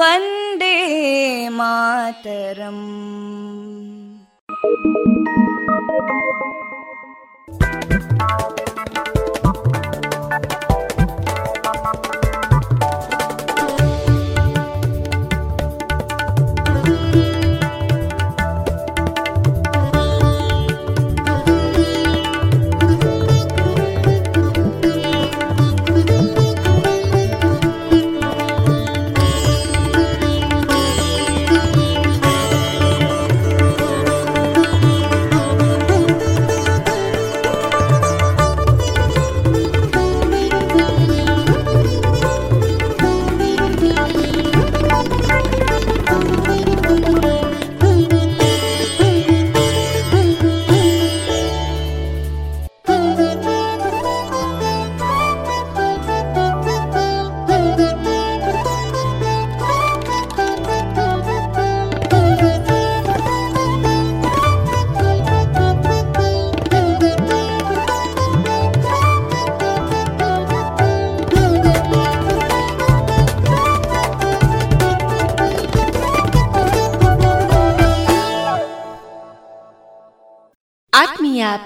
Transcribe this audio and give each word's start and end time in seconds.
वन्दे 0.00 0.74
मातरम् 1.58 2.84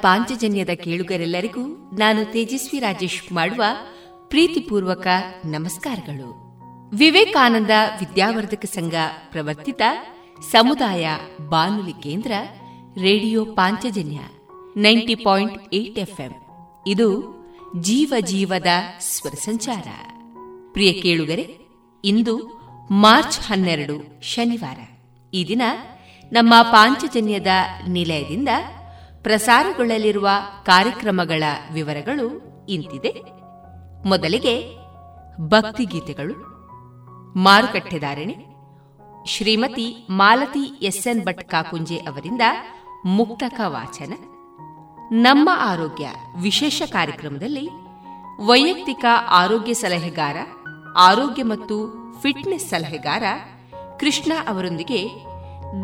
ಪಾಂಚಜನ್ಯದ 0.02 0.68
ಕೇಳುಗರೆಲ್ಲರಿಗೂ 0.68 1.90
ನಾನು 1.98 2.32
ತೇಜಸ್ವಿ 2.32 2.80
ರಾಜೇಶ್ 2.80 3.32
ಮಾಡುವ 3.32 3.62
ಪ್ರೀತಿಪೂರ್ವಕ 4.28 5.06
ನಮಸ್ಕಾರಗಳು. 5.44 6.50
ವಿವೇಕಾನಂದ 6.96 7.70
ವಿದ್ಯಾವರ್ಧಕ 8.00 8.64
ಸಂಘ 8.64 8.94
ಪ್ರವರ್ತಿತ 9.30 9.82
ಸಮುದಾಯ 10.50 11.08
ಬಾನುಲಿ 11.48 11.92
ಕೇಂದ್ರ, 11.92 12.32
radio 13.00 13.44
Panchajanya, 13.44 14.18
ninety 14.76 15.14
point 15.14 15.74
eight 15.74 15.98
FM. 15.98 16.30
ಇದು 16.86 17.34
ಜೀವ 17.80 18.14
ಜೀವದ 18.20 18.66
ಸ್ವರ 19.00 19.32
ಸಂಚಾರ. 19.32 19.88
ಪ್ರಿಯ 20.72 20.92
ಕೇಳುಗರೆ, 20.92 21.58
ಇಂದು 22.04 22.60
ಮಾರ್ಚ್ 22.90 23.40
ಹನ್ನೆರಡು 23.40 24.22
ಶನಿವಾರ. 24.22 24.78
ಈ 25.34 25.48
ದಿನ 25.48 25.62
ನಮ್ಮ 26.32 26.54
ಪಾಂಚಜನ್ಯದ 26.62 27.46
ನಿಲಯದಿಂದ 27.88 28.48
ಪ್ರಸಾರಗೊಳ್ಳಲಿರುವ 29.22 30.28
ಕಾರ್ಯಕ್ರಮಗಳ 30.62 31.42
ವಿವರಗಳು 31.72 32.26
ಇಂತಿದೆ. 32.68 33.22
ಮೊದಲಿಗೆ 34.08 34.76
ಭಕ್ತಿಗೀತೆಗಳು. 35.40 36.34
ಮಾರುಕಟ್ಟೆದಾರಣೆ. 37.38 38.50
ಶ್ರೀಮತಿ 39.26 40.06
ಮಾಲತಿ 40.10 40.58
ಎಸ್ಎನ್ 40.58 41.24
ಭಟ್ 41.24 41.48
ಕಾಕುಂಜೆ 41.48 41.96
ಅವರಿಂದ 41.96 42.42
ಮುಕ್ತಕ 43.04 43.60
ವಾಚನ. 43.66 44.12
ನಮ್ಮ 45.12 45.50
ಆರೋಗ್ಯ 45.52 46.10
ವಿಶೇಷ 46.40 46.82
ಕಾರ್ಯಕ್ರಮದಲ್ಲಿ 46.92 47.68
ವೈಯಕ್ತಿಕ 48.46 49.04
ಆರೋಗ್ಯ 49.30 49.74
ಸಲಹೆಗಾರ, 49.74 50.36
ಆರೋಗ್ಯ 50.98 51.42
ಮತ್ತು 51.42 51.94
ಫಿಟ್ನೆಸ್ 52.22 52.68
ಸಲಹೆಗಾರ 52.68 53.22
ಕೃಷ್ಣ 54.00 54.32
ಅವರೊಂದಿಗೆ 54.48 55.29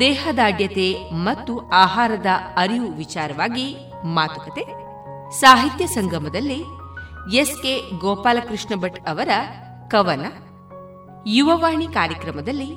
ದೇಹದಾಢ್ಯತೆ 0.01 1.11
ಮತ್ತು 1.13 1.69
ಆಹಾರದ 1.69 2.27
ಅರಿವು 2.57 2.93
ವಿಚಾರವಾಗಿ 2.93 3.77
ಮಾತುಕತೆ. 4.05 4.87
ಸಾಹಿತ್ಯ 5.31 5.87
ಸಂಗಮದಲ್ಲಿ 5.87 6.65
ಎಸ್ಕೆ 7.37 7.99
ಗೋಪಾಲಕೃಷ್ಣ 7.99 8.81
ಭಟ್ 8.81 9.09
ಅವರ 9.09 9.29
ಕವನ. 9.89 10.27
ಯುವವಾಣಿ 11.27 11.89
ಕಾರ್ಯಕ್ರಮದಲ್ಲಿ 11.89 12.77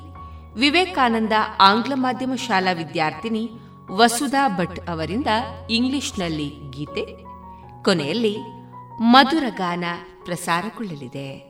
ವಿವೇಕಾನಂದ 0.54 1.32
ಆಂಗ್ಲ 1.60 1.92
ಮಾಧ್ಯಮ 1.96 2.34
ಶಾಲಾ 2.34 2.72
ವಿದ್ಯಾರ್ಥಿನಿ 2.72 3.50
ವಸುಧಾ 3.90 4.48
ಭಟ್ 4.48 4.90
ಅವರಿಂದ 4.90 5.26
ಇಂಗ್ಲಿಷ್ನಲ್ಲಿ 5.70 6.52
ಗೀತೆ. 6.70 7.04
ಕೊನೆಯಲ್ಲಿ 7.84 8.36
ಮಧುರ 9.00 9.44
ಗಾನ 9.48 9.84
ಪ್ರಸಾರಗೊಳ್ಳಲಿದೆ. 10.24 11.49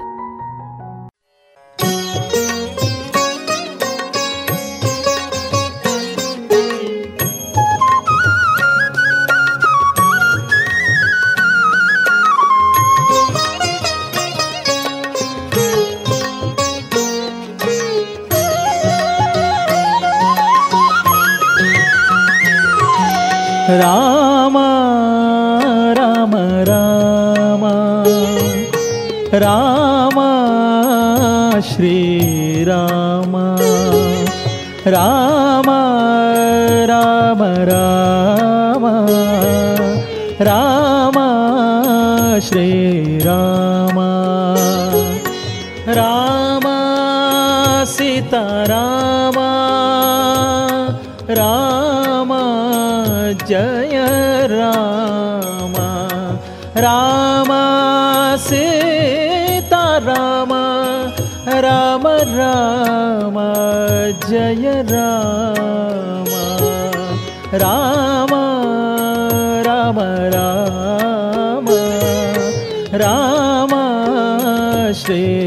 say 75.11 75.40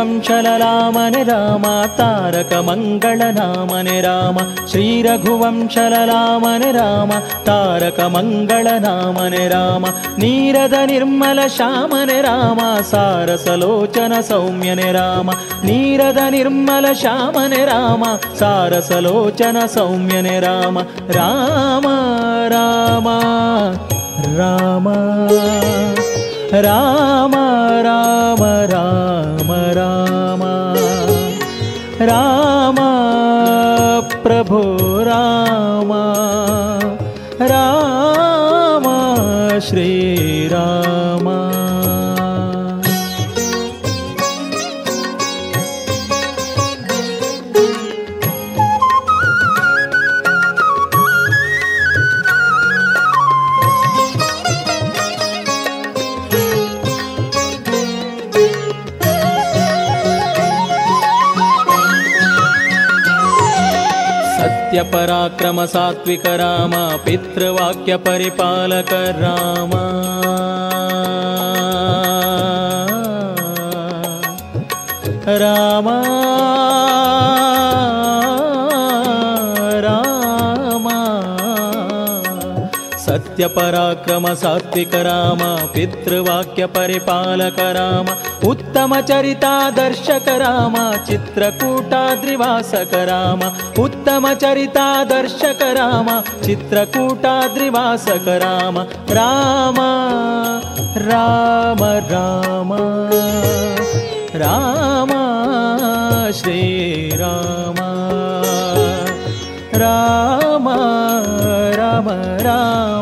रघुवंशललामने 0.00 1.22
राम 1.28 1.64
तारकमङ्गलनामने 1.98 3.96
राम 4.00 4.36
श्रीरघुवंशललामने 4.70 6.70
राम 6.72 7.10
तारकमङ्गलनामने 7.48 9.44
राम 9.54 9.84
नीरद 10.22 10.74
निर्मल 10.90 11.38
श्यामने 11.56 12.18
राम 12.28 12.60
सारसलोचन 12.92 14.12
सौम्यने 14.30 14.88
राम 14.92 15.30
नीरद 15.68 16.18
निर्मल 16.34 16.92
श्यामने 17.02 17.62
राम 17.72 18.04
सारसलोचन 18.40 19.66
सौम्यने 19.76 20.36
राम 20.40 20.78
राम 21.18 21.86
राम 22.54 23.08
राम 24.40 24.86
राम 26.64 27.34
राम 27.84 28.44
राम 28.72 29.19
राम 32.02 32.76
प्रभो 34.22 34.62
राम 35.02 35.92
राम 37.42 38.84
श्री 39.60 39.99
पराक्रम 64.92 65.64
सात्विक 65.66 66.26
राम 66.40 66.72
पितृवाक्य 67.04 67.96
परिपालक 68.06 68.92
राम 69.18 69.72
राम 75.42 75.88
सत्यपराक्रम 83.10 84.26
सात्विक 84.34 84.94
राम 84.94 85.40
पितृवाक्यपरिपालक 85.74 87.56
राम 87.58 88.06
उत्तमचरिता 88.48 89.54
राम 90.28 90.76
चित्रकूटाद्रिवासक 91.06 92.94
राम 92.94 93.40
उत्तमचरिता 93.82 94.86
राम 95.78 96.20
चित्रकूटाद्रिवासक 96.44 98.28
राम। 98.44 98.78
राम 99.10 99.80
राम 101.08 101.84
राम 102.12 102.72
राम 104.36 105.10
श्रीराम 106.32 107.76
राम 109.74 110.68
राम 111.74 112.08
राम। 112.40 112.99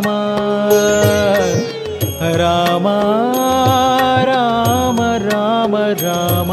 ರಾಮ 6.04 6.50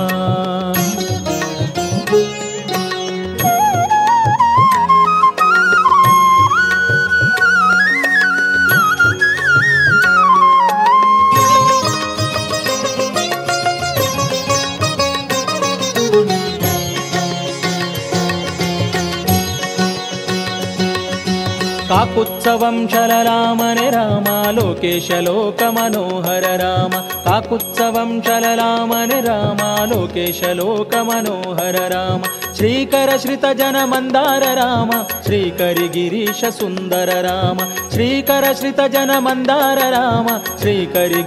काकुत्सवं 22.16 22.88
चल 22.88 23.12
रामन 23.12 23.76
राम 23.94 24.52
लोकेशलोक 24.56 25.64
मनोहर 25.64 26.44
राम। 26.60 26.90
काकुत्सवं 27.02 28.22
चल 28.22 28.44
रामन 28.46 29.10
राम 29.12 29.90
लोकेशलोक 29.90 30.96
मनोहर 30.96 31.76
राम। 31.76 32.22
श्रीकरश्रितजन 32.54 33.86
मन्दार 33.90 34.44
राम 34.44 34.92
श्रीकरि 35.26 36.48
सुन्दर 36.52 37.12
राम। 37.24 37.58
श्रीकर 37.90 39.20
मन्दार 39.20 39.78
राम 39.78 40.28
श्रीकरि 40.60 41.22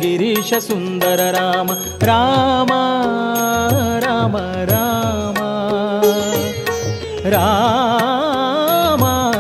सुन्दर 0.54 1.32
राम। 1.32 1.68
राम 2.02 2.68
राम 4.06 4.36
राम। 4.70 5.34
राम 7.30 7.88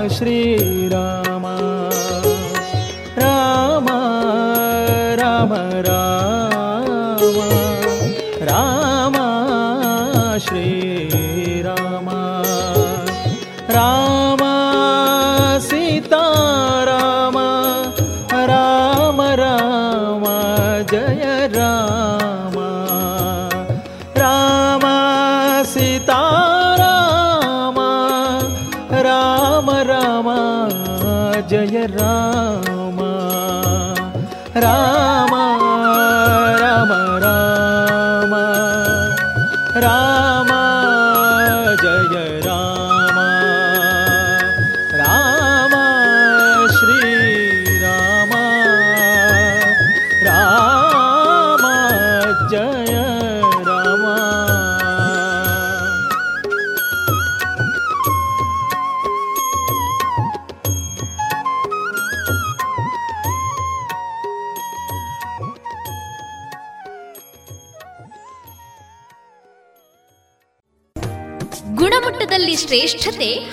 श्री 0.08 0.67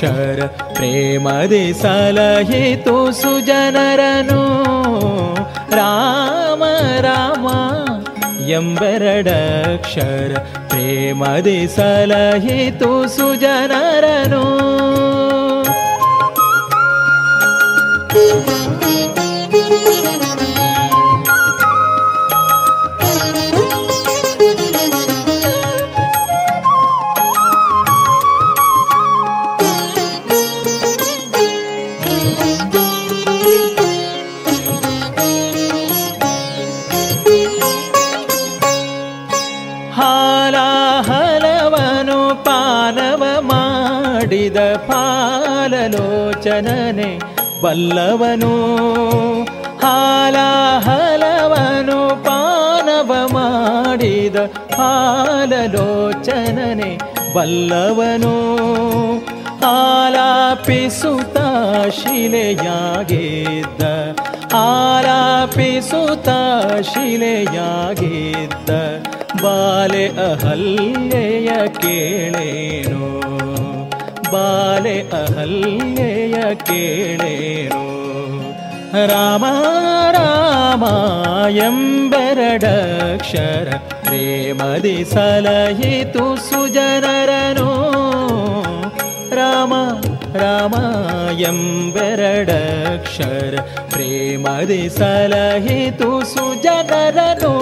ಎಂಬೆರಡಕ್ಷರ 0.00 0.40
ಪ್ರೇಮದಿ 0.74 1.64
ಸಲಹಿತು 1.72 2.94
ಸುಜನರನು 3.12 4.42
ರಾಮ 5.70 6.62
ರಾಮ 7.00 7.46
ಎಂಬೆರಡಕ್ಷರ 8.50 10.32
ಪ್ರೇಮದಿ 10.68 11.60
ಸಲಹಿತು 11.76 12.90
ಸುಜನರನು 13.08 14.44
ಬಲ್ಲವನು 47.61 48.53
ಹಾಲಾಹಲವನು 49.79 52.23
ಪಾನವ 52.23 53.29
ಮಾಡಿದ 53.33 54.35
ಹಾಲಲೋಚನನೆ. 54.75 56.97
ಬಲ್ಲವನು 57.35 58.35
ಆಲಾಪಿಸುತ್ತ 59.65 61.37
ಶಿಲೆಯಾಗಿದ್ದ 61.89 63.81
ಆಲಾಪಿಸುತ್ತ 64.53 66.29
ಶಿಲೆಯಾಗಿದ್ದ. 66.81 68.69
ಬಾಲೆ 69.43 70.07
ಅಹಲ್ಯೆಯ 70.07 71.67
ಕೇಳೇನು? 71.67 73.20
ಬಾಲೆ 74.32 74.96
ಅಹಲ್ಯೆಯ 75.20 76.36
ಕೇಳೇನು 76.64 77.82
ರಾಮ 79.10 79.44
ರಾಮ 80.16 80.84
ಎಂಬೆರಡಕ್ಷರ 81.66 83.68
ಪ್ರೇಮದಿ 84.04 84.98
ಸಲಹಿತು 85.12 86.24
ಸುಜನರನು 86.48 87.68
ರಾಮ 89.32 89.74
ರಾಮ 90.36 90.74
ಎಂಬೆರಡಕ್ಷರ 91.48 93.54
ಪ್ರೇಮದಿ 93.90 94.82
ಸಲಹಿತು 94.98 96.08
ಸುಜನರನು 96.32 97.52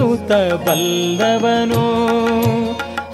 ರವಿಸುತ 0.00 0.32
ಬಲ್ಲವನು 0.66 1.82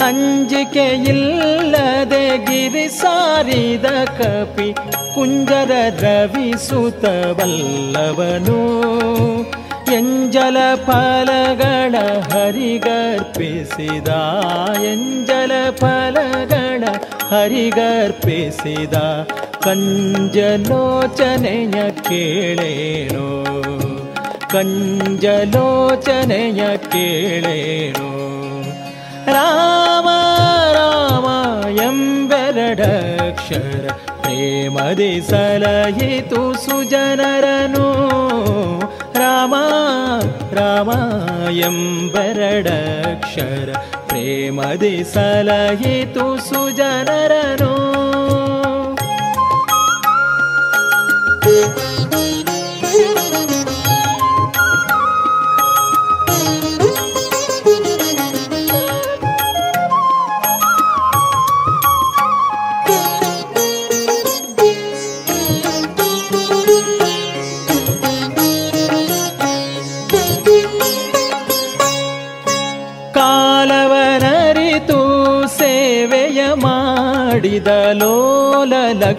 ಅಂಜಿಕೆ 0.05 0.85
ಇಲ್ಲದೆ 1.09 2.37
ಗಿರಿ 2.47 2.87
ಸಾರಿದ 2.89 3.87
ಕಪಿ 4.19 4.69
ಕುಂಜರ 5.15 5.73
ರವಿಸುತ 6.01 7.05
ಬಲ್ಲವನು 7.39 8.59
ಎಂಜಲ 9.97 10.57
ಫಲಗಳ 10.87 11.95
ಹರಿಗರ್ಪಿಸಿದ, 12.33 14.11
ಎಂಜಲ 14.93 15.53
ಫಲಗಳ 15.71 16.85
ಹರಿಗರ್ಪಿಸಿದ 17.31 18.97
ಕಂಜಲೋಚನೆಯ 19.65 20.31
ಕೇಳೇನೋ. 21.91 23.27
ಕಂಜಲೋಚನೆಯ 24.51 26.77
ಕೇಳೇನೋ? 26.77 28.37
ರಾಮ 29.33 30.09
ರಾಮ 30.73 31.27
ಎಂಬೆರಡಕ್ಷರ 31.69 33.91
ಪ್ರೇಮದಿ 34.21 35.31
ಸಲಹಿತು 35.31 36.55
ಸುಜನರನು. 36.55 37.89
ರಾಮ 39.19 39.55
ರಾಮ 40.53 40.91
ಎಂಬೆರಡಕ್ಷರ 41.51 43.75
ಪ್ರೇಮದಿ 44.07 45.15
ಸಲಹಿತು 45.15 46.49
ಸುಜನರನು. 46.49 47.97
ಕಾಲವನರಿತು 51.41 51.86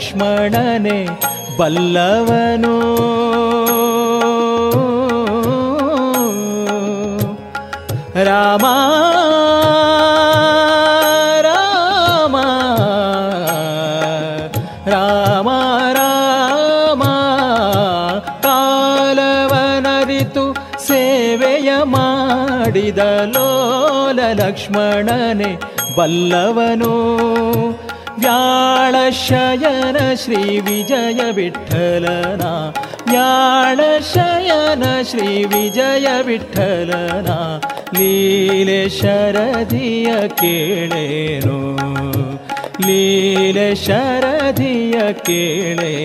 ಲಕ್ಷ್ಮಣನೆ 0.07 0.99
ಬಲ್ಲವನು. 1.57 2.75
ರಾಮ 8.23 8.65
ರಾಮ 11.41 12.35
ರಾಮ 14.87 15.49
ರಾಮ 15.93 17.03
ಕಾಲವನರಿತು 18.41 19.35
ಸೇವೆಯ 20.87 21.71
ಮಾಡಿದ 21.83 22.97
ಲೋಲ 23.25 24.19
ಲಕ್ಷ್ಮಣನೆ 24.33 25.51
ಬಲ್ಲವನು. 25.97 27.06
शयन 29.13 29.97
श्री 30.23 30.59
विजयविठ्ठलना 30.67 32.51
ज्ञान 33.09 33.81
शयन 34.11 34.83
श्री 35.09 35.43
विजय 35.53 36.07
विठ्ठलना 36.27 37.37
लील 37.97 38.69
शरदिय 38.97 40.11
किळे 40.39 41.39
नो 41.45 41.59
लील 42.85 43.59
शरदिय 43.83 45.11
किळे 45.25 45.95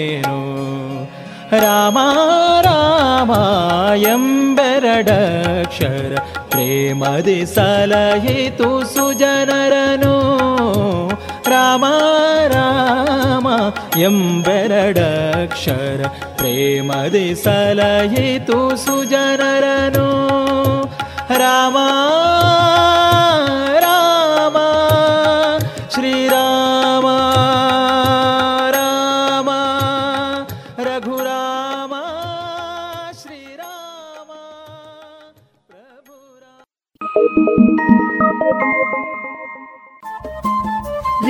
रामायम्बरडक्षर 4.82 6.14
प्रेमदि 6.52 7.38
सलहितु 7.54 8.70
सुजनरनु 8.94 10.14
रामा 11.52 11.92
ರಾಮ 12.53 13.37
ರಾಮ 13.37 13.47
ಎಂಬೆರಡಕ್ಷರ 13.97 16.01
ಪ್ರೇಮದಿ 16.37 17.35
ಸಲಹಿತು 17.35 18.77
ಸುಜನರನು 18.77 20.07
ರಾಮ 21.37 21.37
ರಾಮ 21.37 21.37
ಎಂಬೆರಡಕ್ಷರ 21.37 21.37
ಪ್ರೇಮದಿ 21.37 21.37
ಸಲಹಿತು 21.37 21.37
ಸುಜನರನು 21.37 21.37
ರಾಮ 21.37 21.41
ರಾಮ 21.41 21.77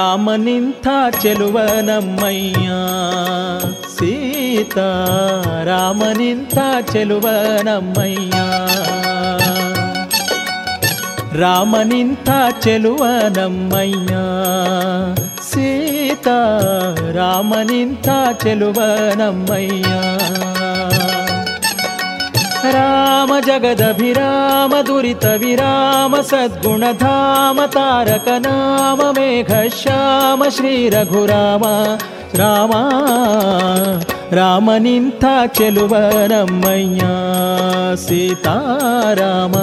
ರಾಮನಿಂಥ 0.00 0.88
ಚೆಲುವ 1.22 1.60
ನಮ್ಮಯ್ಯ. 1.80 2.70
ಸೀತಾ 3.96 5.06
ರಾಮನಿಂಥ 5.64 6.58
ಚೆಲುವ 6.92 7.28
ನಮ್ಮಯ್ಯ. 7.62 8.32
ರಾಮನಿಂಥ 11.40 12.30
ಚೆಲುವ 12.60 13.06
ನಮ್ಮಯ್ಯ. 13.36 14.16
ಸೀತಾ 15.50 16.58
ರಾಮನಿಂಥ 17.12 18.08
ಚೆಲುವ 18.42 18.82
ನಮ್ಮಯ್ಯ. 19.18 19.84
ರಾಮ 22.62 23.32
ಜಗದಭಿರಾಮ 23.46 24.74
ದುರಿತ 24.86 25.24
ವಿರಾಮ 25.24 26.16
ಸದ್ಗುಣಧಾಮ 26.20 27.60
ತಾರಕ 27.66 28.28
ನಾಮ, 28.38 29.00
ಮೇಘ 29.10 29.52
ಶ್ಯಾಮ, 29.82 30.42
ಶ್ರೀ 30.48 30.88
ರಘುರಾಮ 30.88 31.64
ರಾಮ. 32.40 32.72
ರಾಮನಿಂಥ 34.34 35.24
ಚೆಲುವ 35.46 35.96
ನಮ್ಮಯ್ಯ 36.26 37.00
ಸೀತಾರಾಮ. 37.96 39.54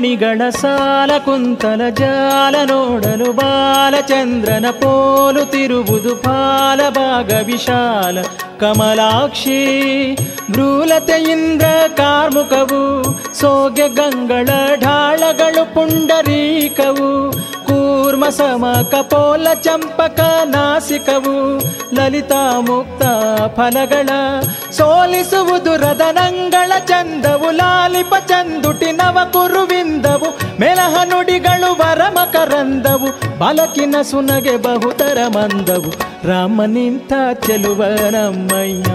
ಮಣಿಗಳ 0.00 0.42
ಸಾಲ 0.50 1.10
ಕುಂತಲ 1.18 1.82
ಜಾಲ 1.90 2.56
ನೋಡಲು 2.64 3.26
ಬಾಲಚಂದ್ರನ 3.32 4.66
ಪೋಲು 4.70 5.42
ತಿರುವುದು 5.44 6.12
ಪಾಲ 6.16 6.80
ಭಾಗ 6.88 7.40
ವಿಶಾಲ 7.40 8.16
ಕಮಲಾಕ್ಷಿ 8.60 9.58
ಭ್ರೂಲತೆಯಿಂದ 10.50 11.64
ಕಾರ್ಮುಕವು 11.98 12.80
ಸೋಗೆ 13.34 13.88
ಗಂಗಳ 13.94 14.48
ಢಾಳಗಳು 14.82 15.64
ಪುಂಡರೀಕವು 15.74 17.10
ಕೂರ್ಮ 18.20 18.36
ಸಮ 18.36 18.64
ಕಪೋಲ 18.90 19.46
ಚಂಪಕ 19.64 20.20
ನಾಸಿಕವು 20.46 21.36
ಲಲಿತಾ 21.96 22.40
ಮುಕ್ತ 22.66 23.02
ಫಲಗಳ 23.56 24.08
ಸೋಲಿಸುವುದು 24.78 25.72
ರದನಂಗಳ 25.82 26.70
ಚಂದವು 26.90 27.50
ಲಾಲಿಪ 27.60 28.12
ಚಂದುಟಿ 28.30 28.90
ನವ 28.92 29.24
ಕುರುವಿಂದವು 29.32 30.28
ಮೆಲಹ 30.60 30.96
ನುಡಿಗಳು 31.10 31.70
ವರಮ 31.80 32.18
ಕರಂದವು 32.34 33.08
ಬಲಕಿನ 33.40 34.02
ಸುನಗೆ 34.02 34.56
ಬಹುತರ 34.64 35.22
ಮಂದವು 35.36 35.92
ರಾಮ 36.28 36.66
ನಿಂತ 36.74 37.12
ಚೆಲುವ 37.46 37.80
ನಮ್ಮಯ್ಯ 38.10 38.90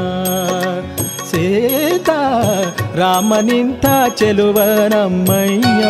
ಸೇತಾ 1.32 2.20
ರಾಮ 3.02 3.34
ನಿಂತ 3.42 3.86
ಚೆಲುವ 4.20 4.60
ನಮ್ಮಯ್ಯ 4.94 5.84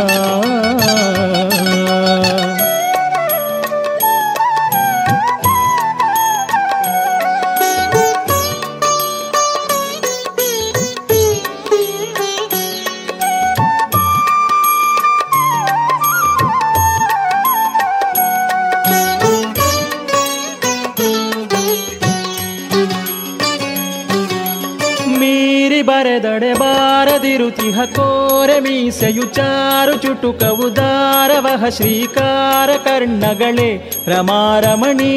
ಬಾರದಿರುತಿಹ 27.35 27.79
ಕೋರೆ 27.85 28.59
ಮೀಸೆಯು 28.59 29.23
ಚಾರು 29.23 29.93
ಚುಟುಕವು 29.93 30.75
ದಾರವಹ 30.75 31.69
ಶ್ರೀಕಾರ 31.69 32.69
ಕರ್ಣಗಳೇ 32.77 33.91
ರಮಾರಮಣಿ. 34.07 35.15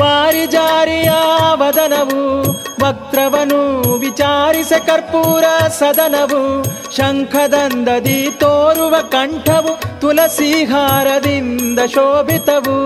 ವಾರಿ 0.00 0.46
ಜಾರಿಯ 0.46 1.10
ವದನವು 1.54 2.50
ವಕ್ರವನು 2.84 3.60
ವಿಚಾರಿಸ 3.98 4.72
ಕರ್ಪೂರ 4.86 5.44
ಸದನವು 5.68 6.64
ಶಂಖದಂದದಿ 6.96 8.28
ತೋರುವ 8.40 8.96
ಕಂಠವು 9.10 10.00
ತುಲಸಿಹಾರದಿಂದ 10.00 11.78
ಶೋಭಿತವು. 11.94 12.78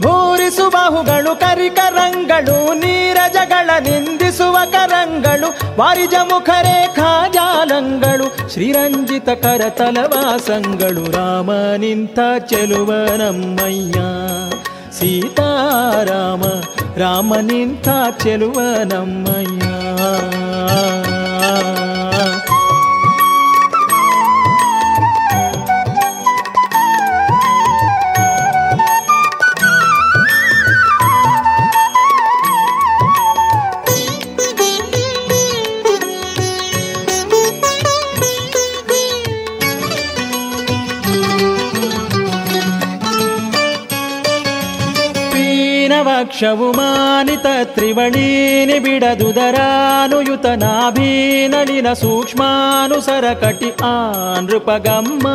ಭೂರಿಸು 0.00 0.70
ಬಾಹುಗಳು 0.70 1.36
ಕರಿಕರಂಗಳು, 1.36 2.74
ನೀರಜಗಳ, 2.74 3.70
ನಿಂದಿಸುವ 3.78 4.56
ಕರಂಗಳು, 4.72 5.78
ವಾರಿಜ 5.78 6.14
ಮುಖರೇಖಾ 6.24 7.28
ಜಾಲಂಗಳು, 7.32 8.52
ಶ್ರೀರಂಜಿತ 8.52 9.28
ಕರತಲವಾಸಂಗಳು 9.28 11.10
ರಾಮ 11.10 11.52
ನಿಂತ 11.76 12.18
ಚೆಲುವ 12.46 12.92
ನಮ್ಮಯ್ಯ, 13.16 14.00
ಸೀತಾರಾಮ, 14.98 16.42
ರಾಮ 17.00 17.34
ನಿಂತ 17.36 17.88
ಚೆಲುವ 18.22 18.60
ನಮ್ಮಯ್ಯ. 18.84 19.62
ವಕ್ಷವು 46.40 46.72
ಮಾನಿತ 46.72 47.46
ತ್ರಿವಳೀನಿ 47.64 48.78
ಬಿಡದುದರಾನುಯುತ 48.78 50.46
ನಾಭೀನಳಿನ 50.46 51.92
ಸೂಕ್ಷ್ಮಾನುಸರ 51.92 53.32
ಕಟಿ 53.32 53.72
ಆ 53.82 54.40
ನೃಪಗಮ್ಮ 54.40 55.28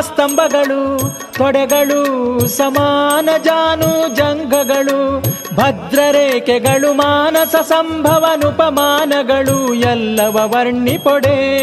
ಸ್ತಂಭಗಳು, 0.00 1.12
ತೊಡೆಗಳು, 1.32 2.48
ಸಮಾನ 2.48 3.28
ಜಾನು 3.44 4.14
ಜಂಗಗಳು 4.14 5.24
ಭದ್ರರೇಖೆಗಳು, 5.54 6.92
ಮಾನಸ 6.92 7.54
ಸಂಭವನುಪಮಾನಗಳು, 7.62 9.74
ಎಲ್ಲವ 9.74 10.32
ವರ್ಣಿಪೊಡೆ. 10.32 11.62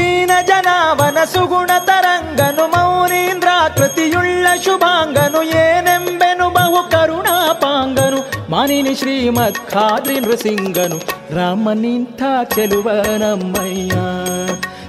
ದೀನ 0.00 0.30
ಜನಾವನ 0.46 1.24
ಸುಗುಣ 1.24 1.70
ತರಂಗನು 1.78 2.66
ಮೌನೀಂದ್ರಾಕೃತಿಯುಳ್ಳ 2.66 4.46
ಶುಭಾಂಗನು 4.64 5.42
ಏನೆಂಬೆನು 5.42 6.50
ಬಹು 6.50 6.90
ಕರುಣಾಪಾಂಗನು. 6.90 8.50
ಮಾನಿನಿ 8.50 8.94
ಶ್ರೀಮತ್ 8.94 9.70
ಖಾದ್ರಿ 9.70 10.20
ನೃಸಿಂಗನು, 10.20 10.98
ರಾಮ 11.36 11.72
ನಿಂಥ 11.72 12.22
ಚೆಲುವ 12.54 12.90
ನಮ್ಮಯ್ಯ. 13.18 13.92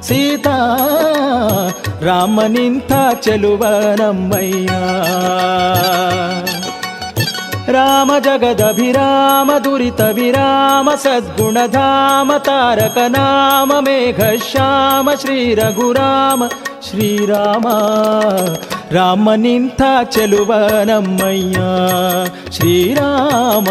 ಸೀತಾ, 0.02 0.58
ರಾಮ 2.02 2.42
ನಿಂಥ 2.42 2.92
ಚೆಲುವ 3.22 3.64
ನಮ್ಮಯ್ಯ. 3.98 4.70
ರಾಮ 7.68 8.12
ಜಗದಭಿರಾಮ 8.20 9.52
ದುರಿತ 9.64 10.02
ವಿರಾಮ, 10.02 10.90
ಸದ್ಗುಣಧಾಮ, 10.96 12.32
ತಾರಕ 12.38 12.98
ನಾಮ, 13.08 13.72
ಮೇಘ 13.80 14.22
ಶ್ಯಾಮ, 14.52 15.10
ಶ್ರೀ 15.22 15.56
ರಘುರಾಮ 15.56 16.44
ಶ್ರೀರಾಮ 16.90 17.68
ರಾಮ. 18.92 19.30
ನಿಂಥ 19.36 19.82
ಚೆಲುವ 20.04 20.54
ನಮ್ಮಯ್ಯ 20.84 21.58
ಶ್ರೀರಾಮ 22.52 23.68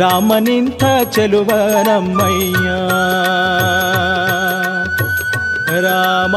ರಾಮ. 0.00 0.32
ನಿಂಥ 0.38 0.84
ಚೆಲುವ 1.10 1.50
ನಮ್ಮಯ್ಯ, 1.86 2.68
ರಾಮ. 5.80 6.36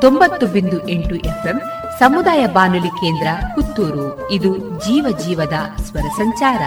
ತೊಂಬತ್ತು 0.00 0.46
ಬಿಂದು 0.46 0.88
ಎಂಟು 0.88 1.14
ಎಫ್ಎಂ 1.14 1.60
ಸಮುದಾಯ 1.98 2.46
ಬಾನುಲಿ 2.46 2.88
ಕೇಂದ್ರ 2.88 3.26
ಪುತ್ತೂರು. 3.54 4.30
ಇದು 4.30 4.56
ಜೀವ 4.58 5.16
ಜೀವದ 5.18 5.80
ಸ್ವರ 5.82 6.08
ಸಂಚಾರ. 6.16 6.62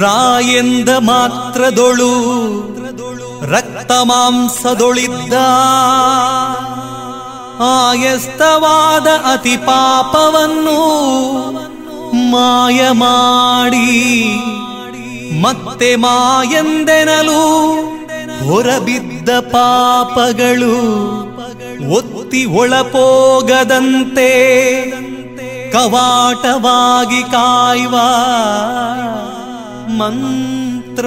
ರಾಯೆಂದ 0.00 0.88
ಮಾತ್ರದೊಳು 0.88 2.12
ರಕ್ತ 3.50 3.92
ಮಾಂಸದೊಳಿದ್ದ 3.92 5.32
ಆಯಸ್ತವಾದ 7.60 9.06
ಅತಿ 9.32 9.56
ಪಾಪವನ್ನು 9.56 10.78
ಮಾಯ 12.14 12.90
ಮಾಡಿ 12.90 13.90
ಮತ್ತೆ 15.40 15.96
ಮಾಯಂದೆನಲು 15.96 17.42
ಹೊರಬಿದ್ದ 18.48 19.30
ಪಾಪಗಳು 19.38 20.76
ಒತ್ತಿ 21.90 22.44
ಒಳಪೋಗದಂತೆ 22.44 24.30
ಕವಾಟವಾಗಿ 25.70 27.22
ಕಾಯುವ 27.22 27.94
ಮಂತ್ರ. 29.98 31.06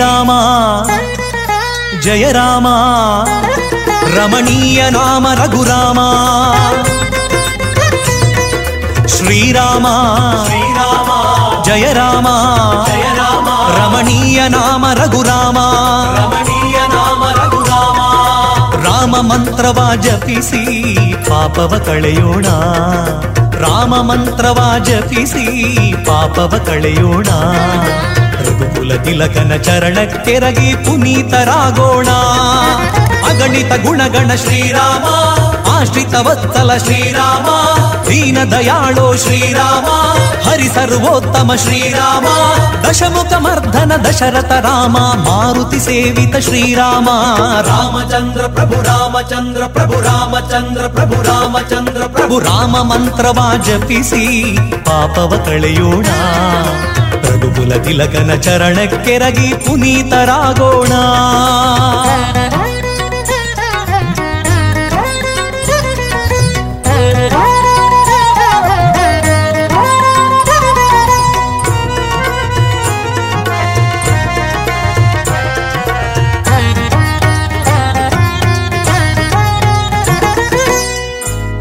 శ్రీరామ 0.00 0.32
జయ 2.04 2.26
రామ 2.32 2.66
రమణీయ 4.14 4.80
నామ 4.90 5.24
రఘురామ. 5.40 5.98
శ్రీరామ 9.06 9.86
శ్రీరామ 10.46 11.10
జయ 11.66 11.86
రామ 11.92 12.28
జయ 12.88 13.04
రామ 13.20 13.48
రమణీయ 13.76 14.40
నామ 14.56 14.84
రఘురామ. 15.00 15.58
రమణీయ 16.16 16.78
నామ 16.94 17.22
రఘురామ 17.40 18.00
రామ 18.86 19.14
ಮಂತ್ರವ 19.30 19.78
ಜಪಿಸಿ 20.06 20.62
ಪಾಪವ 21.28 21.72
ಕಳೆಯೋಣ 21.86 22.46
ರಾಮ 23.64 23.94
ಮಂತ್ರವ 24.10 24.58
ಜಪಿಸಿ 24.88 25.46
ಪಾಪವ 26.08 26.52
ಕಳೆಯೋಣ 26.66 27.28
ರಘುಕುಲ 28.60 28.92
ತಿಲಕನ 28.96 29.52
ಚರಣಕ್ಕೆರಗಿ 29.56 30.70
ಪುನೀತರಾಗೋಣ. 30.84 32.08
ಅಗಣಿತ 33.30 33.72
ಗುಣಗಣ 33.84 34.30
ಶ್ರೀರಾಮ, 34.34 35.06
ಆಶ್ರಿತ 35.70 36.14
ವತ್ಸಲ 36.14 36.70
ಶ್ರೀರಾಮ, 36.76 37.46
ದೀನ 38.08 38.38
ದಯಾಳೋ 38.50 39.16
ಶ್ರೀರಾಮ, 39.16 39.86
ಹರಿ 40.48 40.68
ಸರ್ವೋತ್ತಮ 40.68 41.50
ಶ್ರೀರಾಮ, 41.54 42.26
ದಶಮುಖ 42.84 43.32
ಮರ್ಧನ 43.32 43.92
ದಶರಥ 44.04 44.52
ರಾಮ, 44.52 44.96
ಮಾರುತಿ 45.26 45.80
ಸೇವಿತ 45.80 46.36
ಶ್ರೀರಾಮ. 46.36 47.08
ರಾಮಚಂದ್ರ 47.68 48.46
ಪ್ರಭು 48.46 48.82
ರಾಮಚಂದ್ರ 48.82 49.62
ಪ್ರಭು 49.66 50.00
ರಾಮಚಂದ್ರ 50.00 50.86
ಪ್ರಭು 50.86 51.22
ರಾಮಚಂದ್ರ 51.22 52.02
ಪ್ರಭು, 52.06 52.38
ರಾಮ 52.38 52.76
ಮಂತ್ರವ 52.92 53.40
ಜಪಿಸಿ 53.62 54.24
ಪಾಪವ 54.84 55.32
ಕಳೆಯೋಣ. 55.46 56.06
ರಘುಕುಲ 57.70 57.84
ತಿಲಕನ 57.84 58.34
ಚರಣಕ್ಕೆರಗಿ 58.34 59.54
ಪುನೀತರಾಗೋಣ. 59.54 60.92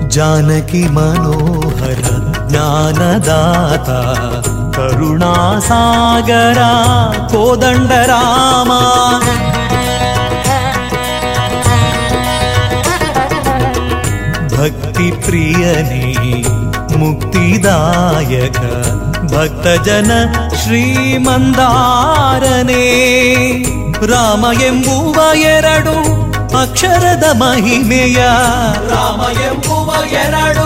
ಜಾನಕಿ 0.07 0.83
ಮನೋಹರ 0.83 2.01
ಜ್ಞಾನದಾತ. 2.49 3.89
கருணாசாகரா 4.81 6.71
கோதண்டராமா 7.31 8.81
பக்தி 14.53 15.07
பிரியனே 15.23 16.07
முக்திதாயக 17.01 18.61
பக்தஜன 19.33 20.11
ಶ್ರೀಮಂದಾರನೇ 20.61 21.25
ರಾಮ 24.11 24.45
ಎಂಬುವ 24.67 25.17
ಎರಡು 25.51 25.95
ಅಕ್ಷರದ 26.57 27.25
ಮಹಿಮೆಯ 27.41 28.19
ರಾಮ 28.93 29.21
ಎಂಬುವ 29.47 29.89
ಎರಡು 30.23 30.65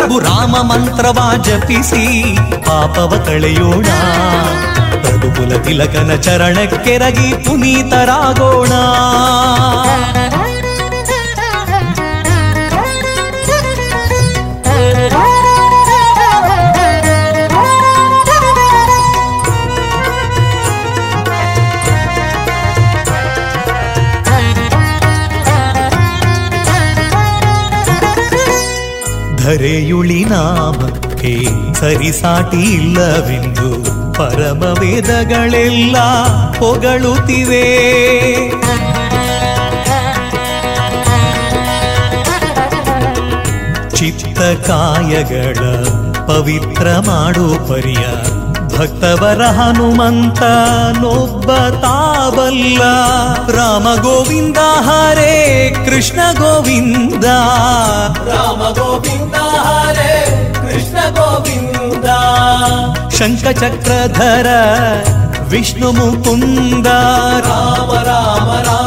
ಪ್ರಭು 0.00 0.18
ರಾಮ 0.18 0.56
ಮಂತ್ರವ 0.60 1.18
ಜಪಿಸಿ 1.42 2.02
ಪಾಪವ 2.66 3.12
ಕಳೆಯೋಣ 3.26 3.88
ರಘುಕುಲ 5.04 5.52
ತಿಲಕನ 5.56 6.12
ಚರಣಕ್ಕೆರಗಿ 6.16 7.28
ಪುನೀತರಾಗೋಣ 7.44 8.72
ಧರೆಯುಳಿ 29.50 30.24
ನಾಮಕ್ಕೆ 30.24 31.44
ಸರಿಸಾಟಿ 31.74 32.56
ಇಲ್ಲವೆಂದು 32.56 33.70
ಪರಮ 34.14 34.62
ವೇದಗಳೆಲ್ಲ 34.62 35.96
ಹೊಗಳುತ್ತಿವೆ. 36.58 37.64
ಚಿತ್ತ 43.96 44.40
ಕಾಯಗಳ 44.40 45.58
ಪವಿತ್ರ 46.26 46.86
ಮಾಡು 46.98 47.68
ಪರಿಯ 47.68 48.06
ಭಕ್ತವರ 48.79 49.41
ಹನುಮಂತ 49.57 50.41
ನೊಬ್ಬ 51.01 51.49
ತಾವಲ್ಲ 51.83 52.81
ರಾಮ 53.49 53.87
ಗೋವಿಂದ 54.01 54.59
ಹರೇ 54.87 55.33
ಕೃಷ್ಣ 55.85 56.19
ಗೋವಿಂದ 56.33 57.27
ರಾಮ 58.31 58.61
ಗೋವಿಂದ 58.79 59.37
ಹರೇ 59.67 60.13
ಕೃಷ್ಣ 60.61 60.97
ಗೋವಿಂದ 61.17 62.09
ಶಂಖ 63.19 63.45
ಚಕ್ರಧರ 63.59 64.49
ವಿಷ್ಣು 65.49 65.89
ಮುಕುಂದ 65.91 66.87
ರಾಮ 67.47 67.91
ರಾಮ 68.01 68.01
ರಾಮ 68.07 68.49
ರಾಮ 68.67 68.78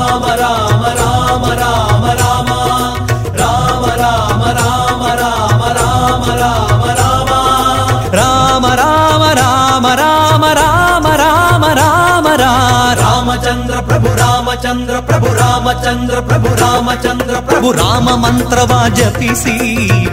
రామచంద్ర 13.34 13.76
ప్రభు 13.82 14.10
రామచంద్ర 14.18 14.96
ప్రభు 15.02 15.30
ರಾಮಚಂದ್ರ 15.36 16.16
ಪ್ರಭು 16.22 16.50
ರಾಮಚಂದ್ರ 16.56 17.36
ಪ್ರಭು 17.48 17.70
ರಾಮ 17.72 18.08
ಮಂತ್ರವ 18.16 18.74
ಜಪಿಸಿ 18.96 19.56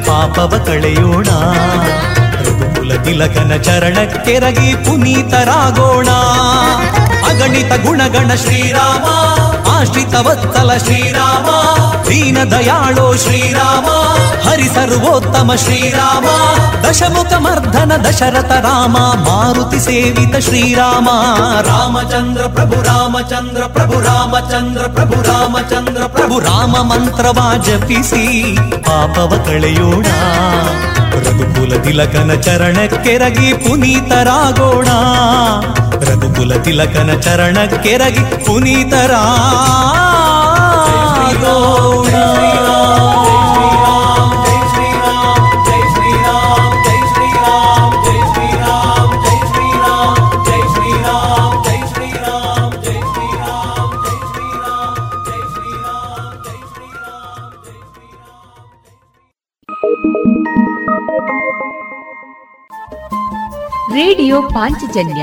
ಪಾಪವ 0.06 0.52
ಕಳೆಯೋಣ 0.66 1.28
ರಘುಕುಲ 2.38 2.92
ತಿಲಕನ 3.04 3.52
ಚರಣಕ್ಕೆರಗಿ 3.62 4.70
ಪುನೀತರಾಗೋಣ 4.86 6.08
ಅಗಣಿತ 7.30 7.72
ಗುಣಗಣ 7.84 8.30
ಶ್ರೀರಾಮ 8.36 9.06
ಆಶ್ರಿತ 9.80 10.14
ವತ್ಸಲ 10.14 10.76
ಶ್ರೀರಾಮ, 10.76 11.48
ದೀನ 12.08 12.38
ದಯಾಳೋ 12.50 13.16
ಶ್ರೀರಾಮ, 13.16 13.86
ಹರಿ 14.48 14.68
ಸರ್ವೋತ್ತಮ 14.68 15.50
ಶ್ರೀರಾಮ, 15.54 16.26
ದಶಮುಖ 16.88 17.32
ಮರ್ಧನ 17.32 17.92
ದಶರಥ 18.08 18.50
ರಾಮ, 18.50 18.96
ಮಾರುತಿ 18.96 19.80
ಸೇವಿತ 19.80 20.36
ಶ್ರೀರಾಮ. 20.36 21.08
ರಾಮಚಂದ್ರ 21.60 22.42
ಪ್ರಭು 22.42 22.82
ರಾಮಚಂದ್ರ 22.82 23.62
ಪ್ರಭು 23.62 24.00
ರಾಮಚಂದ್ರ 24.00 24.82
ಪ್ರಭು 24.82 25.22
ರಾಮಚಂದ್ರ 25.22 26.02
ಪ್ರಭು, 26.02 26.38
ರಾಮ 26.38 26.76
ಮಂತ್ರವ 26.76 27.40
ಜಪಿಸಿ 27.62 28.56
ಪಾಪವ 28.82 29.32
ಕಳೆಯೋಣ. 29.46 30.06
ರಘುಕುಲ 31.24 31.82
ತಿಲಕನ 31.82 32.40
ಚರಣಕ್ಕೆರಗಿ 32.40 33.52
ಪುನೀತರಾಗೋಣ. 33.52 34.88
ರಘುಕುಲ 36.04 36.62
ತಿಲಕನ 36.62 37.20
ಚರಣಕ್ಕೆರಗಿ 37.20 38.24
ಪುನೀತರಾಗೋಣ 38.46 38.80
ರೇಡಿಯೋ 63.94 64.40
ಪಾಂಚಜನ್ಯ 64.42 65.22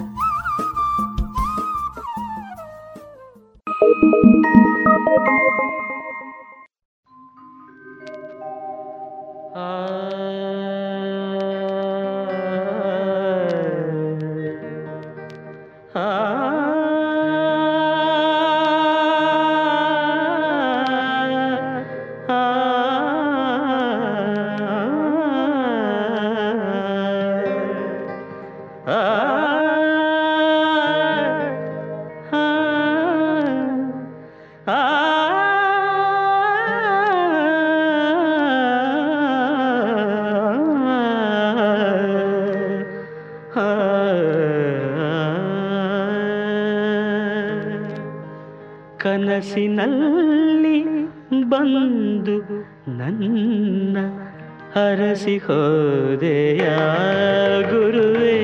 ಕನಸಿನಲ್ಲಿ 49.41 50.79
ಬಂದು 51.49 52.35
ನನ್ನ 52.97 53.97
ಹರಸಿ 54.75 55.37
ಹೋದೆಯ 55.37 56.65
ಗುರುವೆ, 57.71 58.37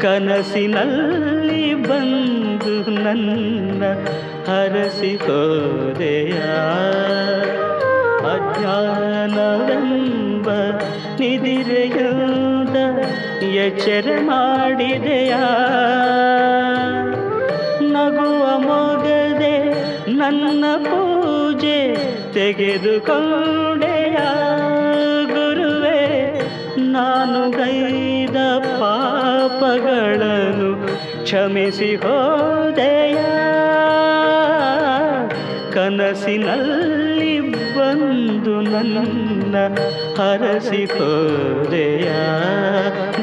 ಕನಸಿನಲ್ಲಿ 0.00 1.74
ಬಂದು 1.88 2.74
ನನ್ನ 3.04 3.82
ಹರಸಿ 4.48 5.16
ಹೋದೆಯ 5.16 6.40
ಅಜ್ಞಾನವೆಂಬ 8.32 10.48
ನಿದಿರೆಯುದ 11.20 12.76
ಎಚ್ಚರ 13.66 14.18
ಮಾಡಿದೆಯಾ? 14.22 15.71
ತೆಗೆದುಕೊಂಡೆಯ 22.42 24.16
ಗುರುವೆ 25.26 26.00
ನಾನು 26.78 27.50
ಗೈದ 27.50 28.36
ಪಾಪಗಳನ್ನು 28.80 30.70
ಕ್ಷಮಿಸಿ 31.22 31.94
ಹೋದೆಯ. 31.94 33.18
ಕನಸಿನಲ್ಲಿ 35.72 37.40
ಬಂದು 37.76 38.54
ನನ್ನ 38.60 39.56
ಹರಸಿ 40.18 40.84
ಹೋದೆಯ 40.84 42.10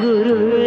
ಗುರುವೇ. 0.00 0.59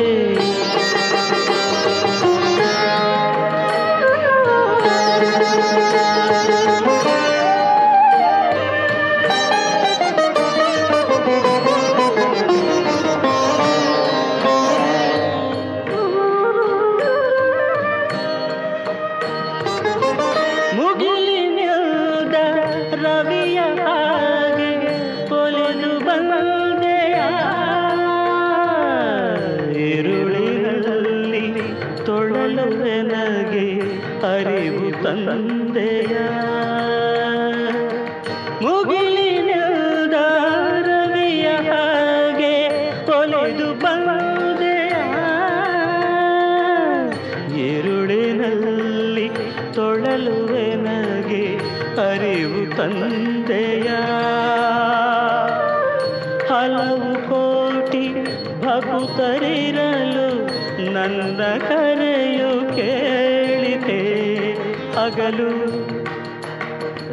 ಹಗಲು. 65.03 65.49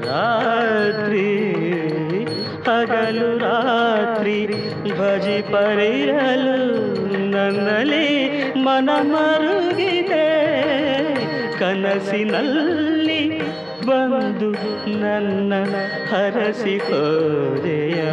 ರಾತ್ರಿ 0.07 1.29
ಹಗಲು 2.63 3.39
ರಾತ್ರಿ 3.39 4.47
ಭಜಿ 4.99 5.43
ಪರಿರಲು 5.43 6.69
ನನ್ನಲ್ಲಿ 7.31 8.31
ಮನ 8.57 8.91
ಮರುಗಿದೆ. 9.03 10.27
ಕನಸಿನಲ್ಲಿ 11.59 13.39
ಬಂದು 13.87 14.51
ನನ್ನ 15.01 15.53
ಹರಸಿ 16.11 16.79
ಹೋದೆಯ 16.79 18.05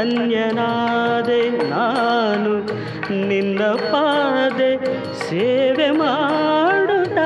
ಧನ್ಯನಾದೆ 0.00 1.68
ನಾನು 1.68 2.52
ನಿನ್ನ 3.28 3.62
ಪಾದೆ 3.62 4.76
ಸೇವೆ 5.20 5.90
ಮಾಡುತ್ತ. 5.90 7.18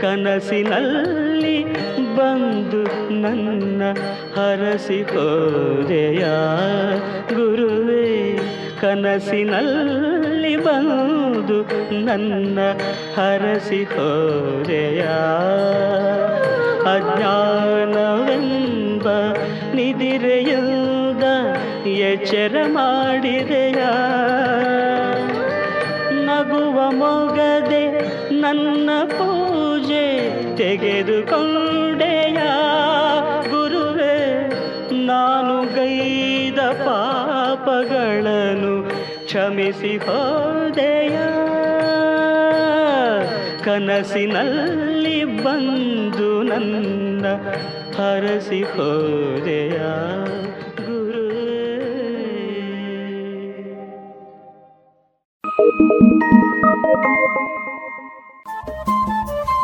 ಕನಸಿನಲ್ಲಿ 0.00 1.64
ಬಂದು 2.16 2.82
ನನ್ನ 3.20 3.82
ಹರಸಿ 4.36 5.02
ಹೋದೆಯ 5.02 6.24
ಗುರುವೇ, 7.34 8.36
ಕನಸಿನಲ್ಲಿ 8.80 10.56
ಬಂದು 10.56 11.60
ನನ್ನ 12.04 12.58
ಹರಸಿ 13.16 13.84
ಹೋದೆಯ 13.84 15.02
ಅಜ್ಞಾನವೆಂಬ 16.94 19.08
ನಿದಿರೆಯುದ 19.74 20.73
ಎಚ್ಚರ 22.12 22.56
ಮಾಡಿದೆಯ? 22.66 23.84
ನಗುವ 26.24 26.90
ಮೊಗದೆ 26.90 28.10
ನನ್ನ 28.40 28.90
ಪೂಜೆ 29.04 30.30
ತೆಗೆದುಕೊಂಡೆಯ? 30.56 32.38
ಗುರುವೆ, 33.50 34.48
ನಾನು 35.06 35.74
ಗೈದ 35.74 36.60
ಪಾಪಗಳನ್ನು 36.60 38.94
ಕ್ಷಮಿಸಿ 39.24 39.96
ಹೋದೆಯ? 39.96 41.16
ಕನಸಿನಲ್ಲಿ 43.64 45.24
ಬಂದು 45.24 46.42
ನನ್ನ 46.42 47.26
ಹರಸಿ 47.96 48.62
ಹೋದೆಯ? 48.62 49.78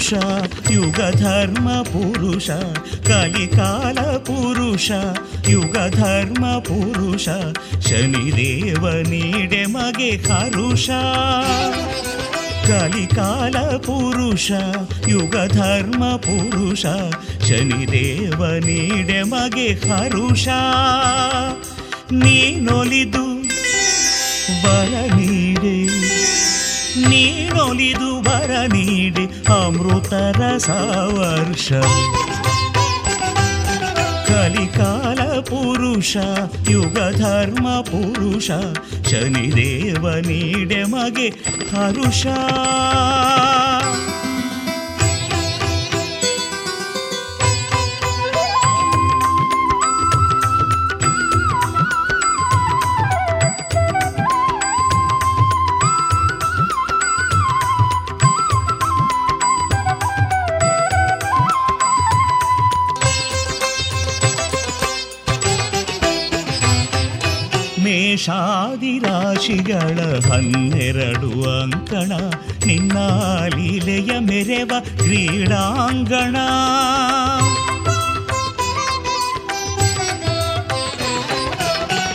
ಪುರುಷ 0.00 0.12
ಯುಗ 0.70 1.00
ಧರ್ಮ 1.20 1.68
ಪುರುಷ, 1.82 2.50
ಕಲಿಕಾಲ 3.06 3.98
ಪುರುಷ 4.28 4.90
ಯುಗ 5.48 5.76
ಧರ್ಮ 5.96 6.44
ಪುರುಷ, 6.68 7.28
ಶನಿದೇವ 7.88 8.84
ನೀಡೆ 9.10 9.62
ಮಗೆ 9.66 10.10
ಹರುಷ. 10.28 10.88
ಕಲಿಕಾಲ 12.68 13.56
ಪುರುಷ 13.76 14.50
ಯುಗ 15.08 15.36
ಧರ್ಮ 15.52 16.02
ಪುರುಷ, 16.26 16.84
ಶನಿದೇವ 17.48 18.40
ನೀಡೆ 18.66 19.22
ಮಗೆ 19.22 19.68
ಹರುಷ. 19.68 20.48
ನೀನೊಲಿದು 22.12 23.26
ಬರ 24.64 24.92
ನೀಡೆ 25.16 25.76
ನೀನೊಲಿದು 27.08 28.08
ಬರ 28.22 28.52
ನೀಡಿ 28.72 29.19
ಅಮೃತರ 29.50 30.56
ಸಾವರ್ಷ 30.58 31.68
ಕಲಿಕಾಲ 34.28 35.20
ಪುರುಷ 35.50 36.16
ಯುಗ 36.70 36.98
ಧರ್ಮ 37.18 37.66
ಪುರುಷ 37.90 38.50
ಶನಿದೇವ 39.10 40.04
ನೀಡೆ 40.28 40.82
ಮಗೆ 40.84 41.28
ಹರುಷ. 41.72 42.22
ಮೇಷಾದಿರಾಶಿಗಳ 69.40 70.32
ಹನ್ನೆರಡು 70.32 71.60
ಅಂಕಣ 71.60 72.12
ನಿನ್ನ 72.66 72.98
ಲೀಲೆಯ 73.56 74.18
ಮೆರೆವ 74.18 74.72
ಕ್ರೀಡಾಂಗಣ. 74.96 76.36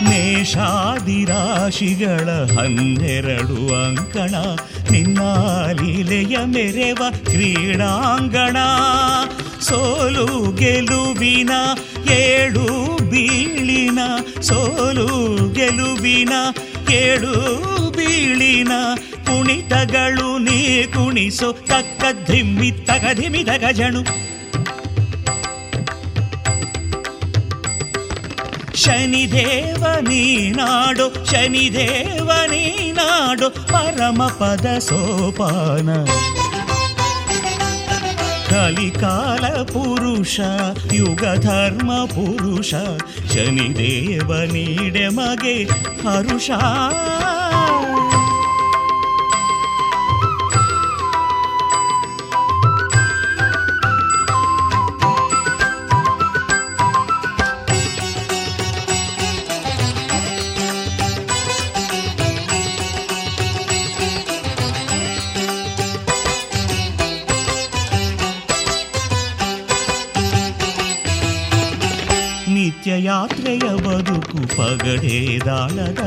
ಮೇಷಾದಿರಾಶಿಗಳ 0.08 2.28
ಹನ್ನೆರಡು 2.58 3.84
ಅಂಕಣ 3.84 4.34
ನಿನ್ನ 4.90 5.20
ಲೀಲೆಯ 5.70 6.44
ಮೆರೆವ 6.44 7.02
ಕ್ರೀಡಾಂಗಣ. 7.24 8.56
ಸೋಲು 9.60 10.56
ಗೆಲುವಿನ 10.56 11.50
ಏಳು 12.10 12.66
ಬೀಳಿನ, 13.10 13.98
ಸೋಲು 14.40 15.52
ಗೆಲುವಿನ 15.52 16.32
ಏಳು 16.90 17.32
ಬೀಳಿನ 17.90 18.72
ಕುಣಿತಗಳು 19.26 20.38
ನೀ 20.38 20.84
ಕುಣಿಸೋ 20.86 21.52
ತಕ್ಕ 21.52 22.04
ಧಿಮ್ಮಿ 22.30 22.70
ತಗ 22.70 23.12
ಧಿಮಿ 23.14 23.42
ಗಜಣು 23.44 24.02
ಶನಿದೇವ 28.74 29.84
ನೀನಾಡು 30.00 31.26
ಶನಿದೇವ 31.26 32.30
ನೀನಾಡು 32.50 33.50
ಪರಮ 33.50 34.26
ಪದ 34.26 34.78
ಸೋಪಾನ. 34.78 35.88
ಕಲಿಕಾಲ 38.55 39.45
ಪುರುಷ 39.73 40.37
ಯುಗ 40.93 41.23
ಧರ್ಮ 41.41 41.91
ಪುರುಷ 42.05 42.71
ಶನಿದೇವ 43.33 44.29
ನೀಡೆ 44.53 45.07
ಮಗೆ 45.09 45.57
ಹರುಷ 46.03 46.49
ಬದುಕು 74.26 74.56
ಪಗಡೇದಾಳದ 74.56 76.02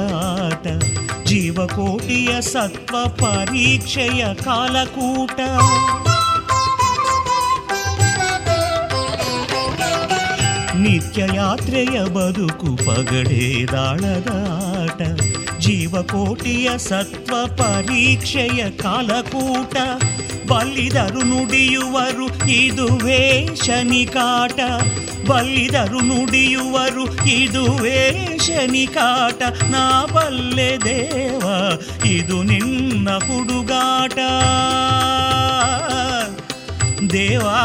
ಜೀವಕೋಟಿಯ 1.23 2.41
ಸತ್ವ 2.41 3.09
ಪರೀಕ್ಷೆಯ 3.09 4.33
ಕಾಲಕೂಟ. 4.33 5.39
ನಿತ್ಯ 10.75 11.23
ಯಾತ್ರೆಯ 11.35 12.03
ಬದುಕು 12.03 12.75
ಪಗಡೇದಾಳದಾಟ 12.75 15.01
ಜೀವಕೋಟಿಯ 15.59 16.77
ಸತ್ವ 16.77 17.55
ಪರೀಕ್ಷೆಯ 17.55 18.71
ಕಾಲಕೂಟ. 18.71 19.77
ಬಲ್ಲಿದರು 20.51 21.23
ನುಡಿಯುವರು, 21.23 22.49
ಇದುವೇ 22.49 23.47
ಶನಿಕಾಟ. 23.65 24.59
ಬಲ್ಲಿದರು 25.29 25.99
ನುಡಿಯುವರು 26.01 27.03
ಇದುವೇ 27.29 27.99
ಶನಿಕಾಟ 28.45 29.41
ನಾ 29.69 30.05
ಬಲ್ಲೆ 30.05 30.77
ದೇವ, 30.85 31.43
ಇದು 32.05 32.43
ನಿನ್ನ 32.43 33.09
ಹುಡುಗಾಟ. 33.17 34.17
ದೇವಾ, 37.09 37.57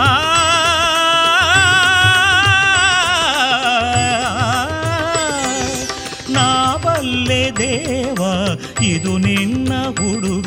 ನಾ 6.30 6.76
ಬಲ್ಲೆ 6.84 7.50
ದೇವ, 7.58 8.22
ಇದು 8.82 9.18
ನಿನ್ನ 9.18 9.72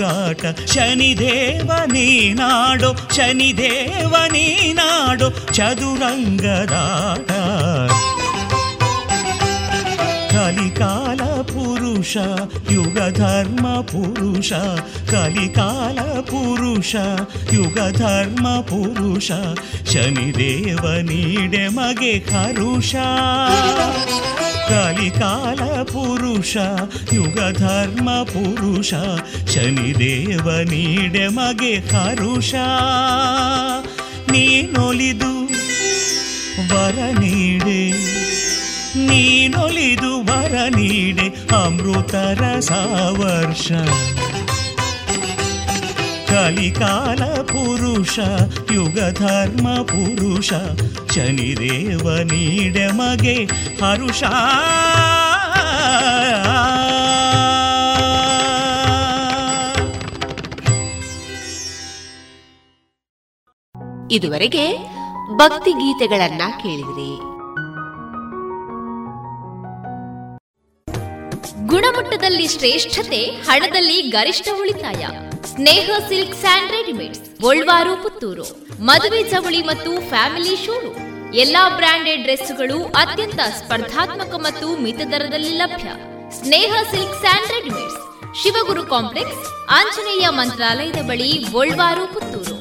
ಹುಡುಗಾಟ 0.08 0.60
ಶನಿದೇವ 0.60 1.72
ನೀನಾಡೋ 1.86 2.96
ಶನಿದೇವ 3.16 4.16
ನೀನಾಡೋ 4.32 5.30
ಚದುರಂಗದಾಟ. 5.30 7.32
ಕಲಿಕಾಲ 10.32 11.42
ಪುರುಷ 11.42 12.18
ಯುಗ 12.72 13.00
ಧರ್ಮ 13.00 13.82
ಪುರುಷ. 13.82 14.54
ಕಲಿಕಾಲ 15.12 16.20
ಪುರುಷ 16.20 16.96
ಯುಗ 17.52 17.98
ಧರ್ಮ 17.98 18.62
ಪುರುಷ. 18.62 19.32
ಶನಿದೇವ 19.92 21.02
ನೀಡೆ 21.02 21.68
ಮಗೆ 21.68 22.18
ಹರುಷ 22.18 22.96
ಕಲಿಕಾಲ 24.70 25.62
ಪುರುಷ, 25.84 26.58
ಯುಗ 27.14 27.40
ಧರ್ಮ 27.58 28.10
ಪುರುಷ, 28.24 28.94
ಶನಿದೇವ 29.54 30.48
ನೀಡೆ 30.72 31.28
ಮಗೆ 31.28 31.74
ಹರುಷ. 31.92 32.54
ನೀನೊಲಿದು 34.32 35.32
ವರ 36.72 36.98
ನೀಡೆ 37.20 37.82
ನೀನೊಲಿದು 39.08 40.12
ವರ 40.30 40.56
ನೀಡೆ 40.76 41.28
ಅಮೃತರ 41.56 42.60
ಸಾವರ್ಷ 42.60 43.68
ಕಲಿಕಾಲ 46.30 47.24
ಪುರುಷ, 47.52 48.18
ಯುಗ 48.76 49.00
ಧರ್ಮ 49.20 49.68
ಪುರುಷ 49.84 50.52
ಶನಿದೇವ 51.18 52.18
ನೀಡೆ 52.18 52.88
ಮಗೆ 52.88 53.46
ಹರುಷ. 53.84 54.24
ಇದುವರೆಗೆ 64.12 64.78
ಭಕ್ತಿ 65.38 65.72
ಗೀತೆಗಳನ್ನ 65.72 66.42
ಕೇಳಿದ್ರಿ. 66.62 67.38
ಗುಣಮಟ್ಟದಲ್ಲಿ 71.68 72.48
ಶ್ರೇಷ್ಠತೆ, 72.48 73.24
ಹಣದಲ್ಲಿ 73.24 74.02
ಗರಿಷ್ಠ 74.02 74.48
ಉಳಿತಾಯ. 74.60 75.06
Sneha 75.46 75.90
silk 76.08 76.36
and 76.36 76.72
readymade 76.72 77.42
Golwaru 77.42 78.04
Puttur. 78.04 78.68
ಮದುವೆ 78.82 79.24
ಚವಳಿ 79.24 79.62
ಮತ್ತು 79.66 80.10
ಫ್ಯಾಮಿಲಿ 80.10 80.66
ಶೋರು 80.66 81.07
ಎಲ್ಲಾ 81.44 81.70
ಬ್ರಾಂಡೆಡ್ 81.70 82.22
ಡ್ರೆಸ್ಗಳು 82.22 82.86
ಅತ್ಯಂತ 82.86 83.40
ಸ್ಪರ್ಧಾತ್ಮಕ 83.58 84.34
ಮತ್ತು 84.36 84.68
ಮಿತ 84.84 85.02
ದರದಲ್ಲಿ 85.12 85.52
ಲಭ್ಯ. 85.58 85.90
Sneha 86.36 86.74
silk 86.92 87.18
and 87.20 87.52
readymades 87.52 88.00
Shivaguru 88.42 88.84
complex, 88.86 89.42
Anjaneya 89.70 90.26
ಮಂತ್ರಾಲಯದ 90.30 91.02
ಬಳಿ 91.08 91.30
ಗೋಲ್ವಾರು 91.52 92.04
ಪುತ್ತೂರು. 92.14 92.58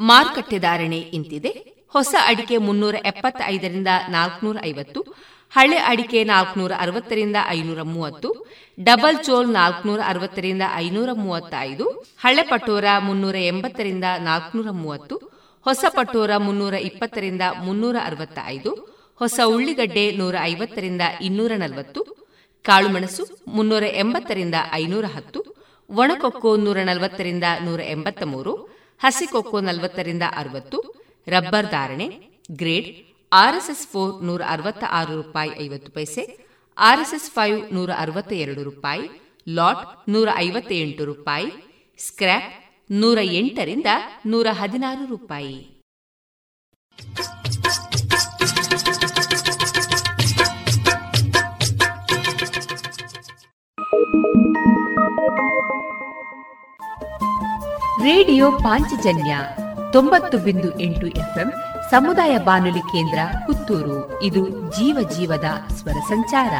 ಮಾರುಕಟ್ಟೆ 0.00 0.58
ಧಾರಣೆ 0.58 0.98
ಇಂತಿದೆ. 0.98 1.52
ಹೊಸ 1.92 2.14
ಅಡಿಕೆ 2.26 2.56
ಮುನ್ನೂರ 2.56 2.94
ಎಪ್ಪತ್ತೈದರಿಂದ 2.94 3.88
ನಾಲ್ಕನೂರ 4.08 4.56
ಐವತ್ತು 4.64 5.00
ಹಳೆ 5.52 5.76
ಅಡಿಕೆ 5.76 6.24
ನಾಲ್ಕನೂರ 6.24 6.72
ಅರವತ್ತರಿಂದ 6.78 7.36
ಐನೂರ 7.48 7.82
ಮೂವತ್ತು, 7.82 8.46
ಡಬಲ್ 8.80 9.24
ಚೋಲ್ 9.24 9.48
ನಾಲ್ಕನೂರ 9.52 10.00
ಅರವತ್ತರಿಂದ 10.06 10.62
ಐನೂರ 10.74 11.08
ಮೂವತ್ತೈದು, 11.12 12.06
ಹಳೆ 12.18 12.42
ಪಟೋರ 12.42 12.84
ಮುನ್ನೂರ 12.98 13.36
ಎಂಬತ್ತರಿಂದ 13.36 14.04
ನಾಲ್ಕನೂರ 14.18 14.70
ಮೂವತ್ತು, 14.70 15.16
ಹೊಸ 15.66 15.84
ಪಟೋರ 15.88 16.30
ಮುನ್ನೂರ 16.36 16.74
ಇಪ್ಪತ್ತರಿಂದ 16.74 17.42
ಮುನ್ನೂರ 17.58 17.96
ಅರವತ್ತ 18.04 18.38
ಐದು 18.46 18.70
ಹೊಸ 19.20 19.40
ಉಳ್ಳಿಗಡ್ಡೆ 19.46 20.10
ನೂರ 20.10 20.34
ಐವತ್ತರಿಂದ 20.42 21.02
ಇನ್ನೂರ 21.20 21.52
ನಲವತ್ತು 21.56 22.00
ಕಾಳುಮೆಣಸು 22.64 23.24
ಮುನ್ನೂರ 23.48 23.84
ಎಂಬತ್ತರಿಂದ 23.94 24.54
ಐನೂರ 24.72 25.04
ಹತ್ತು, 25.04 25.40
ಒಣಕೊಕ್ಕೋ 25.90 26.56
ನೂರ 26.56 26.78
ನಲವತ್ತರಿಂದ 26.82 27.44
ನೂರ 27.64 27.80
ಎಂಬತ್ತ 27.80 28.22
ಮೂರು 28.22 28.52
ಹಸಿಕೊಕ್ಕೋ 29.00 29.60
ನಲವತ್ತರಿಂದ 29.60 30.22
ಅರವತ್ತು, 30.36 30.78
ರಬ್ಬರ್ 31.26 31.66
ಧಾರಣೆ, 31.66 32.06
ಗ್ರೇಡ್ 32.52 33.07
ಆರ್ಎಸ್ಎಸ್ 33.32 33.88
ಫೋರ್ 33.88 34.24
ನೂರ 34.24 34.42
ಅರವತ್ತ 34.48 34.84
ಆರು 34.90 35.22
ರೂಪಾಯಿ 35.22 35.50
ಐವತ್ತು 35.62 35.92
ಪೈಸೆ 35.92 36.48
ಆರ್ಎಸ್ಎಸ್ 36.78 37.30
ಫೈವ್ 37.30 37.74
ನೂರ 37.74 37.90
ಅರವತ್ತ 37.98 38.32
ಎರಡು 38.32 38.62
ರೂಪಾಯಿ, 38.62 39.32
ಲಾಟ್ 39.48 40.10
ನೂರ 40.10 40.28
ಐವತ್ತ 40.36 40.72
ಎಂಟು 40.72 41.04
ರೂಪಾಯಿ, 41.04 41.46
ಸ್ಕ್ರ್ಯಾಪ್ 42.06 42.52
ನೂರ 42.90 43.18
ಎಂಟರಿಂದ 43.18 43.86
ನೂರ 44.26 44.46
ಹದಿನಾರು 44.50 45.06
ರೂಪಾಯಿ. 45.06 45.74
ರೇಡಿಯೋ 58.02 58.52
ಪಾಂಚಜನ್ಯ 58.52 59.38
ತೊಂಬತ್ತು 59.92 60.38
ಬಿಂದು 60.38 60.80
ಎಂಟು 60.80 61.06
ಎಫ್ಎಂ 61.06 61.52
ಸಮುದಾಯ 61.90 62.38
ಬಾನುಲಿ 62.38 62.80
ಕೇಂದ್ರ 62.80 63.18
ಪುತ್ತೂರು. 63.46 64.22
ಇದು 64.22 64.48
ಜೀವ 64.48 65.08
ಜೀವದ 65.16 65.44
ಸ್ವರ 65.72 65.92
ಸಂಚಾರ. 65.92 66.52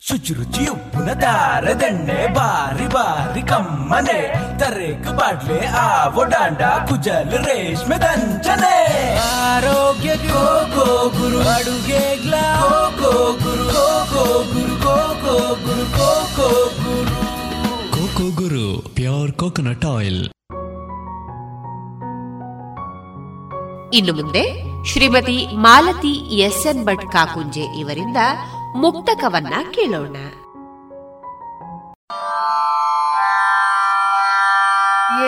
ಶುಚಿರುಚಿ 0.00 0.66
ಉಪ್ಪಿನ 0.66 1.12
ದಾರದಂಡೆ 1.12 2.34
ಬಾರಿ 2.34 2.86
ಬಾರಿ 2.86 3.42
ಕಮ್ಮನೆ. 3.42 4.34
ತರೇಕು 4.58 5.16
ಬಾಡ್ಲೆ 5.16 5.66
ಆವೋ 5.66 6.24
ಡಾಂಡ 6.24 6.62
ಕುಜಲ್ 6.62 7.30
ರೇಷ್ಮೆ 7.30 7.96
ದಂಚನೆ. 7.96 9.16
ಆರೋಗ್ಯ 9.16 10.16
ಗೋ 10.16 10.66
ಗೋ 10.76 11.08
ಗುರು. 11.08 11.48
ಅಡುಗೆ 11.48 12.16
ಗ್ಲಾ 12.16 12.60
Go 13.02 13.32
Guru. 13.32 13.64
Go 13.64 14.04
Go 14.14 14.24
Guru. 14.42 14.76
Go 14.76 14.96
Go 14.96 15.54
Guru. 15.54 15.84
Go 15.90 16.26
Go 16.36 16.64
Guru. 16.64 17.13
Guru 18.30 18.94
pure 18.94 19.32
coconut 19.32 19.84
oil. 19.84 20.22
ಇನ್ನು 23.94 24.12
ಮುಂದೆ 24.12 24.44
ಶ್ರೀಮತಿ 24.84 25.46
ಮಾಲತಿ 25.54 26.12
ಎಸ್ 26.36 26.66
ಎನ್ 26.66 26.84
ಭಟ್ 26.84 27.12
ಕಾಕುಂಜೆ 27.12 27.80
ಇವರಿಂದ 27.80 28.16
ಮುಕ್ತಕವನ್ನ 28.76 29.54
ಕೇಳೋಣ. 29.74 30.16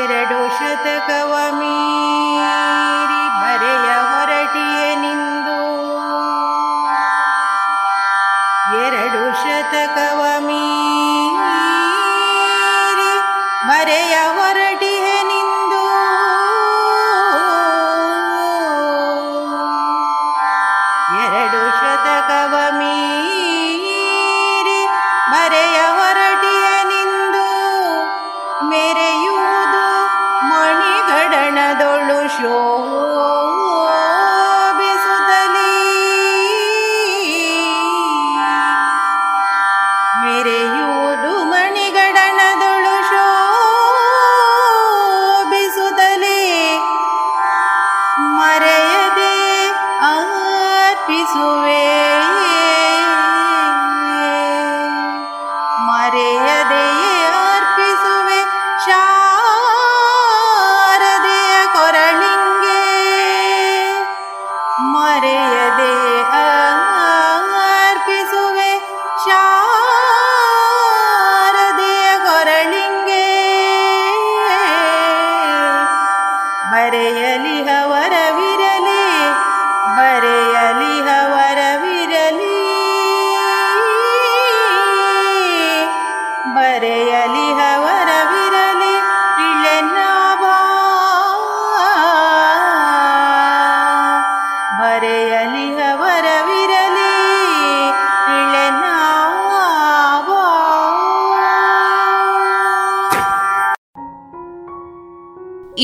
ಎರಡು 0.02 0.38
ಶತಕವ 0.58 1.32
ಮೀರಿ 1.50 2.05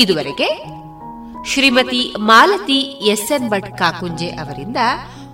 ಇದುವರೆಗೆ 0.03 0.65
ಶ್ರೀಮತಿ 1.45 2.15
ಮಾಲತಿ 2.19 2.79
ಎಸ್ 3.11 3.31
ಎನ್ 3.31 3.49
ಭಟ್ 3.49 3.77
ಕಾಕುಂಜೆ 3.77 4.27
ಅವರಿಂದ 4.27 4.77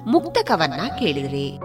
ಮುಕ್ತಕವನ್ನ 0.07 0.81
ಕೇಳಿದ್ರಿ. 0.99 1.59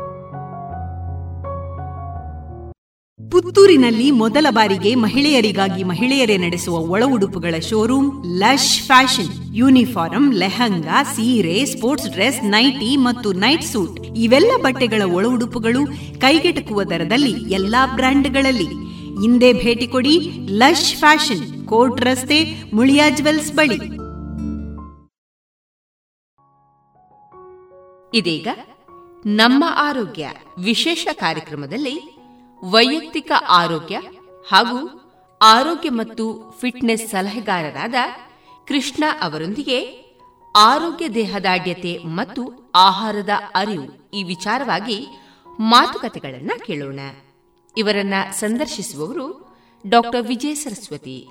ಪುತ್ತೂರಿನಲ್ಲಿ 3.30 4.10
ಮೊದಲ 4.10 4.46
ಬಾರಿಗೆ 4.50 4.94
ಮಹಿಳೆಯರಿಗಾಗಿ 4.94 5.82
ಮಹಿಳೆಯರೇ 5.82 6.36
ನಡೆಸುವ 6.36 6.78
ಒಳ 6.78 7.02
ಉಡುಪುಗಳ 7.06 7.58
showroom 7.58 8.24
lush 8.26 8.82
fashion. 8.82 9.56
Uniform 9.56 10.34
lehenga, 10.34 11.02
ಸೀರೆ, 11.02 11.64
ಸ್ಪೋರ್ಟ್ಸ್ 11.64 12.08
ಡ್ರೆಸ್, 12.08 12.44
ನೈಟಿ 12.44 12.96
ಮತ್ತು 12.96 13.32
ನೈಟ್ 13.32 13.62
ಸೂಟ್. 13.62 14.00
ಇವೆಲ್ಲ 14.16 14.50
ಬಟ್ಟೆಗಳ 14.62 15.02
ಒಳ 15.12 15.26
ಉಡುಪುಗಳು 15.26 15.86
ಕೈಗೆಟಕುವ 16.20 16.82
ದರದಲ್ಲಿ 16.84 17.52
ಎಲ್ಲಾ 17.52 17.86
ಬ್ರ್ಯಾಂಡ್ಗಳಲ್ಲಿ. 17.86 18.68
ಹಿಂದೆ 19.20 19.52
ಭೇಟಿ 19.52 19.86
ಕೊಡಿ 19.86 20.30
ಲಶ್ 20.50 20.94
ಫ್ಯಾಷನ್. 20.96 21.53
ಕೋರ್ಟ್ 21.74 22.00
ರಸ್ತೆ 22.00 22.62
ಮುಳಿಯಾ 22.74 23.10
ಜುವೆಲ್ಸ್ 23.10 23.52
ಬಳಿ. 23.52 23.74
ಇದೀಗ 28.18 28.48
ನಮ್ಮ 29.26 29.64
ಆರೋಗ್ಯ 29.68 30.30
ವಿಶೇಷ 30.58 31.08
ಕಾರ್ಯಕ್ರಮದಲ್ಲಿ 31.12 32.18
ವೈಯಕ್ತಿಕ 32.64 33.32
ಆರೋಗ್ಯ 33.48 34.00
ಹಾಗೂ 34.48 35.00
ಆರೋಗ್ಯ 35.42 35.90
ಮತ್ತು 35.90 36.56
ಫಿಟ್ನೆಸ್ 36.60 37.10
ಸಲಹೆಗಾರರಾದ 37.10 37.94
ಕೃಷ್ಣ 38.68 39.04
ಅವರೊಂದಿಗೆ 39.22 39.78
ಆರೋಗ್ಯ 40.56 41.08
ದೇಹದಾಢ್ಯತೆ 41.08 41.98
ಮತ್ತು 41.98 42.72
ಆಹಾರದ 42.74 43.30
ಅರಿವು 43.54 44.10
ಈ 44.14 44.22
ವಿಚಾರವಾಗಿ 44.22 45.06
ಮಾತುಕತೆಗಳನ್ನು 45.60 46.64
ಕೇಳೋಣ. 46.64 47.00
ಇವರನ್ನ 47.76 48.14
ಸಂದರ್ಶಿಸುವವರು 48.32 49.56
ಡಾಕ್ಟರ್ 49.88 50.26
ವಿಜಯ 50.26 50.54
ಸರಸ್ವತಿ. 50.54 51.28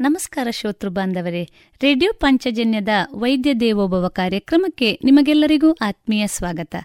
ನಮಸ್ಕಾರ 0.00 0.48
ಶ್ರೋತೃ 0.50 0.88
ಬಾಂಧವರೇ. 0.88 1.48
ರೇಡಿಯೋ 1.82 2.12
ಪಂಚಜನ್ಯದ 2.12 2.88
ವೈದ್ಯ 3.14 3.54
ದೇವೋಭವ 3.54 4.08
ಕಾರ್ಯಕ್ರಮಕ್ಕೆ 4.08 4.98
ನಿಮಗೆಲ್ಲರಿಗೂ 5.04 5.72
ಆತ್ಮೀಯ 5.72 6.26
ಸ್ವಾಗತ. 6.26 6.76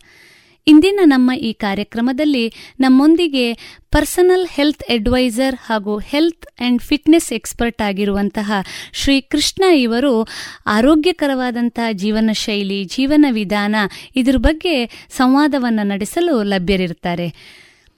ಇಂದಿನ 0.67 0.99
ನಮ್ಮ 1.03 1.31
ಈ 1.33 1.53
ಕಾರ್ಯಕ್ರಮದಲ್ಲಿ 1.53 2.53
ನಮ್ಮೊಂದಿಗೆ 2.79 3.53
ಪರ್ಸನಲ್ 3.91 4.47
ಹೆಲ್ತ್ 4.49 4.83
ಅಡ್ವೈಸರ್ 4.83 5.55
ಹಾಗೂ 5.65 5.97
ಹೆಲ್ತ್ 5.97 6.45
ಅಂಡ್ 6.59 6.81
ಫಿಟ್ನೆಸ್ 6.81 7.33
ಎಕ್ಸ್ಪರ್ಟ್ 7.33 7.81
ಆಗಿರುವಂತಹ 7.81 8.51
ಶ್ರೀ 8.93 9.21
ಕೃಷ್ಣ 9.21 9.63
ಇವರು 9.63 10.27
ಆರೋಗ್ಯಕರವಾದಂತಹ 10.65 11.91
ಜೀವನ 11.91 12.29
ಶೈಲಿ, 12.33 12.85
ಜೀವನ 12.85 13.25
ವಿಧಾನ 13.31 13.75
ಇದರ 14.15 14.35
ಬಗ್ಗೆ 14.37 15.07
ಸಂವಾದವನ್ನು 15.09 15.83
ನಡೆಸಲು 15.83 16.43
ಲಭ್ಯರಿರುತ್ತಾರೆ. 16.43 17.33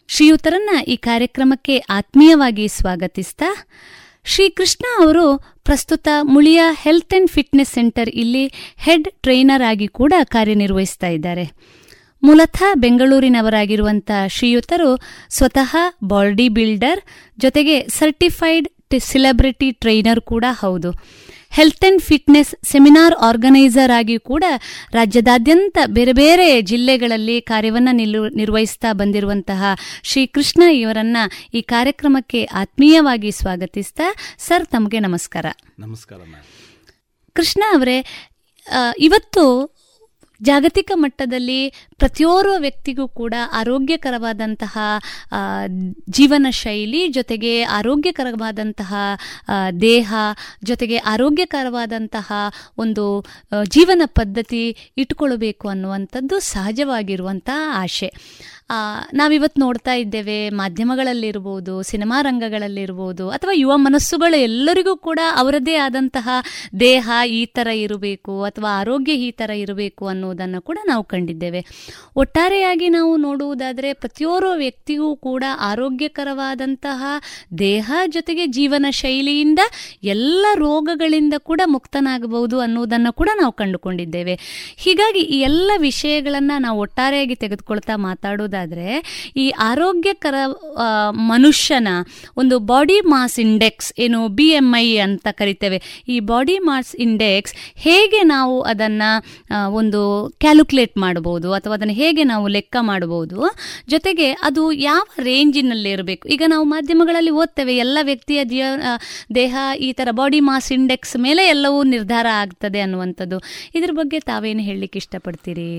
ಶ್ರೀಯುತರನ್ನ 0.07 0.70
ಈ 0.88 0.95
ಕಾರ್ಯಕ್ರಮಕ್ಕೆ 0.95 1.78
ಆತ್ಮೀಯವಾಗಿ 1.78 2.68
ಸ್ವಾಗತಿಸ್ತಾ 2.68 3.68
ಶ್ರೀಕೃಷ್ಣ 4.26 4.86
ಅವರು 5.03 5.38
ಪ್ರಸ್ತುತ 5.63 6.07
Muliya 6.24 6.61
health 6.72 7.13
and 7.13 7.32
fitness 7.32 7.74
centre 7.74 8.09
ಇಲ್ಲಿ 8.09 8.51
ಹೆಡ್ 8.78 9.07
ಟ್ರೈನರ್ 9.22 9.63
ಆಗಿ 9.69 9.88
ಕೂಡ 9.88 10.13
ಕಾರ್ಯನಿರ್ವಹಿಸ್ತಾ 10.24 11.07
ಇದ್ದಾರೆ. 11.07 11.51
ಮೂಲತಃ 12.24 12.63
ಬೆಂಗಳೂರಿನವರಾಗಿರುವಂತಹ 12.74 14.28
ಶ್ರೀಯುತರು 14.28 15.01
ಸ್ವತಃ 15.30 15.76
ಬಾಡಿ 16.03 16.49
ಬಿಲ್ಡರ್ 16.49 16.99
ಜೊತೆಗೆ 17.39 17.88
ಸರ್ಟಿಫೈಡ್ 17.89 18.67
ಸೆಲೆಬ್ರಿಟಿ 18.99 19.72
ಟ್ರೈನರ್ 19.72 20.22
ಕೂಡ 20.22 20.45
ಹೌದು. 20.49 20.91
Health 21.51 21.85
and 21.85 22.01
fitness 22.01 22.55
seminar 22.63 23.13
organiser 23.13 23.91
ಆಗಿ 23.91 24.19
ಕೂಡ 24.19 24.43
ರಾಜ್ಯದಾದ್ಯಂತ 24.93 25.77
ಬೇರೆ 25.85 26.13
ಬೇರೆ 26.13 26.61
ಜಿಲ್ಲೆಗಳಲ್ಲಿ 26.61 27.41
ಕಾರ್ಯವನ್ನು 27.41 27.91
ನಿರ್ವಹಿಸ್ತಾ 28.35 28.93
ಬಂದಿರುವಂತಹ 28.93 29.63
ಶ್ರೀ 30.03 30.25
ಕೃಷ್ಣ 30.25 30.61
ಇವರನ್ನ 30.61 31.17
ಈ 31.53 31.61
ಕಾರ್ಯಕ್ರಮಕ್ಕೆ 31.61 32.43
ಆತ್ಮೀಯವಾಗಿ 32.43 33.31
ಸ್ವಾಗತಿಸ್ತಾ 33.31 34.15
ಸರ್ 34.37 34.65
ತಮಗೆ 34.65 34.99
ನಮಸ್ಕಾರ. 34.99 35.45
ನಮಸ್ಕಾರ 35.79 36.19
ಕೃಷ್ಣ 37.33 37.63
ಅವರೇ 37.73 38.05
ಇವತ್ತು 38.99 39.43
ಜಾಗತಿಕ 40.41 40.91
ಮಟ್ಟದಲ್ಲಿ 40.95 41.69
ಪ್ರತಿಯೋರ್ವ 41.97 42.53
ವ್ಯಕ್ತಿಗೂ 42.57 43.07
ಕೂಡ 43.07 43.33
ಆರೋಗ್ಯಕರವಾದಂತಹ 43.51 44.77
ಜೀವನ 46.09 46.47
ಶೈಲಿ, 46.49 47.07
ಜೊತೆಗೆ 47.07 47.63
ಆರೋಗ್ಯಕರವಾದಂತಹ 47.63 48.93
ದೇಹ, 49.81 50.13
ಜೊತೆಗೆ 50.63 50.97
ಆರೋಗ್ಯಕರವಾದಂತಹ 50.97 52.31
ಒಂದು 52.77 53.25
ಜೀವನ 53.69 54.01
ಪದ್ಧತಿ 54.05 54.93
ಇಟ್ಕೊಳ್ಬೇಕು 54.97 55.69
ಅನ್ನುವಂಥದ್ದು 55.69 56.39
ಸಹಜವಾಗಿರುವಂತಹ 56.39 57.69
ಆಶೆ. 57.83 58.11
ನಾವಿವತ್ತು 59.13 59.61
ನೋಡ್ತಾ 59.61 59.93
ಇದ್ದೇವೆ 59.95 60.49
ಮಾಧ್ಯಮಗಳಲ್ಲಿರ್ಬೋದು, 60.49 61.84
ಸಿನಿಮಾ 61.84 62.22
ರಂಗಗಳಲ್ಲಿರ್ಬೋದು, 62.22 63.30
ಅಥವಾ 63.30 63.53
ಯುವ 63.53 63.74
ಮನಸ್ಸುಗಳು 63.78 64.38
ಎಲ್ಲರಿಗೂ 64.38 64.95
ಕೂಡ 64.95 65.19
ಅವರದೇ 65.36 65.76
ಆದಂತಹ 65.76 66.28
ದೇಹ 66.80 67.09
ಈ 67.30 67.45
ಥರ 67.45 67.67
ಇರಬೇಕು 67.67 68.43
ಅಥವಾ 68.43 68.69
ಆರೋಗ್ಯ 68.80 69.13
ಈ 69.13 69.32
ಥರ 69.32 69.49
ಇರಬೇಕು 69.49 70.07
ಅನ್ನೋದನ್ನು 70.07 70.61
ಕೂಡ 70.61 70.78
ನಾವು 70.86 71.03
ಕಂಡಿದ್ದೇವೆ. 71.03 71.61
ಒಟ್ಟಾರೆಯಾಗಿ 72.15 72.89
ನಾವು 72.89 73.17
ನೋಡುವುದಾದರೆ 73.17 73.93
ಪ್ರತಿಯೋರ್ವ 73.93 74.53
ವ್ಯಕ್ತಿಗೂ 74.55 75.15
ಕೂಡ 75.15 75.43
ಆರೋಗ್ಯಕರವಾದಂತಹ 75.59 77.03
ದೇಹ 77.59 77.91
ಜೊತೆಗೆ 78.07 78.45
ಜೀವನ 78.47 78.86
ಶೈಲಿಯಿಂದ 78.91 79.59
ಎಲ್ಲ 80.03 80.45
ರೋಗಗಳಿಂದ 80.55 81.34
ಕೂಡ 81.38 81.61
ಮುಕ್ತನಾಗಬಹುದು 81.65 82.59
ಅನ್ನೋದನ್ನು 82.59 83.13
ಕೂಡ 83.13 83.30
ನಾವು 83.41 83.51
ಕಂಡುಕೊಂಡಿದ್ದೇವೆ. 83.51 84.36
ಹೀಗಾಗಿ 84.78 85.19
ಈ 85.19 85.39
ಎಲ್ಲ 85.41 85.72
ವಿಷಯಗಳನ್ನು 85.78 86.61
ನಾವು 86.61 86.80
ಒಟ್ಟಾರೆಯಾಗಿ 86.80 87.36
ತೆಗೆದುಕೊಳ್ತಾ 87.36 87.95
ಮಾತಾಡೋದಾದ್ರೆ 87.95 88.61
ನೋಡೋದಾದ್ರೆ 88.62 88.89
ಈ 89.43 89.45
ಆರೋಗ್ಯಕರ 89.70 90.36
ಮನುಷ್ಯನ 91.34 91.89
ಒಂದು 92.41 92.55
ಬಾಡಿ 92.72 92.97
ಮಾಸ್ 93.14 93.38
ಇಂಡೆಕ್ಸ್ 93.45 93.89
ಏನು 94.05 94.20
ಬಿ 94.38 94.47
ಎಂ 94.59 94.70
ಐ 94.78 94.88
ಅಂತ 95.05 95.28
ಕರಿತೇವೆ. 95.39 95.78
ಈ 96.14 96.16
ಬಾಡಿ 96.32 96.55
ಮಾಸ್ 96.70 96.91
ಇಂಡೆಕ್ಸ್ 97.05 97.53
ಹೇಗೆ 97.86 98.22
ನಾವು 98.36 98.55
ಅದನ್ನು 98.72 99.09
ಒಂದು 99.80 100.01
ಕ್ಯಾಲ್ಕುಲೇಟ್ 100.43 100.95
ಮಾಡಬಹುದು 101.05 101.49
ಅಥವಾ 101.57 101.76
ಅದನ್ನು 101.78 101.95
ಹೇಗೆ 102.01 102.24
ನಾವು 102.34 102.45
ಲೆಕ್ಕ 102.57 102.78
ಮಾಡಬಹುದು 102.91 103.39
ಜೊತೆಗೆ 103.93 104.28
ಅದು 104.47 104.64
ಯಾವ 104.89 105.05
ರೇಂಜಿನಲ್ಲಿ 105.30 105.89
ಇರಬೇಕು 105.95 106.26
ಈಗ 106.36 106.43
ನಾವು 106.53 106.66
ಮಾಧ್ಯಮಗಳಲ್ಲಿ 106.76 107.34
ಓದ್ತೇವೆ, 107.41 107.74
ಎಲ್ಲ 107.86 107.97
ವ್ಯಕ್ತಿಯ 108.09 108.39
ದೇಹ 109.39 109.55
ಈ 109.88 109.89
ಥರ 109.99 110.09
ಬಾಡಿ 110.20 110.39
ಮಾಸ್ 110.49 110.70
ಇಂಡೆಕ್ಸ್ 110.78 111.16
ಮೇಲೆ 111.26 111.43
ಎಲ್ಲವೂ 111.55 111.80
ನಿರ್ಧಾರ 111.95 112.28
ಆಗ್ತದೆ 112.43 112.80
ಅನ್ನುವಂಥದ್ದು. 112.86 113.38
ಇದ್ರ 113.78 113.91
ಬಗ್ಗೆ 113.99 114.20
ತಾವೇನು 114.32 114.64
ಹೇಳಲಿಕ್ಕೆ 114.70 114.99
ಇಷ್ಟಪಡ್ತೀರಿ? 115.03 115.72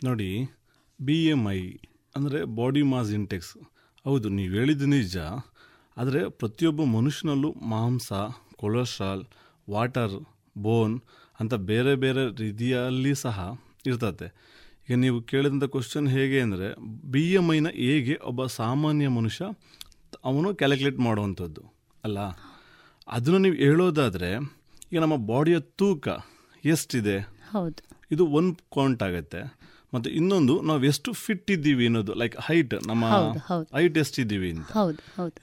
ನೋಡಿ 0.00 0.30
ಬಿ 1.00 1.18
ಎಂ 1.34 1.42
ಐ 1.56 1.60
ಅಂದರೆ 2.14 2.44
ಬಾಡಿ 2.44 2.82
ಮಾಸ್ 2.82 3.10
ಇಂಟೆಕ್ಸ್ 3.12 3.56
ಹೌದು 4.04 4.28
ನೀವು 4.28 4.54
ಹೇಳಿದ 4.54 4.82
ನಿಜ. 4.82 5.16
ಆದರೆ 5.96 6.28
ಪ್ರತಿಯೊಬ್ಬ 6.28 6.84
ಮನುಷ್ಯನಲ್ಲೂ 6.84 7.52
ಮಾಂಸ 7.52 8.12
ಕೊಲೆಸ್ಟ್ರಾಲ್ 8.56 9.24
ವಾಟರ್ 9.70 10.16
ಬೋನ್ 10.56 11.00
ಅಂತ 11.40 11.54
ಬೇರೆ 11.54 11.94
ಬೇರೆ 11.94 12.40
ರೀತಿಯಲ್ಲಿ 12.40 13.14
ಸಹ 13.14 13.60
ಇರ್ತದೆ 13.86 14.28
ಈಗ 14.88 14.98
ನೀವು 14.98 15.20
ಕೇಳಿದಂಥ 15.20 15.64
ಕ್ವಶನ್ 15.64 16.08
ಹೇಗೆ 16.08 16.40
ಅಂದರೆ 16.40 16.68
ಬಿ 17.04 17.32
ಎಂ 17.32 17.52
ಐನ 17.52 17.68
ಹೇಗೆ 17.68 18.14
ಒಬ್ಬ 18.24 18.46
ಸಾಮಾನ್ಯ 18.46 19.08
ಮನುಷ್ಯ 19.08 19.44
ಅವನು 20.24 20.54
ಕ್ಯಾಲ್ಕುಲೇಟ್ 20.54 20.98
ಮಾಡುವಂಥದ್ದು 20.98 21.62
ಅಲ್ಲ? 22.04 22.18
ಅದನ್ನು 23.08 23.38
ನೀವು 23.38 23.54
ಹೇಳೋದಾದರೆ 23.54 24.30
ಈಗ 24.92 25.00
ನಮ್ಮ 25.00 25.16
ಬಾಡಿಯ 25.16 25.60
ತೂಕ 25.60 26.08
ಎಷ್ಟಿದೆ? 26.64 27.16
ಹೌದು. 27.52 27.82
ಇದು 28.10 28.26
ಒಂದು 28.26 28.58
ಕೌಂಟ್ 28.68 29.02
ಆಗುತ್ತೆ. 29.02 29.61
ಮತ್ತೆ 29.94 30.10
ಇನ್ನೊಂದು 30.10 30.62
ನಾವು 30.62 30.84
ಎಷ್ಟು 30.84 31.12
ಫಿಟ್ 31.12 31.50
ಇದ್ದೀವಿ 31.50 31.86
ಅನ್ನೋದು 31.86 32.14
ಲೈಕ್ 32.14 32.36
ಹೈಟ್ 32.40 32.74
ನಮ್ಮ 32.86 33.04
ಹೈಟ್ 33.76 33.98
ಎಷ್ಟಿದ್ದೀವಿ 33.98 34.50
ಅಂತ. 34.50 34.70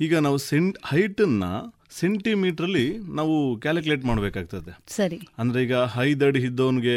ಈಗ 0.02 0.18
ನಾವು 0.18 0.38
ಸೆಂಟ್ 0.38 0.78
ಹೈಟನ್ನ 0.86 1.44
ಅಲ್ಲಿ 2.64 2.98
ನಾವು 2.98 3.56
ಕ್ಯಾಲ್ಕುಲೇಟ್ 3.56 4.06
ಮಾಡಬೇಕಾಗ್ತದೆ. 4.06 4.72
ಸರಿ. 4.88 5.20
ಅಂದ್ರೆ 5.38 5.64
ಈಗ 5.64 5.76
ಹೈದಡಿ 5.76 6.40
ಇದ್ದವನಿಗೆ 6.40 6.96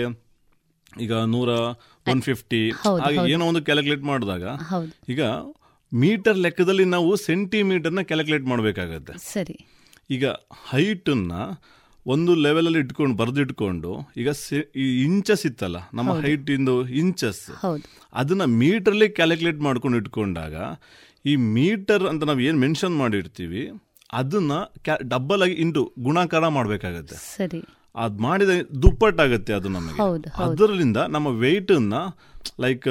ಈಗ 1.01 1.15
ನೂರ 1.15 1.49
ಒನ್ 2.07 2.23
ಫಿಫ್ಟಿ 2.23 2.71
ಹಾಗೆ 2.71 3.33
ಏನೋ 3.33 3.45
ಒಂದು 3.47 3.63
ಕ್ಯಾಲ್ಕುಲೇಟ್ 3.63 4.03
ಮಾಡಿದಾಗ 4.03 4.45
ಈಗ 5.09 5.23
ಮೀಟರ್ 5.93 6.39
ಲೆಕ್ಕದಲ್ಲಿ 6.39 6.85
ನಾವು 6.85 7.17
ಸೆಂಟಿಮೀಟರ್ನ 7.17 8.03
ಕ್ಯಾಲ್ಕುಲೇಟ್ 8.03 8.45
ಮಾಡಬೇಕಾಗತ್ತೆ. 8.45 9.15
ಸರಿ. 9.33 9.57
ಈಗ 10.11 10.27
ಹೈಟನ್ನ 10.71 11.33
ಒಂದು 12.07 12.35
ಲೆವೆಲಲ್ಲಿ 12.35 12.79
ಇಟ್ಕೊಂಡು 12.79 13.17
ಬರೆದಿಟ್ಕೊಂಡು 13.17 14.11
ಈಗ 14.17 14.29
ಈ 14.77 15.05
ಇಂಚಸ್ 15.05 15.47
ಇತ್ತಲ್ಲ 15.47 15.77
ನಮ್ಮ 15.95 16.21
ಹೈಟ್ 16.21 16.51
ಇಂದು 16.51 16.89
ಇಂಚಸ್ 16.89 17.51
ಅದನ್ನ 18.13 18.45
ಮೀಟರ್ಲಿ 18.45 19.09
ಕ್ಯಾಲ್ಕುಲೇಟ್ 19.09 19.61
ಮಾಡ್ಕೊಂಡು 19.61 19.99
ಇಟ್ಕೊಂಡಾಗ 19.99 20.55
ಈ 21.27 21.37
ಮೀಟರ್ 21.37 22.03
ಅಂತ 22.03 22.25
ನಾವು 22.25 22.41
ಏನು 22.41 22.59
ಮೆನ್ಷನ್ 22.59 22.97
ಮಾಡಿರ್ತೀವಿ 22.99 23.71
ಅದನ್ನ 24.13 24.53
ಡಬ್ಬಲ್ 25.03 25.43
ಆಗಿ 25.43 25.53
ಇಂಟು 25.53 25.93
ಗುಣಾಕಾರ 25.99 26.49
ಮಾಡಬೇಕಾಗತ್ತೆ. 26.49 27.15
ಸರಿ. 27.15 27.65
ಅದ್ 27.97 28.19
ಮಾಡಿದ 28.19 28.49
ದುಪ್ಪಟ್ಟಾಗತ್ತೆ 28.83 29.53
ಅದು 29.53 29.69
ನಮಗೆ. 29.69 30.33
ಅದರಿಂದ 30.37 30.97
ನಮ್ಮ 30.97 31.29
ಅನ್ನ 31.77 31.95
ಲೈಕ್ 32.61 32.87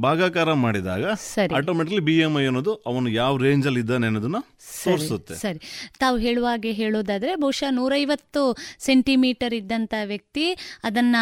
ಭಾಗಾಕಾರ 0.00 0.52
ಮಾಡಿದಾಗ 0.52 1.04
ಸರಿ. 1.28 1.54
ಆಟೋಮೆಟಿಕ್ಲಿ 1.54 2.00
ಬಿ 2.00 2.18
ಎಂ 2.18 2.38
ಐ 2.40 2.46
ಅನ್ನೋದು 2.46 2.72
ಅವನು 2.86 3.08
ಯಾವ 3.10 3.36
ರೇಂಜ್ 3.36 3.66
ಅಲ್ಲಿ 3.66 3.80
ಇದ್ದಾನೆ 3.80 4.06
ಅನ್ನೋದನ್ನ 4.06 4.40
ತೋರಿಸುತ್ತೆ 4.84 5.34
ಸರಿ 5.34 5.60
ತಾವು 5.98 6.16
ಹೇಳುವಾಗೆ 6.16 6.72
ಹೇಳೋದಾದ್ರೆ 6.72 7.34
ಬಹುಶಃ 7.34 7.70
ನೂರೈವತ್ತು 7.70 8.42
ಸೆಂಟಿಮೀಟರ್ 8.78 9.54
ಇದ್ದಂತ 9.54 9.94
ವ್ಯಕ್ತಿ 10.04 10.46
ಅದನ್ನ 10.84 11.16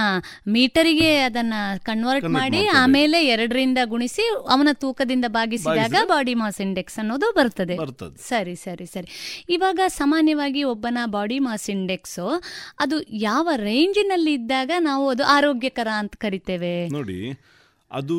ಮೀಟರಿಗೆ 0.47 1.19
ಅದನ್ನ 1.19 1.55
ಕನ್ವರ್ಟ್ 1.85 2.29
ಮಾಡಿ. 2.29 2.67
ಆಮೇಲೆ 2.77 3.27
ಎರಡರಿಂದ 3.27 3.79
ಗುಣಿಸಿ 3.85 4.25
ಅವನ 4.49 4.69
ತೂಕದಿಂದ 4.75 5.25
ಭಾಗಿಸಿದಾಗ 5.29 5.97
ಬಾಡಿ 6.09 6.35
ಮಾಸ್ 6.35 6.61
ಇಂಡೆಕ್ಸ್ 6.61 6.99
ಅನ್ನೋದು 6.99 7.33
ಬರ್ತದೆ 7.33 7.77
ಬರ್ತದೆ. 7.77 8.17
ಸರಿ 8.29 8.57
ಸರಿ 8.57 8.87
ಸರಿ 8.87 9.09
ಇವಾಗ 9.49 9.81
ಸಾಮಾನ್ಯವಾಗಿ 9.89 10.63
ಒಬ್ಬನ 10.65 10.99
ಬಾಡಿ 11.07 11.39
ಮಾಸ್ 11.39 11.71
ಇಂಡೆಕ್ಸ್ 11.71 12.21
ಅದು 12.81 12.97
ಯಾವ 13.21 13.49
ರೇಂಜಿನಲ್ಲಿ 13.63 14.33
ಇದ್ದಾಗ 14.33 14.71
ನಾವು 14.81 15.09
ಅದು 15.09 15.25
ಆರೋಗ್ಯಕರ 15.25 15.89
ಅಂತ 15.99 16.15
ಕರಿತೇವೆ 16.17 16.75
ನೋಡಿ 16.89 17.19
ಅದು 17.91 18.17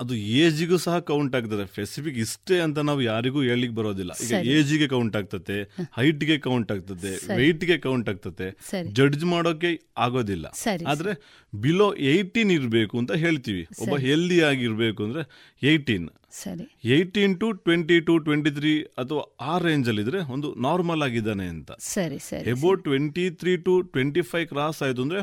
ಅದು 0.00 0.14
ಏಜಿಗೂ 0.14 0.76
ಸಹ 0.76 0.98
ಕೌಂಟ್ 0.98 1.36
ಆಗ್ತದೆ. 1.36 1.66
ಸ್ಪೆಸಿಫಿಕ್ 1.66 2.18
ಇಷ್ಟೇ 2.18 2.60
ಅಂತ 2.60 2.78
ನಾವು 2.88 3.00
ಯಾರಿಗೂ 3.02 3.42
ಹೇಳಿಕ್ 3.42 3.72
ಬರೋದಿಲ್ಲ. 3.72 4.12
ಈಗ. 4.24 4.34
ಏಜಿಗೆ 4.56 4.86
ಕೌಂಟ್ 4.88 5.16
ಆಗ್ತದೆ 5.16 5.56
ಹೈಟ್ಗೆ 5.96 6.38
ಕೌಂಟ್ 6.38 6.72
ಆಗ್ತದೆ. 6.72 7.12
ವೆಯ್ಟ್ಗೆ 7.36 7.76
ಕೌಂಟ್ 7.78 8.08
ಆಗ್ತದೆ 8.08 8.48
ಜಡ್ಜ್ 8.92 9.24
ಮಾಡೋಕೆ 9.24 9.70
ಆಗೋದಿಲ್ಲ. 9.96 10.46
ಆದ್ರೆ 10.86 11.14
ಬಿಲೋ 11.52 11.94
ಏಯ್ಟೀನ್ 12.10 12.50
ಇರಬೇಕು 12.50 12.98
ಅಂತ 12.98 13.12
ಹೇಳ್ತೀವಿ. 13.12 13.64
ಒಬ್ಬ. 13.80 13.96
ಹೆಲ್ದಿ 13.96 14.40
ಆಗಿರ್ಬೇಕು 14.40 15.02
ಅಂದ್ರೆ 15.04 15.24
eighteen 15.62 16.06
eighteen 16.84 17.34
to 17.40 17.52
twenty 17.52 18.00
to 18.00 18.18
twenty 18.18 18.50
three 18.50 18.72
ಅಥವಾ 18.98 19.22
ಆ 19.40 19.58
ರೇಂಜ್ 19.58 19.88
ಅಲ್ಲಿ 19.88 20.02
ಇದ್ರೆ 20.02 20.20
ಒಂದು 20.32 20.54
ನಾರ್ಮಲ್ 20.54 21.02
ಆಗಿದ್ದಾನೆ 21.02 21.46
ಅಂತ. 21.48 21.70
ಸರಿ 21.88 22.18
ಸರಿ 22.18 22.50
about 22.50 22.84
twenty 22.84 23.30
three 23.30 23.56
to 23.56 23.80
twenty 23.94 24.22
five 24.22 24.46
cross 24.48 24.82
ಆಯ್ತು 24.82 25.02
ಅಂದ್ರೆ 25.02 25.22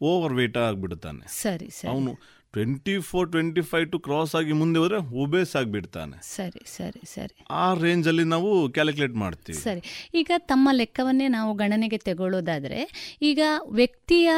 ಓವರ್ 0.00 0.32
ವೇಟ್ 0.32 0.56
ಆಗ್ಬಿಡ್ತಾನೆ 0.56 1.22
ಸರಿ 1.42 1.70
ಸರಿ. 1.70 1.88
ಅವನು 1.90 2.10
twenty 2.58 2.98
four 2.98 3.30
twenty 3.30 3.60
five 3.60 3.92
to 3.92 3.98
cross 3.98 4.34
ಆಗಿ 4.34 4.52
ಮುಂದೆ 4.52 4.78
ಹೋದ್ರೆ 4.78 4.96
ಒಬೇಸ್ 4.96 5.56
ಆಗಿಬಿಡ್ತಾನೆ. 5.56 6.16
ಸರಿ 6.36 6.62
ಸರಿ 6.76 7.14
ಸರಿ. 7.14 7.44
ಆ 7.50 7.74
ರೇಂಜ್ 7.74 8.08
ಅಲ್ಲಿ 8.08 8.24
ನಾವು 8.24 8.68
ಕ್ಯಾಲ್ಕುಲೇಟ್ 8.68 9.14
ಮಾಡ್ತೀವಿ. 9.14 9.58
ಸರಿ. 9.58 10.10
ಈಗ 10.14 10.30
ತಮ್ಮ 10.38 10.68
ಲೆಕ್ಕವನ್ನೇ 10.72 11.28
ನಾವು 11.28 11.54
ಗಣನೆಗೆ 11.54 11.98
ತಗೊಳ್ಳೋದಾದ್ರೆ 11.98 12.80
ಈಗ 13.22 13.40
ವ್ಯಕ್ತಿಯ 13.70 14.30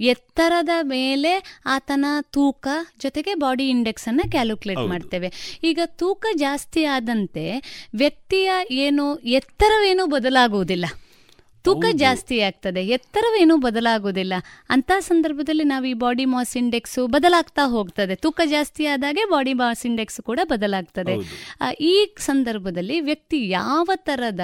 ಎತ್ತರದ 0.00 0.68
ಮೇಲೆ 0.82 1.62
ಆತನ 1.66 2.04
ತೂಕ 2.20 2.68
ಜೊತೆಗೆ 3.00 3.34
ಬಾಡಿ 3.34 3.68
ಇಂಡೆಕ್ಸ್ 3.68 4.08
ಅನ್ನ 4.08 4.20
ಕ್ಯಾಲ್ಕುಲೇಟ್ 4.30 4.88
ಮಾಡ್ತೇವೆ. 4.88 5.60
ಈಗ 5.64 5.80
ತೂಕ 5.86 6.26
ಜಾಸ್ತಿ 6.34 6.84
ಆದಂತೆ 6.84 7.46
ವ್ಯಕ್ತಿಯ 7.94 8.50
ಏನು 8.70 9.16
ಎತ್ತರವೇನು 9.16 10.06
ಬದಲಾಗುವುದಿಲ್ಲ. 10.06 10.84
ತೂಕ 11.74 11.84
ಜಾಸ್ತಿ 11.92 12.40
ಆಗ್ತದೆ. 12.40 12.86
ಎತ್ತರವೇನೂ 12.86 13.56
ಬದಲಾಗುವುದಿಲ್ಲ. 13.56 14.32
ಅಂತ 14.68 14.90
ಸಂದರ್ಭದಲ್ಲಿ 15.00 15.64
ನಾವು 15.64 15.84
ಈ 15.84 15.92
ಬಾಡಿ 15.92 16.24
ಮಾಸ್ 16.24 16.56
ಇಂಡೆಕ್ಸ್ 16.56 16.98
ಬದಲಾಗ್ತಾ 17.08 17.62
ಹೋಗ್ತದೆ. 17.66 18.14
ತೂಕ 18.14 18.40
ಜಾಸ್ತಿ 18.44 18.86
ಆದಾಗೆ 18.86 19.24
ಬಾಡಿ 19.24 19.52
ಮಾಸ್ 19.52 19.86
ಇಂಡೆಕ್ಸ್ 19.86 20.20
ಕೂಡ 20.20 20.40
ಬದಲಾಗ್ತದೆ. 20.44 21.14
ಈ 21.80 22.14
ಸಂದರ್ಭದಲ್ಲಿ 22.18 23.00
ವ್ಯಕ್ತಿ 23.00 23.48
ಯಾವ 23.48 23.86
ತರದ 23.96 24.40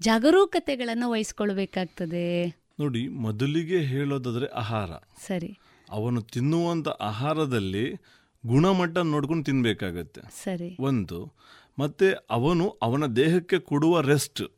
ಜಾಗರೂಕತೆಗಳನ್ನು 0.00 1.10
ವಹಿಸ್ಕೊಳ್ಬೇಕಾಗ್ತದೆ? 1.10 2.46
ನೋಡಿ 2.80 3.08
ಮೊದಲಿಗೆ 3.08 3.78
ಹೇಳೋದಾದ್ರೆ 3.78 4.46
ಆಹಾರ. 4.46 4.90
ಸರಿ. 5.26 5.58
ಅವನು 5.90 6.22
ತಿನ್ನುವಂತ 6.22 6.88
ಆಹಾರದಲ್ಲಿ 6.88 7.94
ಗುಣಮಟ್ಟ 8.46 8.98
ನೋಡ್ಕೊಂಡು 8.98 9.44
ತಿನ್ಬೇಕಾಗತ್ತೆ. 9.44 10.20
ಸರಿ. 10.20 10.76
ಒಂದು 10.80 11.32
ಮತ್ತೆ 11.78 12.26
ಅವನು 12.30 12.68
ಅವನ 12.68 13.06
ದೇಹಕ್ಕೆ 13.06 13.58
ಕೊಡುವ 13.58 14.00
ರೆಸ್ಟ್ 14.00 14.57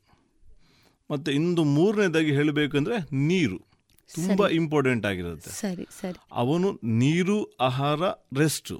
ಮತ್ತೆ 1.11 1.32
ಇಂದು 1.32 1.64
ಮೂರನೇದಾಗಿ 1.64 2.32
ಹೇಳಬೇಕಂದ್ರೆ 2.32 3.08
ನೀರು. 3.12 3.70
ತುಂಬಾ 4.14 4.48
ಇಂಪಾರ್ಟೆಂಟ್ 4.48 5.06
ಆಗಿರುತ್ತೆ. 5.06 5.50
ಸರಿ 5.50 5.86
ಸರಿ. 6.00 6.20
ಅವನು 6.32 6.80
ನೀರು 6.84 7.44
ಆಹಾರ 7.61 8.00
ರೆಸ್ಟ್ 8.38 8.72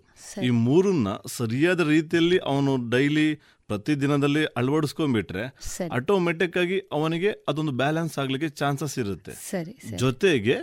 ಈ 0.43 0.51
ಮೂರನ್ನ 0.51 1.09
ಸರಿಯಾದ 1.27 1.89
ರೀತಿಯಲ್ಲಿ 1.89 2.39
ಅವನು 2.39 2.91
ಡೈಲಿ 2.91 3.35
ಪ್ರತಿದಿನದಲ್ಲಿ 3.67 4.45
ಅಳವಡಿಸ್ಕೊಂಡ್ಬಿಟ್ರೆ 4.45 5.57
ಸರಿ. 5.61 5.89
ಆಟೋಮೆಟಿಕ್ 5.89 6.57
ಆಗಿ 6.57 6.79
ಅವನಿಗೆ 6.93 7.31
ಅದೊಂದು 7.49 7.73
ಬ್ಯಾಲೆನ್ಸ್ 7.73 8.19
ಆಗ್ಲಿಕ್ಕೆ 8.19 8.49
ಚಾನ್ಸಸ್ 8.49 8.99
ಇರುತ್ತೆ. 8.99 9.33
ಜೊತೆಗೆ 9.97 10.57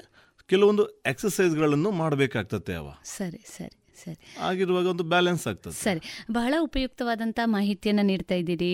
ಕೆಲವೊಂದು 0.48 0.88
ಎಕ್ಸಸೈಸ್ಗಳನ್ನು 0.88 1.92
ಮಾಡಬೇಕಾಗ್ತತೆ 1.92 2.74
ಅವ. 2.74 2.88
ಸರಿ 3.04 3.46
ಸರಿ. 3.58 3.87
ಸರಿ. 4.04 4.18
ಆಗಿರುವಾಗ 4.42 4.86
ಒಂದು 4.86 5.06
ಬ್ಯಾಲೆನ್ಸ್ 5.14 5.44
ಆಗ್ತದೆ. 5.48 5.76
ಸರಿ. 5.84 6.02
ಬಹಳ 6.32 6.54
ಉಪಯುಕ್ತವಾದಂತಹ 6.68 7.46
ಮಾಹಿತಿಯನ್ನು 7.56 8.04
ನೀಡ್ತಾ 8.04 8.36
ಇದ್ದೀರಿ. 8.36 8.72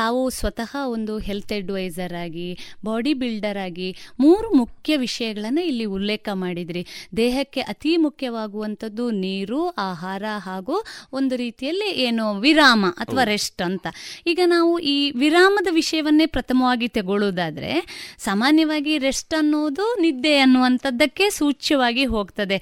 ತಾವು 0.00 0.20
ಸ್ವತಃ 0.30 0.72
ಒಂದು 0.86 1.14
ಹೆಲ್ತ್ 1.18 1.52
ಅಡ್ವೈಸರ್ 1.52 2.14
ಆಗಿ 2.22 2.48
ಬಾಡಿ 2.84 3.12
ಬಿಲ್ಡರ್ 3.14 3.60
ಆಗಿ 3.64 3.88
ಮೂರು 4.20 4.48
ಮುಖ್ಯ 4.56 4.96
ವಿಷಯಗಳನ್ನು 4.96 5.62
ಇಲ್ಲಿ 5.62 5.86
ಉಲ್ಲೇಖ 5.96 6.28
ಮಾಡಿದ್ರಿ. 6.44 6.82
ದೇಹಕ್ಕೆ 7.16 7.60
ಅತಿ 7.74 7.92
ಮುಖ್ಯವಾಗುವಂಥದ್ದು 7.96 9.04
ನೀರು 9.24 9.60
ಆಹಾರ 9.86 10.24
ಹಾಗೂ 10.46 10.76
ಒಂದು 11.12 11.36
ರೀತಿಯಲ್ಲಿ 11.36 11.90
ಏನು 12.06 12.26
ವಿರಾಮ 12.40 12.86
ಅಥವಾ 12.98 13.24
ರೆಸ್ಟ್ 13.24 13.62
ಅಂತ. 13.62 13.86
ಈಗ 14.26 14.40
ನಾವು 14.46 14.72
ಈ 14.94 14.96
ವಿರಾಮದ 15.22 15.68
ವಿಷಯವನ್ನೇ 15.70 16.26
ಪ್ರಥಮವಾಗಿ 16.36 16.88
ತಗೊಳ್ಳೋದಾದ್ರೆ 16.88 17.72
ಸಾಮಾನ್ಯವಾಗಿ 18.18 18.94
ರೆಸ್ಟ್ 18.98 19.34
ಅನ್ನೋದು 19.34 19.86
ನಿದ್ದೆ 20.00 20.34
ಅನ್ನುವಂಥದ್ದಕ್ಕೆ 20.38 21.26
ಸೂಚ್ಯವಾಗಿ 21.30 22.04
ಹೋಗ್ತದೆ. 22.14 22.58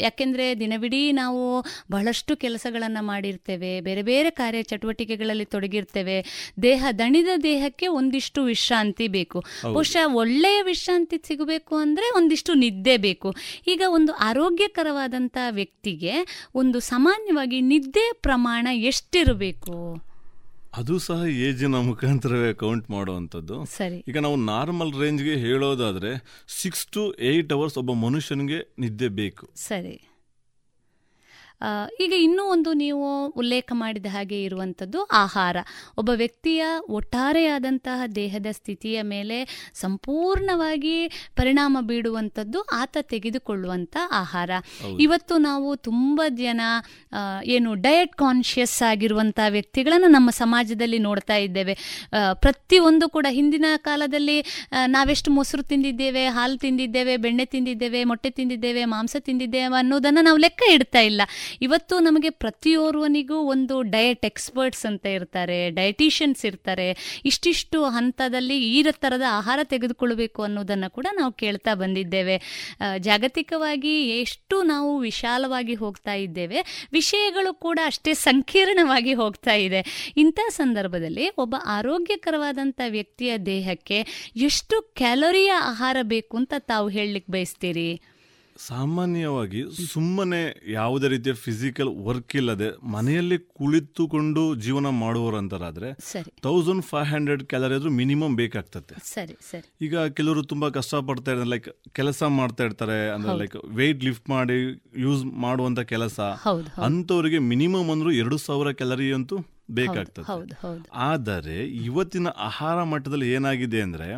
ಯಾಕೆಂದ್ರೆ 0.00 0.46
ದಿನವಿಡೀ 0.60 1.01
ನಾವು 1.10 1.64
ಬಹಳಷ್ಟು 1.90 2.36
ಕೆಲಸಗಳನ್ನು 2.36 3.04
ಮಾಡಿರ್ತೇವೆ. 3.04 3.80
ಬೇರೆ 3.80 4.02
ಬೇರೆ 4.02 4.30
ಕಾರ್ಯ 4.30 4.62
ಚಟುವಟಿಕೆಗಳಲ್ಲಿ 4.62 5.44
ತೊಡಗಿರ್ತೇವೆ. 5.44 6.48
ದೇಹ 6.62 6.86
ದಣಿದ 6.98 7.28
ದೇಹಕ್ಕೆ 7.42 7.86
ಒಂದಿಷ್ಟು 7.86 8.44
ವಿಶ್ರಾಂತಿ 8.44 9.08
ಬೇಕು. 9.08 9.44
ಬಹುಶಃ 9.72 10.12
ಒಳ್ಳೆಯ 10.12 10.62
ವಿಶ್ರಾಂತಿ 10.62 11.22
ಸಿಗಬೇಕು 11.26 11.76
ಅಂದರೆ 11.76 12.16
ಒಂದಿಷ್ಟು 12.16 12.54
ನಿದ್ದೆ 12.54 12.96
ಬೇಕು. 12.96 13.34
ಈಗ 13.66 13.82
ಒಂದು 13.88 14.12
ಆರೋಗ್ಯಕರವಾದಂಥ 14.12 15.36
ವ್ಯಕ್ತಿಗೆ 15.50 16.46
ಒಂದು 16.54 16.80
ಸಾಮಾನ್ಯವಾಗಿ 16.80 17.60
ನಿದ್ದೆ 17.60 18.12
ಪ್ರಮಾಣ 18.12 18.68
ಎಷ್ಟಿರಬೇಕು? 18.72 20.02
ಅದು 20.76 20.98
ಸಹ 20.98 21.22
ಏಜಿನ 21.26 21.74
ಮುಖಾಂತರವೇ 21.74 22.52
ಕೌಂಟ್ 22.54 22.90
ಮಾಡುವಂಥದ್ದು. 22.90 23.64
ಸರಿ. 23.64 24.04
ಈಗ 24.08 24.18
ನಾವು 24.18 24.36
ನಾರ್ಮಲ್ 24.36 25.00
ರೇಂಜ್ಗೆ 25.00 25.36
ಹೇಳೋದಾದ್ರೆ 25.36 26.42
ಸಿಕ್ಸ್ 26.62 26.86
ಟು 26.86 27.14
ಏಯ್ಟ್ 27.14 27.52
ಅವರ್ಸ್ 27.52 27.78
ಒಬ್ಬ 27.78 27.92
ಮನುಷ್ಯನಿಗೆ 27.92 28.74
ನಿದ್ದೆ 28.78 29.08
ಬೇಕು. 29.08 29.50
ಸರಿ. 29.56 30.11
ಈಗ 32.00 32.12
ಇನ್ನೂ 32.18 32.42
ಒಂದು 32.44 32.72
ನೀವು 32.72 33.26
ಉಲ್ಲೇಖ 33.26 33.72
ಮಾಡಿದ 33.74 34.06
ಹಾಗೆ 34.06 34.38
ಇರುವಂಥದ್ದು 34.44 35.02
ಆಹಾರ. 35.04 35.56
ಒಬ್ಬ 35.98 36.10
ವ್ಯಕ್ತಿಯ 36.14 36.62
ಒಟ್ಟಾರೆಯಾದಂತಹ 36.88 38.06
ದೇಹದ 38.14 38.46
ಸ್ಥಿತಿಯ 38.50 39.02
ಮೇಲೆ 39.02 39.38
ಸಂಪೂರ್ಣವಾಗಿ 39.74 40.96
ಪರಿಣಾಮ 41.36 41.78
ಬೀಡುವಂಥದ್ದು 41.80 42.60
ಆತ 42.72 42.96
ತೆಗೆದುಕೊಳ್ಳುವಂಥ 43.02 43.96
ಆಹಾರ. 44.12 44.50
ಇವತ್ತು 45.00 45.36
ನಾವು 45.38 45.76
ತುಂಬ 45.76 46.20
ಜನ 46.28 46.60
ಏನು 47.44 47.74
ಡಯಟ್ 47.74 48.14
ಕಾನ್ಷಿಯಸ್ 48.16 48.82
ಆಗಿರುವಂಥ 48.82 49.38
ವ್ಯಕ್ತಿಗಳನ್ನು 49.48 50.08
ನಮ್ಮ 50.08 50.30
ಸಮಾಜದಲ್ಲಿ 50.30 50.98
ನೋಡ್ತಾ 50.98 51.36
ಇದ್ದೇವೆ. 51.36 51.74
ಪ್ರತಿಯೊಂದು 52.34 53.08
ಕೂಡ 53.08 53.26
ಹಿಂದಿನ 53.30 53.64
ಕಾಲದಲ್ಲಿ 53.76 54.38
ನಾವೆಷ್ಟು 54.86 55.30
ಮೊಸರು 55.30 55.62
ತಿಂದಿದ್ದೇವೆ 55.62 56.26
ಹಾಲು 56.26 56.56
ತಿಂದಿದ್ದೇವೆ 56.56 57.16
ಬೆಣ್ಣೆ 57.16 57.44
ತಿಂದಿದ್ದೇವೆ 57.44 58.04
ಮೊಟ್ಟೆ 58.04 58.30
ತಿಂದಿದ್ದೇವೆ 58.30 58.84
ಮಾಂಸ 58.84 59.16
ತಿಂದಿದ್ದೇವೆ 59.18 59.78
ಅನ್ನೋದನ್ನು 59.78 60.24
ನಾವು 60.24 60.38
ಲೆಕ್ಕ 60.38 60.62
ಇಡ್ತಾ 60.72 61.00
ಇಲ್ಲ. 61.00 61.22
ಇವತ್ತು 61.60 61.98
ನಮಗೆ 61.98 62.30
ಪ್ರತಿಯೋರ್ವನಿಗೂ 62.30 63.38
ಒಂದು 63.54 63.82
ಡಯಟ್ 63.94 64.24
ಎಕ್ಸ್ಪರ್ಟ್ಸ್ 64.26 64.86
ಅಂತ 64.86 65.06
ಇರ್ತಾರೆ 65.06 65.58
ಡಯಟಿಷಿಯನ್ಸ್ 65.70 66.44
ಇರ್ತಾರೆ. 66.46 66.88
ಇಷ್ಟಿಷ್ಟು 67.24 67.78
ಹಂತದಲ್ಲಿ 67.84 68.58
ಈ 68.78 68.82
ಥರದ 68.82 69.26
ಆಹಾರ 69.30 69.60
ತೆಗೆದುಕೊಳ್ಬೇಕು 69.64 70.42
ಅನ್ನೋದನ್ನು 70.42 70.88
ಕೂಡ 70.90 71.06
ನಾವು 71.12 71.32
ಕೇಳ್ತಾ 71.32 71.74
ಬಂದಿದ್ದೇವೆ. 71.74 72.36
ಜಾಗತಿಕವಾಗಿ 72.98 73.94
ಎಷ್ಟು 74.20 74.56
ನಾವು 74.62 74.98
ವಿಶಾಲವಾಗಿ 74.98 75.74
ಹೋಗ್ತಾ 75.74 76.14
ಇದ್ದೇವೆ, 76.14 76.88
ವಿಷಯಗಳು 76.92 77.54
ಕೂಡ 77.54 77.78
ಅಷ್ಟೇ 77.84 78.14
ಸಂಕೀರ್ಣವಾಗಿ 78.14 79.14
ಹೋಗ್ತಾ 79.14 79.54
ಇದೆ. 79.54 80.12
ಇಂಥ 80.16 80.40
ಸಂದರ್ಭದಲ್ಲಿ 80.50 81.28
ಒಬ್ಬ 81.28 81.54
ಆರೋಗ್ಯಕರವಾದಂಥ 81.66 82.80
ವ್ಯಕ್ತಿಯ 82.88 83.32
ದೇಹಕ್ಕೆ 83.46 83.98
ಎಷ್ಟು 84.36 84.82
ಕ್ಯಾಲೋರಿಯ 84.82 85.52
ಆಹಾರ 85.52 85.96
ಬೇಕು 86.02 86.36
ಅಂತ 86.36 86.54
ತಾವು 86.58 86.88
ಹೇಳಲಿಕ್ಕೆ 86.88 87.32
ಬಯಸ್ತೀರಿ? 87.32 87.88
ಸಾಮಾನ್ಯವಾಗಿ 88.66 89.60
ಸುಮ್ಮನೆ 89.92 90.40
ಯಾವುದೇ 90.72 91.08
ರೀತಿಯ 91.08 91.32
ಫಿಸಿಕಲ್ 91.32 91.90
ವರ್ಕ್ 92.04 92.36
ಇಲ್ಲದೆ 92.36 92.68
ಮನೆಯಲ್ಲಿ 92.86 93.38
ಕುಳಿತುಕೊಂಡು 93.38 94.54
ಜೀವನ 94.54 94.88
ಮಾಡುವವರಂತರಾದ್ರೆ 94.88 95.88
ತೌಸಂಡ್ 96.42 96.84
ಫೈವ್ 96.84 97.06
ಹಂಡ್ರೆಡ್ 97.06 97.42
ಕ್ಯಾಲರಿ 97.42 97.74
ಆದ್ರೂ 97.74 97.90
ಮಿನಿಮಮ್ 97.90 98.36
ಬೇಕಾಗ್ತದೆ. 98.36 98.94
ಈಗ 99.80 99.98
ಕೆಲವರು 100.18 100.42
ತುಂಬಾ 100.42 100.68
ಕಷ್ಟಪಡ್ತಾ 100.68 101.30
ಇರ್ತಾರೆ 101.32 101.50
ಲೈಕ್ 101.50 101.68
ಕೆಲಸ 101.92 102.22
ಮಾಡ್ತಾ 102.22 102.64
ಇರ್ತಾರೆ 102.64 103.10
ಅಂದ್ರೆ 103.14 103.38
ಲೈಕ್ 103.38 103.56
ವೆಯ್ಟ್ 103.70 104.04
ಲಿಫ್ಟ್ 104.04 104.30
ಮಾಡಿ 104.30 104.58
ಯೂಸ್ 104.98 105.24
ಮಾಡುವಂತ 105.24 105.80
ಕೆಲಸ. 105.94 106.20
ಅಂತವರಿಗೆ 106.88 107.38
ಮಿನಿಮಮ್ 107.38 107.90
ಅಂದ್ರೂ 107.90 108.12
ಎರಡು 108.12 108.38
ಸಾವಿರ 108.38 108.70
ಕ್ಯಾಲರಿ 108.72 109.12
ಅಂತೂ 109.12 109.38
ಬೇಕಾಗ್ತದೆ. 109.70 110.26
ಆದರೆ 111.10 111.58
ಇವತ್ತಿನ 111.66 112.28
ಆಹಾರ 112.38 112.82
ಮಟ್ಟದಲ್ಲಿ 112.82 113.32
ಏನಾಗಿದೆ 113.32 113.80
ಅಂದರೆ 113.82 114.08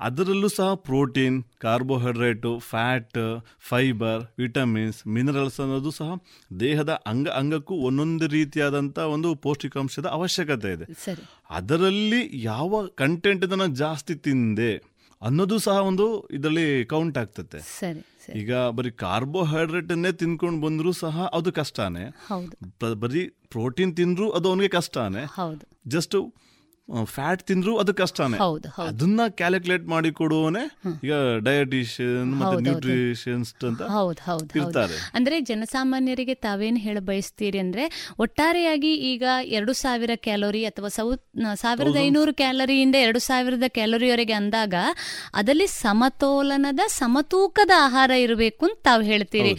ಅದರಲ್ಲೂ 0.00 0.48
ಸಹ 0.48 0.74
protein 0.74 1.42
carbohydrate 1.58 2.58
fat 2.58 3.18
fibre 3.68 4.22
vitamins 4.38 5.06
minerals 5.06 5.60
ಅನ್ನೋದು 5.60 5.90
ಸಹ 5.90 6.10
ದೇಹದ 6.60 7.02
ಅಂಗ 7.06 7.28
ಅಂಗಕ್ಕೂ 7.28 7.74
ಒಂದೊಂದು 7.74 8.26
ರೀತಿಯಾದಂಥ 8.26 8.98
ಒಂದು 8.98 9.34
ಪೌಷ್ಟಿಕಾಂಶದ 9.34 10.06
ಅವಶ್ಯಕತೆ 10.06 10.72
ಇದೆ. 10.72 10.86
ಅದರಲ್ಲಿ 11.50 12.42
ಯಾವ 12.42 12.86
ಕಂಟೆಂಟ್ 12.86 13.46
ನಾನು 13.50 13.74
ಜಾಸ್ತಿ 13.74 14.14
ತಿಂದೆ 14.14 14.72
ಅನ್ನೋದು 15.22 15.58
ಸಹ 15.58 15.76
ಒಂದು 15.80 16.28
ಇದರಲ್ಲಿ 16.30 16.84
ಕೌಂಟ್ 16.84 17.18
ಆಗ್ತದೆ 17.18 17.60
ಈಗ 18.36 18.54
ಬರೀ 18.54 18.90
ಕಾರ್ಬೋಹೈಡ್ರೇಟನ್ನೇ 18.90 20.12
ತಿನ್ಕೊಂಡು 20.12 20.66
ಬಂದರೂ 20.66 20.92
ಸಹ 20.92 21.26
ಅದು 21.32 21.52
ಕಷ್ಟನೇ. 21.52 22.04
ಬರೀ 23.04 23.22
ಪ್ರೋಟೀನ್ 23.28 23.96
ತಿಂದ್ರು 23.96 24.30
ಅದು 24.30 24.48
ಅವನಿಗೆ 24.48 24.68
ಕಷ್ಟನೇ. 24.68 25.22
ಜಸ್ಟ್ 25.88 26.16
ಫ್ಯಾಟ್ 27.06 27.42
ತಿಂದ್ರು 27.42 27.72
ಅದು 27.76 27.92
ಕಷ್ಟನೇ. 27.94 28.36
ಅದನ್ನ 28.82 29.20
ಕ್ಯಾಲ್ಕುಲೇಟ್ 29.38 29.86
ಮಾಡಿ 29.86 30.10
ಕೊಡುವನೆ 30.12 30.62
ಈಗ 31.04 31.14
ಡಯಟಿಷಿಯನ್ 31.44 32.28
ಮತ್ತೆ 32.32 32.44
ಹೌದು, 32.44 32.56
ಹೌದು. 32.56 32.64
ನ್ಯೂಟ್ರಿಷನ್ಸ್ 32.66 33.50
ಅಂತ 33.64 33.82
ಹೌದು 33.82 34.20
ಹೌದು 34.20 34.22
ಹೌದು. 34.26 34.46
ಇರ್ತಾರೆ. 34.60 34.96
ಅಂದ್ರೆ 35.14 35.40
ಜನಸಾಮಾನ್ಯರಿಗೆ 35.40 36.34
ತಾವೇನು 36.44 36.76
ಹೇಳ 36.76 36.98
ಬಯಸ್ತೀರಿ 37.00 37.58
ಅಂದ್ರೆ 37.58 37.84
ಒಟ್ಟಾರೆಯಾಗಿ 38.18 38.92
ಈಗ 39.10 39.24
ಎರಡು 39.56 39.72
ಸಾವಿರ 39.74 40.10
ಕ್ಯಾಲೋರಿ 40.18 40.62
ಅಥವಾ 40.64 40.90
ಸಾವಿರದ 41.54 41.96
ಐನೂರು 41.98 42.34
ಕ್ಯಾಲೋರಿಯಿಂದ 42.34 42.94
ಎರಡು 43.06 43.18
ಸಾವಿರದ 43.20 43.68
ಕ್ಯಾಲೋರಿವರೆಗೆ 43.68 44.32
ಅಂದಾಗ 44.32 44.74
ಅದರಲ್ಲಿ 45.34 45.66
ಸಮತೋಲನದ 45.80 46.80
ಸಮತೂಕದ 46.98 47.70
ಆಹಾರ 47.78 48.10
ಇರಬೇಕು 48.24 48.64
ಅಂತ 48.66 48.78
ತಾವು 48.82 49.02
ಹೇಳ್ತೀರಿ. 49.02 49.54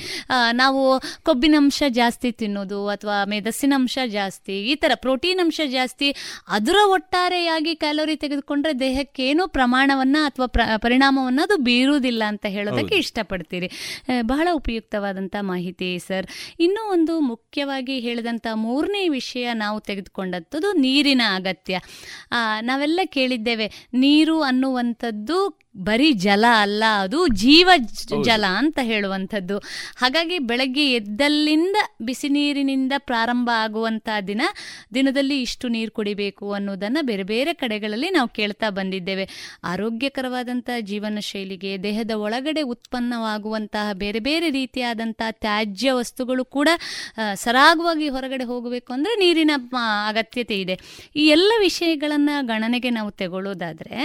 ನಾವು 0.53 0.65
ನಾವು 0.67 0.81
ಕೊಬ್ಬಿನಂಶ 1.23 1.83
ಜಾಸ್ತಿ 1.89 2.31
ತಿನ್ನೋದು 2.31 2.87
ಅಥವಾ 2.87 3.25
ಮೇಧಸ್ಸಿನ 3.25 3.73
ಅಂಶ 3.75 3.97
ಜಾಸ್ತಿ 4.11 4.55
ಈ 4.63 4.75
ತರ 4.75 4.91
ಪ್ರೋಟೀನ್ 4.95 5.39
ಅಂಶ 5.39 5.61
ಜಾಸ್ತಿ 5.69 6.07
ಅದರ 6.47 6.77
ಒಟ್ಟಾರೆಯಾಗಿ 7.17 7.75
ಕ್ಯಾಲೋರಿ 7.75 8.15
ತೆಗೆದುಕೊಂಡ್ರೆ 8.15 8.79
ದೇಹಕ್ಕೆ 8.79 9.27
ಏನೋ 9.27 9.47
ಪ್ರಮಾಣವನ್ನ 9.47 10.17
ಅಥವಾ 10.25 10.45
ಪ್ರ- 10.45 10.81
ಪರಿಣಾಮವನ್ನ 10.81 11.39
ಅದು 11.43 11.57
ಬೀರುವುದಿಲ್ಲ 11.57 12.23
ಅಂತ 12.23 12.45
ಹೇಳೋದಕ್ಕೆ 12.45 12.95
ಇಷ್ಟಪಡ್ತೀರಿ. 12.95 13.69
ಬಹಳ 14.21 14.47
ಉಪಯುಕ್ತವಾದಂಥ 14.53 15.35
ಮಾಹಿತಿ 15.41 15.99
ಸರ್. 15.99 16.27
ಇನ್ನೂ 16.59 16.91
ಒಂದು 16.91 17.19
ಮುಖ್ಯವಾಗಿ 17.19 17.99
ಹೇಳಿದಂಥ 17.99 18.47
ಮೂರನೇ 18.53 19.09
ವಿಷಯ 19.09 19.53
ನಾವು 19.53 19.79
ತೆಗೆದುಕೊಂಡಂಥದ್ದು 19.79 20.71
ನೀರಿನ 20.71 21.21
ಅಗತ್ಯ. 21.35 21.79
ನಾವೆಲ್ಲ 22.61 22.99
ಕೇಳಿದ್ದೇವೆ 23.05 23.87
ನೀರು 23.93 24.41
ಅನ್ನುವಂಥದ್ದು 24.41 25.39
ಬರೀ 25.77 26.11
ಜಲ 26.11 26.45
ಅಲ್ಲ 26.59 26.83
ಅದು 27.01 27.27
ಜೀವ 27.27 27.69
ಜಲ 28.25 28.45
ಅಂತ 28.57 28.79
ಹೇಳುವಂಥದ್ದು. 28.81 29.57
ಹಾಗಾಗಿ 29.97 30.39
ಬೆಳಗ್ಗೆ 30.39 30.91
ಎದ್ದಲ್ಲಿಂದ 30.91 31.75
ಬಿಸಿ 32.01 32.29
ನೀರಿನಿಂದ 32.29 32.93
ಪ್ರಾರಂಭ 32.97 33.49
ಆಗುವಂಥ 33.53 34.09
ದಿನ 34.27 34.41
ದಿನದಲ್ಲಿ 34.93 35.41
ಇಷ್ಟು 35.41 35.67
ನೀರು 35.67 35.91
ಕುಡಿಬೇಕು 35.91 36.53
ಅನ್ನೋದನ್ನು 36.53 37.05
ಬೇರೆ 37.09 37.25
ಬೇರೆ 37.31 37.51
ಕಡೆಗಳಲ್ಲಿ 37.61 38.09
ನಾವು 38.17 38.29
ಕೇಳ್ತಾ 38.37 38.67
ಬಂದಿದ್ದೇವೆ. 38.77 39.25
ಆರೋಗ್ಯಕರವಾದಂಥ 39.71 40.69
ಜೀವನ 40.89 41.23
ಶೈಲಿಗೆ, 41.29 41.71
ದೇಹದ 41.85 42.13
ಒಳಗಡೆ 42.25 42.63
ಉತ್ಪನ್ನವಾಗುವಂತಹ 42.73 43.93
ಬೇರೆ 44.03 44.21
ಬೇರೆ 44.27 44.49
ರೀತಿಯಾದಂಥ 44.59 45.21
ತ್ಯಾಜ್ಯ 45.43 45.95
ವಸ್ತುಗಳು 45.99 46.45
ಕೂಡ 46.57 46.69
ಸರಾಗವಾಗಿ 47.43 48.07
ಹೊರಗಡೆ 48.15 48.47
ಹೋಗಬೇಕು 48.51 48.89
ಅಂದರೆ 48.93 49.15
ನೀರಿನ 49.23 49.51
ಅಗತ್ಯತೆ 50.09 50.57
ಇದೆ. 50.63 50.77
ಈ 51.15 51.25
ಎಲ್ಲ 51.35 51.51
ವಿಷಯಗಳನ್ನು 51.59 52.35
ಗಣನೆಗೆ 52.51 52.91
ನಾವು 52.97 53.11
ತಗೊಳ್ಳೋದಾದರೆ, 53.21 53.97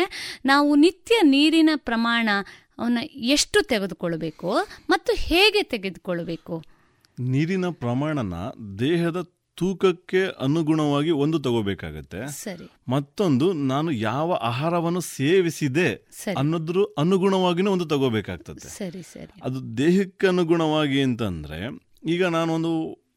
ನಾವು 0.46 0.70
ನಿತ್ಯ 0.84 1.14
ನೀರಿನ 1.34 1.70
ಪ್ರಮಾಣ 1.88 2.28
ಅವನ್ನ 2.78 3.00
ಎಷ್ಟು 3.34 3.58
ತೆಗೆದುಕೊಳ್ಬೇಕು 3.70 4.50
ಮತ್ತು 4.90 5.12
ಹೇಗೆ 5.28 5.62
ತೆಗೆದುಕೊಳ್ಬೇಕು? 5.72 6.54
ನೀರಿನ 7.18 7.66
ಪ್ರಮಾಣನ 7.82 8.34
ದೇಹದ 8.78 9.18
ತೂಕಕ್ಕೆ 9.58 10.20
ಅನುಗುಣವಾಗಿ 10.40 11.10
ಒಂದು 11.10 11.38
ತಗೋಬೇಕಾಗತ್ತೆ. 11.38 12.20
ಮತ್ತೊಂದು 12.88 13.52
ನಾನು 13.52 13.90
ಯಾವ 13.90 14.32
ಆಹಾರವನ್ನು 14.32 15.00
ಸೇವಿಸಿದೆ. 15.00 15.88
ಅನ್ನೋದ್ರ 16.36 16.76
ಅನುಗುಣವಾಗಿನೂ 16.98 17.70
ಒಂದು 17.70 17.86
ತಗೋಬೇಕಾಗ್ತದೆ 17.86 18.68
ಸರಿ 18.78 19.02
ಸರಿ. 19.02 19.32
ಅದು 19.42 19.76
ದೇಹಕ್ಕೆ 19.78 20.26
ಅನುಗುಣವಾಗಿ 20.26 21.00
ಅಂತಂದ್ರೆ 21.02 21.60
ಈಗ 22.10 22.22
ನಾನೊಂದು 22.26 22.72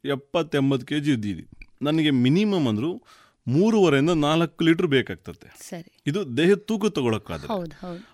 ಎಪ್ಪತ್ತೆಂಬತ್ತು 0.05 0.85
ಕೆ 0.87 0.99
ಜಿ 0.99 1.11
ಇದ್ದೀನಿ 1.11 1.45
ನನಗೆ 1.81 2.11
ಮಿನಿಮಮ್ 2.25 2.67
ಅಂದ್ರು 2.67 2.91
ಮೂರುವರೆಯಿಂದ 3.47 4.09
ನಾಲ್ಕು 4.09 4.63
ಲೀಟರ್ 4.63 4.87
ಬೇಕಾಗ್ತದೆ 4.87 5.47
ಇದು 6.07 6.37
ದೇಹ 6.37 6.53
ತೂಕ 6.69 6.85
ತಗೊಳಕ್ಕಾದ್ರೆ. 6.85 7.49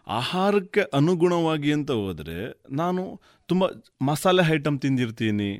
ಆಹಾರಕ್ಕೆ 0.07 0.81
ಅನುಗುಣವಾಗಿ 0.93 1.71
ಅಂತ 1.73 1.91
ಹೋದರೆ 1.91 2.39
ನಾನು 2.71 3.03
ತುಂಬ 3.49 3.63
ಮಸಾಲೆ 4.01 4.43
ಐಟಮ್ 4.53 4.79
ತಿಂದಿರ್ತೀನಿ. 4.79 5.51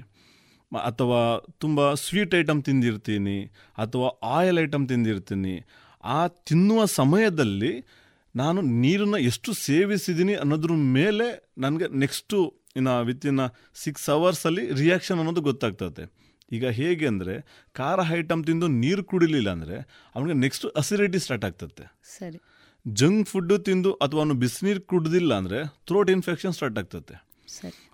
ಅಥವಾ 0.78 1.40
ತುಂಬ 1.60 1.94
ಸ್ವೀಟ್ 1.94 2.36
ಐಟಮ್ 2.36 2.64
ತಿಂದಿರ್ತೀನಿ 2.64 3.52
ಅಥವಾ 3.78 4.08
ಆಯಿಲ್ 4.24 4.60
ಐಟಮ್ 4.60 4.88
ತಿಂದಿರ್ತೀನಿ 4.88 5.66
ಆ 6.04 6.28
ತಿನ್ನುವ 6.28 6.86
ಸಮಯದಲ್ಲಿ 6.86 7.86
ನಾನು 8.36 8.62
ನೀರನ್ನು 8.62 9.18
ಎಷ್ಟು 9.18 9.54
ಸೇವಿಸಿದ್ದೀನಿ 9.54 10.36
ಅನ್ನೋದ್ರ 10.36 10.72
ಮೇಲೆ 10.74 11.52
ನನಗೆ 11.58 11.88
ನೆಕ್ಸ್ಟು 11.88 12.54
ಇನ್ನು 12.76 13.04
ವಿತಿನ್ 13.04 13.40
ಸಿಕ್ಸ್ 13.76 14.10
ಅವರ್ಸಲ್ಲಿ 14.10 14.72
ರಿಯಾಕ್ಷನ್ 14.72 15.20
ಅನ್ನೋದು 15.20 15.42
ಗೊತ್ತಾಗ್ತದೆ. 15.42 16.04
ಈಗ 16.52 16.66
ಹೇಗೆ 16.66 17.08
ಅಂದರೆ 17.08 17.66
ಖಾರ 17.74 18.00
ಐಟಮ್ 18.14 18.44
ತಿಂದು 18.44 18.68
ನೀರು 18.68 19.04
ಕುಡಿಲಿಲ್ಲ 19.04 19.50
ಅಂದರೆ 19.50 19.78
ಅವನಿಗೆ 20.16 20.34
ನೆಕ್ಸ್ಟ್ 20.34 20.66
ಅಸಿಡಿಟಿ 20.66 21.20
ಸ್ಟಾರ್ಟ್ 21.20 21.46
ಆಗ್ತದೆ. 21.46 21.94
ಸರಿ. 22.20 22.40
ಜಂಕ್ 22.88 23.30
ಫುಡ್ಡು 23.30 23.58
ತಿಂದು 23.58 23.94
ಅಥವಾ 23.94 24.20
ಅವನು 24.22 24.34
ಬಿಸಿನೀರು 24.34 24.82
ಕುಡ್ದಿಲ್ಲ 24.82 25.34
ಅಂದರೆ 25.34 25.64
ಥ್ರೋಟ್ 25.88 26.10
ಇನ್ಫೆಕ್ಷನ್ 26.10 26.54
ಸ್ಟಾರ್ಟ್ 26.54 26.80
ಆಗ್ತದೆ. 26.80 27.31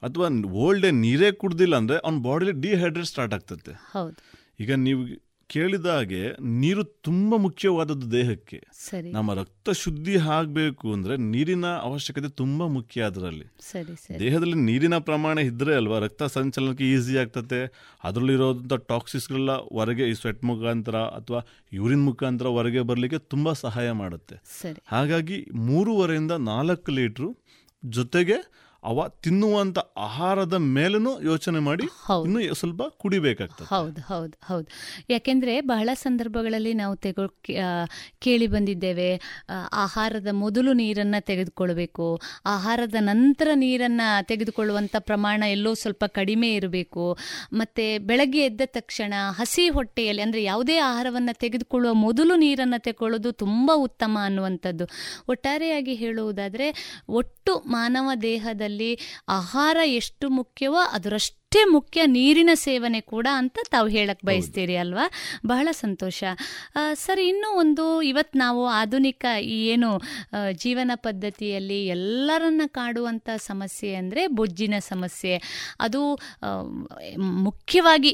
ಅಥವಾ 0.03 0.28
ಓಲ್ಡ್ 0.51 0.82
ಡೇ 0.82 0.91
ನೀರೇ 0.91 1.32
ಕುಡ್ದಿಲ್ಲ 1.32 1.76
ಅಂದ್ರೆ 1.76 1.97
ಅವ್ನ 1.97 2.22
ಬಾಡಿಲಿ 2.22 2.51
ಡಿಹೈಡ್ರೇಟ್ 2.62 3.08
ಸ್ಟಾರ್ಟ್ 3.08 3.34
ಆಗ್ತದೆ 3.34 3.74
ಈಗ 4.60 4.74
ನೀವು 4.74 5.28
ಕೇಳಿದ 5.49 5.86
ಹಾಗೆ 5.86 6.32
ನೀರು 6.41 6.84
ತುಂಬ 6.84 7.36
ಮುಖ್ಯವಾದದ್ದು 7.36 8.12
ದೇಹಕ್ಕೆ. 8.12 8.64
ನಮ್ಮ 9.12 9.34
ರಕ್ತ 9.34 9.70
ಶುದ್ಧಿ 9.70 10.18
ಆಗಬೇಕು 10.18 10.93
ಅಂದ್ರೆ 10.93 11.18
ನೀರಿನ 11.18 11.66
ಅವಶ್ಯಕತೆ 11.66 12.30
ತುಂಬಾ 12.30 12.68
ಮುಖ್ಯ 12.68 13.01
ಅದರಲ್ಲಿ. 13.01 13.45
ದೇಹದಲ್ಲಿ 14.20 14.53
ನೀರಿನ 14.53 14.97
ಪ್ರಮಾಣ 14.97 15.38
ಇದ್ರೆ 15.38 15.76
ಅಲ್ವಾ 15.76 15.99
ರಕ್ತ 15.99 16.24
ಸಂಚಲನಕ್ಕೆ 16.24 16.84
ಈಸಿ 16.91 17.18
ಆಗ್ತದೆ 17.18 17.62
ಅದರಲ್ಲಿರೋದಂಥ 18.03 18.74
ಟಾಕ್ಸಿಸ್ಗಳೆಲ್ಲ 18.74 19.51
ಹೊರಗೆ 19.51 20.10
ಈ 20.10 20.14
ಸ್ವೆಟ್ 20.14 20.43
ಮುಖಾಂತರ 20.43 20.95
ಅಥವಾ 20.95 21.41
ಯೂರಿನ್ 21.74 22.05
ಮುಖಾಂತರ 22.05 22.47
ಹೊರಗೆ 22.47 22.82
ಬರಲಿಕ್ಕೆ 22.82 23.20
ತುಂಬಾ 23.20 23.53
ಸಹಾಯ 23.53 23.91
ಮಾಡುತ್ತೆ. 23.91 24.36
ಹಾಗಾಗಿ 24.88 25.45
ಮೂರುವರೆಯಿಂದ 25.53 26.32
ನಾಲ್ಕು 26.32 26.91
ಲೀಟ್ರು 26.91 27.38
ಜೊತೆಗೆ 27.86 28.66
ಅವ 28.84 29.08
ತಿನ್ನುವಂತ 29.08 29.80
ಆಹಾರದ 29.98 30.54
ಮೇಲೂ 30.54 31.22
ಯೋಚನೆ 31.22 31.60
ಮಾಡಿ 31.60 31.84
ಇನ್ನೂ 31.84 32.54
ಸ್ವಲ್ಪ 32.54 32.84
ಕುಡಿಬೇಕಾಗ್ತದೆ. 32.84 33.68
ಹೌದು 33.68 34.02
ಹೌದು 34.02 34.38
ಹೌದು. 34.46 34.68
ಯಾಕೆಂದ್ರೆ 35.10 35.62
ಬಹಳ 35.62 35.90
ಸಂದರ್ಭಗಳಲ್ಲಿ 35.94 36.74
ನಾವು 36.74 36.96
ತೆಗೋ 36.96 37.28
ಕೇಳಿ 38.20 38.48
ಬಂದಿದ್ದೇವೆ 38.48 39.42
ಆಹಾರದ 39.74 40.28
ಮೊದಲು 40.32 40.74
ನೀರನ್ನ 40.74 41.16
ತೆಗೆದುಕೊಳ್ಬೇಕು 41.20 42.22
ಆಹಾರದ 42.46 42.96
ನಂತರ 43.00 43.48
ನೀರನ್ನ 43.56 44.02
ತೆಗೆದುಕೊಳ್ಳುವಂತ 44.22 44.96
ಪ್ರಮಾಣ 45.00 45.44
ಎಲ್ಲೋ 45.48 45.74
ಸ್ವಲ್ಪ 45.74 46.04
ಕಡಿಮೆ 46.08 46.54
ಇರಬೇಕು 46.54 47.18
ಮತ್ತೆ 47.54 47.98
ಬೆಳಗ್ಗೆ 47.98 48.40
ಎದ್ದ 48.40 48.62
ತಕ್ಷಣ 48.66 49.14
ಹಸಿ 49.30 49.70
ಹೊಟ್ಟೆಯಲ್ಲಿ 49.70 50.22
ಅಂದ್ರೆ 50.22 50.44
ಯಾವುದೇ 50.44 50.78
ಆಹಾರವನ್ನ 50.78 51.30
ತೆಗೆದುಕೊಳ್ಳುವ 51.34 51.94
ಮೊದಲು 51.94 52.36
ನೀರನ್ನ 52.36 52.74
ತೆಗೊಳ್ಳೋದು 52.78 53.32
ತುಂಬಾ 53.32 53.76
ಉತ್ತಮ 53.76 54.18
ಅನ್ನುವಂಥದ್ದು. 54.24 54.86
ಒಟ್ಟಾರೆಯಾಗಿ 55.30 55.94
ಹೇಳುವುದಾದ್ರೆ 55.96 56.98
ಒಟ್ಟು 57.10 57.64
ಮಾನವ 57.68 58.12
ದೇಹದಲ್ಲಿ 58.68 58.91
ಆಹಾರ 59.30 59.78
ಎಷ್ಟು 59.99 60.26
ಮುಖ್ಯವೋ 60.30 60.80
ಅದರಷ್ಟೇ 60.91 61.36
ಮುಖ್ಯ 61.72 61.99
ನೀರಿನ 62.05 62.51
ಸೇವನೆ 62.53 62.99
ಕೂಡ 63.01 63.28
ಅಂತ 63.34 63.57
ತಾವು 63.72 63.88
ಹೇಳಕ್ 63.88 64.24
ಬಯಸ್ತೀರಿ 64.26 64.76
ಅಲ್ವಾ? 64.76 65.05
ಬಹಳ 65.45 65.68
ಸಂತೋಷ. 65.72 66.20
ಸರ್ 66.93 67.22
ಇನ್ನೂ 67.22 67.49
ಒಂದು 67.59 67.86
ಇವತ್ತು 68.01 68.36
ನಾವು 68.39 68.61
ಆಧುನಿಕ 68.72 69.26
ಈ 69.43 69.57
ಏನು 69.68 69.89
ಜೀವನ 70.53 70.91
ಪದ್ಧತಿಯಲ್ಲಿ 70.95 71.80
ಎಲ್ಲರನ್ನ 71.88 72.63
ಕಾಡುವಂಥ 72.68 73.30
ಸಮಸ್ಯೆ 73.45 73.91
ಅಂದರೆ 73.95 74.24
ಬೊಜ್ಜಿನ 74.39 74.76
ಸಮಸ್ಯೆ. 74.89 75.36
ಅದು 75.80 76.01
ಮುಖ್ಯವಾಗಿ 77.43 78.11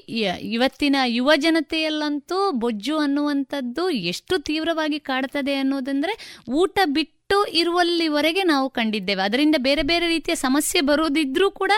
ಇವತ್ತಿನ 0.51 0.97
ಯುವ 1.17 1.31
ಜನತೆಯಲ್ಲಂತೂ 1.37 2.39
ಬೊಜ್ಜು 2.59 2.97
ಅನ್ನುವಂಥದ್ದು 2.97 3.85
ಎಷ್ಟು 4.13 4.37
ತೀವ್ರವಾಗಿ 4.43 5.01
ಕಾಡ್ತದೆ 5.01 5.55
ಅನ್ನೋದಂದ್ರೆ 5.55 6.15
ಊಟ 6.53 6.79
ಬಿಟ್ಟು 6.85 7.12
ಇರುವಲ್ಲಿವರೆಗೆ 7.32 8.43
ನಾವು 8.43 8.69
ಕಂಡಿದ್ದೇವೆ. 8.69 9.21
ಅದರಿಂದ 9.21 9.55
ಬೇರೆ 9.57 9.82
ಬೇರೆ 9.82 10.07
ರೀತಿಯ 10.07 10.36
ಸಮಸ್ಯೆ 10.36 10.82
ಬರೋದಿದ್ರೂ 10.82 11.51
ಕೂಡ 11.51 11.71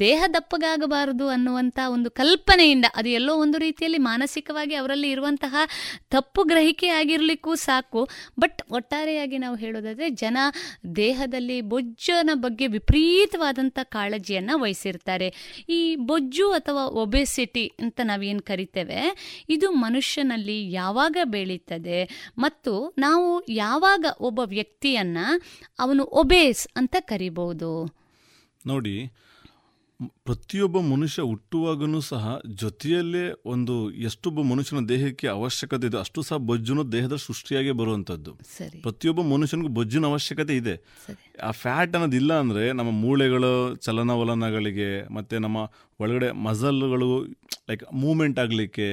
ದೇಹ 0.00 0.24
ದಪ್ಪಗಾಗಬಾರದು 0.26 1.28
ಅನ್ನುವಂಥ 1.28 1.78
ಒಂದು 1.86 2.10
ಕಲ್ಪನೆಯಿಂದ, 2.10 2.84
ಅದು 2.94 3.08
ಎಲ್ಲೋ 3.08 3.34
ಒಂದು 3.36 3.58
ರೀತಿಯಲ್ಲಿ 3.58 3.98
ಮಾನಸಿಕವಾಗಿ 3.98 4.74
ಅವರಲ್ಲಿ 4.74 5.10
ಇರುವಂತಹ 5.10 5.56
ತಪ್ಪು 6.10 6.42
ಗ್ರಹಿಕೆ 6.42 6.88
ಆಗಿರಲಿಕ್ಕೂ 6.88 7.54
ಸಾಕು. 7.54 8.08
ಬಟ್ 8.40 8.62
ಒಟ್ಟಾರೆಯಾಗಿ 8.70 9.38
ನಾವು 9.38 9.56
ಹೇಳೋದಾದ್ರೆ, 9.56 10.10
ಜನ 10.10 10.38
ದೇಹದಲ್ಲಿ 10.96 11.60
ಬೊಜ್ಜನ 11.60 12.30
ಬಗ್ಗೆ 12.34 12.66
ವಿಪರೀತವಾದಂಥ 12.66 13.78
ಕಾಳಜಿಯನ್ನು 13.82 14.60
ವಹಿಸಿರ್ತಾರೆ. 14.60 15.62
ಈ 15.68 15.96
ಬೊಜ್ಜು 15.96 16.50
ಅಥವಾ 16.50 16.84
ಒಬೆಸಿಟಿ 16.84 17.66
ಅಂತ 17.80 18.00
ನಾವೇನು 18.04 18.42
ಕರಿತೇವೆ, 18.42 19.00
ಇದು 19.48 19.70
ಮನುಷ್ಯನಲ್ಲಿ 19.70 20.72
ಯಾವಾಗ 20.72 21.16
ಬೆಳೀತದೆ 21.24 22.30
ಮತ್ತು 22.38 22.94
ನಾವು 22.98 23.46
ಯಾವಾಗ 23.48 24.04
ಒಬ್ಬ 24.20 24.40
ವ್ಯಕ್ತಿಯನ್ನ 24.84 25.18
ಅವನು 25.78 26.02
ಒಬೇಸ್ 26.12 26.68
ಅಂತ 26.76 26.96
ಕರಿಬಹುದು 27.00 27.70
ನೋಡಿ 28.66 28.96
ಪ್ರತಿಯೊಬ್ಬ 30.22 30.78
ಮನುಷ್ಯ 30.80 31.22
ಹುಟ್ಟುವಾಗನೂ 31.22 31.98
ಸಹ 32.00 32.24
ಜೊತೆಯಲ್ಲೇ 32.54 33.22
ಒಂದು 33.46 33.74
ಎಷ್ಟೊಬ್ಬ 34.00 34.40
ಮನುಷ್ಯನ 34.42 34.80
ದೇಹಕ್ಕೆ 34.88 35.26
ಅವಶ್ಯಕತೆ 35.28 35.86
ಇದೆ 35.86 35.98
ಅಷ್ಟು 35.98 36.22
ಸಹ 36.22 36.36
ಬೊಜ್ಜುನ 36.36 36.82
ದೇಹದ 36.92 37.16
ಸೃಷ್ಟಿಯಾಗಿ 37.16 37.70
ಬರುವಂತದ್ದು 37.70 38.32
ಪ್ರತಿಯೊಬ್ಬ 38.82 39.22
ಮನುಷ್ಯನಿಗೂ 39.22 39.68
ಬೊಜ್ಜಿನ 39.68 40.06
ಅವಶ್ಯಕತೆ 40.06 40.56
ಇದೆ. 40.56 40.74
ಆ 41.42 41.50
ಫ್ಯಾಟ್ 41.50 41.94
ಅನ್ನೋದಿಲ್ಲ 41.94 42.32
ಅಂದ್ರೆ 42.38 42.64
ನಮ್ಮ 42.72 42.90
ಮೂಳೆಗಳು 42.90 43.52
ಚಲನವಲನಗಳಿಗೆ 43.76 44.90
ಮತ್ತೆ 45.14 45.38
ನಮ್ಮ 45.38 45.58
ಒಳಗಡೆ 46.00 46.30
ಮಸಲ್ಗಳು 46.44 47.10
ಲೈಕ್ 47.70 47.84
ಮೂಮೆಂಟ್ 47.94 48.38
ಆಗಲಿಕ್ಕೆ 48.38 48.88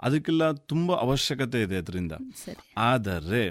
ಅದಕ್ಕೆಲ್ಲ 0.00 0.44
ತುಂಬಾ 0.70 0.94
ಅವಶ್ಯಕತೆ 0.96 1.60
ಇದೆ 1.62 1.76
ಅದರಿಂದ. 1.76 2.12
ಆದರೆ 2.90 3.42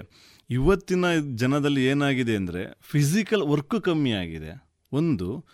ಇವತ್ತಿನ 0.50 1.04
ಜನದಲ್ಲಿ 1.34 1.86
ಏನಾಗಿದೆ 1.86 2.36
ಅಂದರೆ 2.36 2.78
ಫಿಸಿಕಲ್ 2.80 3.42
ವರ್ಕು 3.42 3.80
ಕಮ್ಮಿ 3.80 4.12
ಆಗಿದೆ. 4.12 4.68
ಒಂದು 4.92 5.44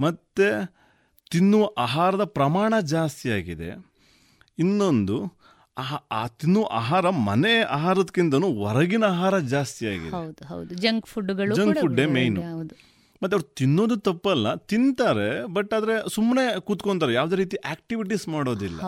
ಮತ್ತು 0.00 0.74
ತಿನ್ನುವ 1.30 1.70
ಆಹಾರದ 1.78 2.24
ಪ್ರಮಾಣ 2.24 2.74
ಜಾಸ್ತಿ 2.80 3.30
ಆಗಿದೆ. 3.30 3.86
ಇನ್ನೊಂದು 4.58 5.32
ಆ- 5.78 6.06
ಆ 6.10 6.26
ತಿನ್ನುವ 6.26 6.68
ಆಹಾರ 6.72 7.08
ಮನೆ 7.08 7.60
ಆಹಾರದಕ್ಕಿಂತನೂ 7.60 8.52
ಹೊರಗಿನ 8.52 9.04
ಆಹಾರ 9.04 9.38
ಜಾಸ್ತಿ 9.38 9.86
ಆಗಿದೆ. 9.86 10.10
ಜಂಕ್ 10.74 11.06
ಫುಡ್ಗಳು 11.06 11.56
ಜಂಕ್ 11.56 11.80
ಫುಡ್ಡೇ 11.80 12.06
ಮೇಯ್ನು 12.06 12.40
ಮತ್ತೆ 13.22 13.34
ಅವ್ರು 13.36 13.54
ತಿನ್ನೋದು 13.54 13.96
ತಪ್ಪಲ್ಲ 13.96 14.54
ತಿಂತಾರೆ 14.54 15.46
ಬಟ್ 15.46 15.74
ಆದ್ರೆ 15.74 16.14
ಸುಮ್ಮನೆ 16.14 16.60
ಕೂತ್ಕೊಂತಾರೆ. 16.60 17.14
ಯಾವುದೇ 17.14 17.36
ರೀತಿ 17.36 17.56
ಆಕ್ಟಿವಿಟೀಸ್ 17.56 18.28
ಮಾಡೋದಿಲ್ಲ. 18.28 18.80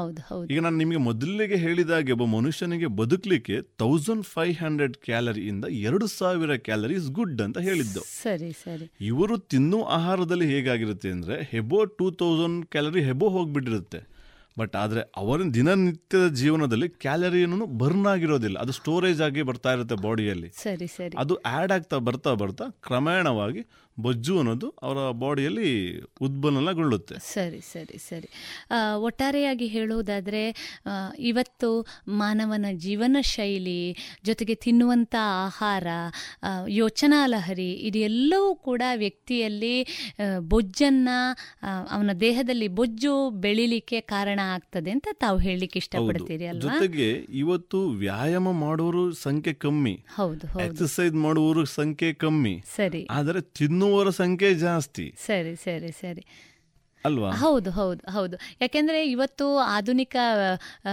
ಈಗ 0.50 0.60
ನಾನು 0.60 0.76
ನಿಮಗೆ 0.76 0.96
ಮೊದಲಿಗೆ 0.96 1.56
ಹೇಳಿದಾಗೆ 1.56 2.12
ಒಬ್ಬ 2.12 2.24
ಮನುಷ್ಯನಿಗೆ 2.24 2.86
ಬದುಕಲಿಕ್ಕೆ 2.86 3.60
ತೌಸಂಡ್ 3.62 4.26
ಫೈವ್ 4.26 4.56
ಹಂಡ್ರೆಡ್ 4.62 4.96
ಕ್ಯಾಲರಿಯಿಂದ 4.96 5.64
ಎರಡು 5.64 6.06
ಸಾವಿರ 6.06 6.56
ಕ್ಯಾಲರೀಸ್ 6.56 7.10
ಗುಡ್ 7.10 7.42
ಅಂತ 7.42 7.58
ಹೇಳಿದ್ದು. 7.58 8.00
ಸರಿ 8.00 8.52
ಸರಿ. 8.52 8.92
ಇವರು 9.00 9.38
ತಿನ್ನೋ 9.38 9.82
ಆಹಾರದಲ್ಲಿ 9.82 10.46
ಹೇಗಾಗಿರುತ್ತೆ 10.54 11.10
ಅಂದ್ರೆ 11.10 11.48
above 11.50 11.84
two 11.84 12.10
thousand 12.10 12.66
calorie 12.66 13.02
above 13.02 13.28
ಹೋಗ್ಬಿಟ್ಟಿರುತ್ತೆ. 13.28 14.20
But 14.58 14.76
ಆದರೆ 14.76 15.00
ಅವರ 15.16 15.42
ದಿನನಿತ್ಯದ 15.54 16.28
ಜೀವನದಲ್ಲಿ 16.28 16.88
ಕ್ಯಾಲರಿಯನ್ನು 16.88 17.66
ಬರ್ನ್ 17.66 18.06
ಆಗಿರೋದಿಲ್ಲ. 18.06 18.58
ಅದು 18.58 18.72
ಸ್ಟೋರೇಜ್ 18.72 19.20
ಆಗಿ 19.22 19.42
ಬರ್ತಾ 19.42 19.72
ಇರುತ್ತೆ 19.72 19.94
ಬಾಡಿಯಲ್ಲಿ 19.94 20.48
ಸರಿ 20.62 20.86
ಸರಿ. 20.86 21.14
ಅದು 21.18 21.34
ಆ್ಯಡ್ 21.34 21.72
ಆಗ್ತಾ 21.72 21.98
ಬರ್ತಾ 21.98 22.32
ಬರ್ತಾ 22.34 22.64
ಕ್ರಮೇಣವಾಗಿ 22.82 23.62
ಬೊಜ್ಜು 24.02 24.34
ಅನ್ನೋದು 24.38 24.68
ಅವರ 24.82 25.10
ಬಾಡಿಯಲ್ಲಿ 25.10 25.70
ಉದ್ಬಲನಗೊಳ್ಳುತ್ತೆ 26.20 27.16
ಸರಿ 27.32 27.60
ಸರಿ 27.60 27.98
ಸರಿ. 27.98 28.28
ಒಟ್ಟಾರೆಯಾಗಿ 28.96 29.66
ಹೇಳುವುದಾದರೆ 29.66 30.42
ಇವತ್ತು 31.18 31.70
ಮಾನವನ 32.08 32.66
ಜೀವನ 32.76 33.16
ಶೈಲಿ 33.22 33.80
ಜೊತೆಗೆ 34.24 34.54
ತಿನ್ನುವಂಥ 34.54 35.14
ಆಹಾರ 35.44 35.86
ಯೋಚನಾ 36.68 37.20
ಲಹರಿ 37.26 37.70
ಇದೆಲ್ಲವೂ 37.88 38.54
ಕೂಡ 38.54 38.82
ವ್ಯಕ್ತಿಯಲ್ಲಿ 38.96 39.76
ಬೊಜ್ಜನ್ನ 40.48 41.08
ಅವನ 41.90 42.10
ದೇಹದಲ್ಲಿ 42.20 42.68
ಬೊಜ್ಜು 42.68 43.14
ಬೆಳಿಲಿಕ್ಕೆ 43.40 44.00
ಕಾರಣ 44.00 44.40
ಆಗ್ತದೆ 44.54 44.90
ಅಂತ 44.90 45.08
ತಾವು 45.12 45.38
ಹೇಳಲಿಕ್ಕೆ 45.38 45.78
ಇಷ್ಟಪಡ್ತೀರಿ 45.78 46.46
ಅಲ್ವಾ? 46.46 46.72
ಜೊತೆಗೆ 46.72 47.08
ಇವತ್ತು 47.44 47.78
ವ್ಯಾಯಾಮ 47.98 48.50
ಮಾಡುವವರು 48.60 49.04
ಸಂಖ್ಯೆ 49.22 49.54
ಕಮ್ಮಿ. 49.54 49.94
ಹೌದು 50.14 50.46
ಹೌದು. 50.46 50.64
ಎಕ್ಸಸೈಸ್ 50.64 51.14
ಮಾಡುವವರು 51.14 51.64
ಸಂಖ್ಯೆ 51.64 52.12
ಕಮ್ಮಿ. 52.14 52.54
ಸರಿ. 52.76 53.02
ಆದರೆ 53.10 53.40
ತಿನ್ನುವವರ 53.90 54.10
ಸಂಖ್ಯೆ 54.10 54.54
ಜಾಸ್ತಿ. 54.54 55.14
ಸರಿ 55.26 55.56
ಸರಿ 55.56 55.92
ಸರಿ. 55.92 56.22
ಅಲ್ವಾ? 57.04 57.30
ಹೌದು 57.30 57.70
ಹೌದು 57.70 58.10
ಹೌದು. 58.10 58.36
ಯಾಕೆಂದ್ರೆ 58.60 59.10
ಇವತ್ತು 59.10 59.46
ಆಧುನಿಕ 59.58 60.16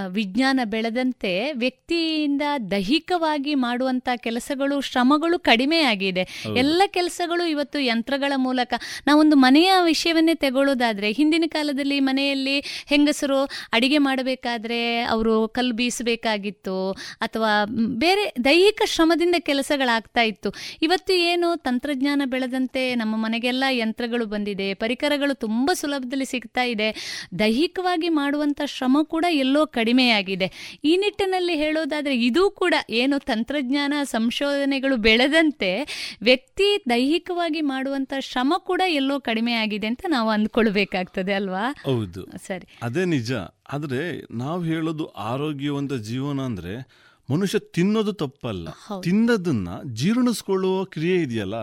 ವಿಜ್ಞಾನ 0.08 0.60
ಬೆಳೆದಂತೆ 0.66 1.52
ವ್ಯಕ್ತಿಯಿಂದ 1.54 2.42
ದೈಹಿಕವಾಗಿ 2.72 3.56
ಮಾಡುವಂತ 3.56 4.10
ಕೆಲಸಗಳು 4.16 4.82
ಶ್ರಮಗಳು 4.82 5.40
ಕಡಿಮೆ 5.40 5.80
ಆಗಿದೆ. 5.80 6.24
ಎಲ್ಲ 6.58 6.82
ಕೆಲಸಗಳು 6.88 7.46
ಇವತ್ತು 7.50 7.80
ಯಂತ್ರಗಳ 7.80 8.34
ಮೂಲಕ. 8.36 8.74
ನಾವೊಂದು 9.08 9.36
ಮನೆಯ 9.36 9.72
ವಿಷಯವನ್ನೇ 9.84 10.36
ತಗೊಳ್ಳೋದಾದ್ರೆ 10.36 11.12
ಹಿಂದಿನ 11.12 11.44
ಕಾಲದಲ್ಲಿ 11.48 12.00
ಮನೆಯಲ್ಲಿ 12.00 12.58
ಹೆಂಗಸರು 12.86 13.40
ಅಡಿಗೆ 13.74 13.98
ಮಾಡಬೇಕಾದ್ರೆ 13.98 14.82
ಅವರು 15.02 15.48
ಕಲ್ಲು 15.48 15.76
ಬೀಸಬೇಕಾಗಿತ್ತು 15.76 16.78
ಅಥವಾ 17.22 17.52
ಬೇರೆ 17.98 18.26
ದೈಹಿಕ 18.44 18.82
ಶ್ರಮದಿಂದ 18.86 19.36
ಕೆಲಸಗಳಾಗ್ತಾ 19.40 20.22
ಇತ್ತು. 20.22 20.50
ಇವತ್ತು 20.82 21.14
ಏನು 21.14 21.48
ತಂತ್ರಜ್ಞಾನ 21.58 22.22
ಬೆಳೆದಂತೆ 22.26 22.96
ನಮ್ಮ 22.96 23.16
ಮನೆಗೆಲ್ಲ 23.26 23.64
ಯಂತ್ರಗಳು 23.70 24.26
ಬಂದಿದೆ 24.26 24.74
ಪರಿಕರಗಳು 24.74 25.34
ತುಂಬ 25.34 25.72
ಸುಲಭದಲ್ಲಿ 25.98 26.26
ಸಿಗ್ತಾ 26.26 26.64
ಇದೆ. 26.64 27.20
ದೈಹಿಕವಾಗಿ 27.40 28.10
ಮಾಡುವಂಥ 28.10 28.62
ಶ್ರಮ 28.66 28.98
ಕೂಡ 29.04 29.26
ಎಲ್ಲೋ 29.30 29.66
ಕಡಿಮೆಯಾಗಿದೆ. 29.66 30.80
ಈ 30.84 30.98
ನಿಟ್ಟಿನಲ್ಲಿ 30.98 31.56
ಹೇಳೋದಾದರೆ 31.56 32.26
ಇದು 32.26 32.50
ಕೂಡ 32.50 32.74
ಏನು 32.90 33.20
ತಂತ್ರಜ್ಞಾನ 33.20 33.94
ಸಂಶೋಧನೆಗಳು 34.04 34.98
ಬೆಳೆದಂತೆ 34.98 35.72
ವ್ಯಕ್ತಿ 36.22 36.84
ದೈಹಿಕವಾಗಿ 36.90 37.62
ಮಾಡುವಂಥ 37.62 38.14
ಶ್ರಮ 38.20 38.54
ಕೂಡ 38.58 38.82
ಎಲ್ಲೋ 38.88 39.20
ಕಡಿಮೆ 39.20 39.54
ಆಗಿದೆ 39.54 39.88
ಅಂತ 39.88 40.06
ನಾವು 40.10 40.30
ಅಂದ್ಕೊಳ್ಬೇಕಾಗ್ತದೆ 40.30 41.34
ಅಲ್ವಾ? 41.34 41.76
ಹೌದು. 41.84 42.26
ಸರಿ. 42.48 42.80
ಅದೇ 42.84 43.06
ನಿಜ. 43.06 43.32
ಆದರೆ 43.74 44.28
ನಾವು 44.32 44.64
ಹೇಳೋದು 44.64 45.06
ಆರೋಗ್ಯವಂತ 45.08 45.94
ಜೀವನ 45.94 46.40
ಅಂದ್ರೆ 46.40 46.88
ಮನುಷ್ಯ 47.34 47.60
ತಿನ್ನೋದು 47.60 48.14
ತಪ್ಪಲ್ಲ. 48.14 48.68
ತಿನ್ನೋದನ್ನ 48.70 49.02
ತಿನ್ನದನ್ನ 49.02 49.94
ಜೀರ್ಣಿಸ್ಕೊಳ್ಳುವ 49.94 50.84
ಕ್ರಿಯೆ 50.84 51.22
ಇದೆಯಲ್ಲ? 51.22 51.56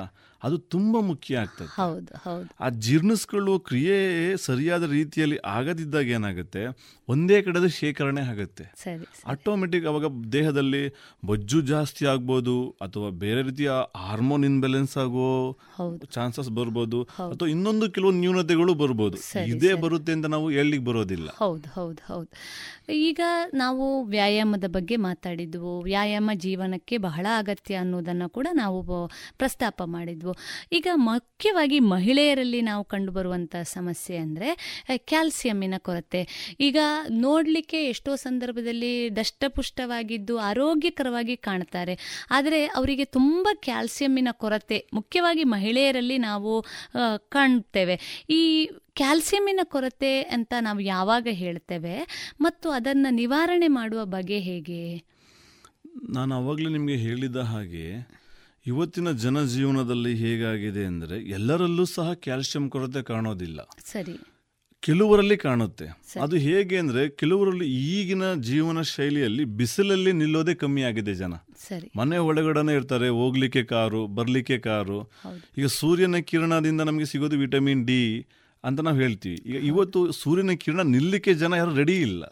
ಅದು 0.44 0.58
ತುಂಬ 0.58 1.00
ಮುಖ್ಯ 1.00 1.36
ಆಗ್ತದೆ. 1.36 1.68
ಹೌದು 1.68 2.12
ಹೌದು. 2.24 2.48
ಆ 2.60 2.68
ಜೀರ್ಣಿಸ್ಕೊಳ್ಳುವ 2.68 3.58
ಕ್ರಿಯೆ 3.58 3.96
ಸರಿಯಾದ 4.36 4.84
ರೀತಿಯಲ್ಲಿ 4.90 5.38
ಆಗದಿದ್ದಾಗ 5.44 6.08
ಏನಾಗುತ್ತೆ? 6.08 6.62
ಒಂದೇ 7.12 7.38
ಕಡೆದು 7.46 7.68
ಶೇಖರಣೆ 7.78 8.22
ಆಗುತ್ತೆ. 8.32 8.64
ಆಟೋಮೆಟಿಕ್ 9.32 9.86
ಅವಾಗ 9.90 10.06
ದೇಹದಲ್ಲಿ 10.32 10.82
ಬೊಜ್ಜು 11.24 11.58
ಜಾಸ್ತಿ 11.72 12.04
ಆಗ್ಬೋದು 12.12 12.54
ಅಥವಾ 12.86 13.08
ಬೇರೆ 13.22 13.40
ರೀತಿಯ 13.48 13.70
ಹಾರ್ಮೋನ್ 14.04 14.44
ಇನ್ಬ್ಯಾಲೆನ್ಸ್ 14.44 14.94
ಆಗೋ. 15.04 15.28
ಚಾನ್ಸಸ್ 16.16 16.50
ಬರ್ಬೋದು 16.58 17.00
ಅಥವಾ 17.02 17.48
ಇನ್ನೊಂದು 17.48 17.88
ಕೆಲವು 17.90 18.12
ನ್ಯೂನತೆಗಳು 18.20 18.74
ಬರ್ಬೋದು. 18.74 19.18
ಇದೇ 19.54 19.72
ಬರುತ್ತೆ 19.84 20.12
ಅಂತ 20.12 20.26
ನಾವು 20.34 20.46
ಹೇಳಲಿಕ್ಕೆ 20.50 20.86
ಬರೋದಿಲ್ಲ. 20.90 21.28
ಹೌದು 21.42 21.68
ಹೌದು 21.78 22.02
ಹೌದು. 22.12 22.30
ಈಗ 23.08 23.20
ನಾವು 23.54 23.84
ವ್ಯಾಯಾಮದ 24.14 24.64
ಬಗ್ಗೆ 24.78 24.96
ಮಾತಾಡಿದ್ವು. 25.08 25.74
ವ್ಯಾಯಾಮ 25.82 26.30
ಜೀವನಕ್ಕೆ 26.46 26.98
ಬಹಳ 27.08 27.26
ಅಗತ್ಯ 27.38 27.74
ಅನ್ನೋದನ್ನು 27.74 28.28
ಕೂಡ 28.38 28.48
ನಾವು 28.52 28.80
ಪ್ರಸ್ತಾಪ 29.38 29.82
ಮಾಡಿದ್ವು. 29.96 30.34
ಈಗ 30.72 30.88
ಮುಖ್ಯವಾಗಿ 31.10 31.78
ಮಹಿಳೆಯರಲ್ಲಿ 31.94 32.62
ನಾವು 32.70 32.84
ಕಂಡುಬರುವಂಥ 32.84 33.54
ಸಮಸ್ಯೆ 33.76 34.16
ಅಂದರೆ 34.16 34.50
ಕ್ಯಾಲ್ಸಿಯಮ್ಮಿನ 34.96 35.74
ಕೊರತೆ. 35.78 36.22
ಈಗ 36.60 36.78
ನೋಡಲಿಕ್ಕೆ 37.08 37.84
ಎಷ್ಟೋ 37.84 38.16
ಸಂದರ್ಭದಲ್ಲಿ 38.16 39.16
ದಷ್ಟಪುಷ್ಟವಾಗಿದ್ದು 39.16 40.38
ಆರೋಗ್ಯಕರವಾಗಿ 40.38 41.36
ಕಾಣ್ತಾರೆ. 41.36 41.98
ಆದರೆ 42.30 42.66
ಅವರಿಗೆ 42.66 43.04
ತುಂಬ 43.04 43.48
ಕ್ಯಾಲ್ಸಿಯಮ್ಮಿನ 43.62 44.28
ಕೊರತೆ 44.32 44.88
ಮುಖ್ಯವಾಗಿ 44.94 45.44
ಮಹಿಳೆಯರಲ್ಲಿ 45.44 46.18
ನಾವು 46.18 46.64
ಕಾಣ್ತೇವೆ. 47.28 48.26
ಈ 48.30 48.70
ಕ್ಯಾಲ್ಸಿಯಮ್ಮಿನ 48.94 49.60
ಕೊರತೆ 49.64 50.22
ಅಂತ 50.22 50.52
ನಾವು 50.60 50.80
ಯಾವಾಗ 50.80 51.26
ಹೇಳ್ತೇವೆ? 51.30 51.96
ಮತ್ತು 52.40 52.70
ಅದನ್ನು 52.70 53.14
ನಿವಾರಣೆ 53.14 53.68
ಮಾಡುವ 53.68 54.04
ಬಗೆ 54.04 54.38
ಹೇಗೆ? 54.38 55.04
ನಾನು 56.10 56.34
ಅವಾಗಲೇ 56.34 56.68
ನಿಮಗೆ 56.68 56.96
ಹೇಳಿದ 56.96 57.36
ಹಾಗೆ 57.36 57.86
ಇವತ್ತಿನ 58.66 59.10
ಜನಜೀವನದಲ್ಲಿ 59.12 60.14
ಹೇಗಾಗಿದೆ 60.14 60.84
ಅಂದರೆ 60.84 61.16
ಎಲ್ಲರಲ್ಲೂ 61.28 61.84
ಸಹ 61.84 62.12
ಕ್ಯಾಲ್ಸಿಯಂ 62.12 62.70
ಕೊರತೆ 62.70 63.02
ಕಾಣೋದಿಲ್ಲ. 63.02 63.60
ಸರಿ. 63.92 64.16
ಕೆಲವರಲ್ಲಿ 64.86 65.36
ಕಾಣುತ್ತೆ. 65.36 65.86
ಅದು 66.24 66.36
ಹೇಗೆ 66.36 66.76
ಅಂದ್ರೆ 66.78 67.02
ಕೆಲವರಲ್ಲಿ 67.20 67.66
ಈಗಿನ 67.94 68.24
ಜೀವನ 68.48 68.80
ಶೈಲಿಯಲ್ಲಿ 68.94 69.44
ಬಿಸಿಲಲ್ಲಿ 69.58 70.12
ನಿಲ್ಲೋದೇ 70.12 70.54
ಕಮ್ಮಿ 70.54 70.82
ಆಗಿದೆ 70.82 71.14
ಜನ. 71.14 71.34
ಮನೆ 71.96 72.16
ಒಳಗಡೆನೆ 72.28 72.72
ಇರ್ತಾರೆ 72.74 73.08
ಹೋಗ್ಲಿಕ್ಕೆ 73.08 73.62
ಕಾರು 73.64 74.00
ಬರ್ಲಿಕ್ಕೆ 74.18 74.58
ಕಾರು. 74.58 74.98
ಈಗ 75.58 75.66
ಸೂರ್ಯನ 75.80 76.16
ಕಿರಣದಿಂದ 76.30 76.80
ನಮಗೆ 76.80 77.04
ಸಿಗೋದು 77.04 77.38
ವಿಟಮಿನ್ 77.38 77.84
ಡಿ 77.86 78.00
ಅಂತ 78.64 78.80
ನಾವು 78.80 78.96
ಹೇಳ್ತೀವಿ. 78.96 79.38
ಈಗ 79.46 79.56
ಇವತ್ತು 79.64 80.00
ಸೂರ್ಯನ 80.12 80.52
ಕಿರಣ 80.64 80.82
ನಿಲ್ಲಕ್ಕೆ 80.82 81.34
ಜನ 81.34 81.52
ಯಾರು 81.54 81.72
ರೆಡಿ 81.74 81.96
ಇಲ್ಲ. 82.00 82.24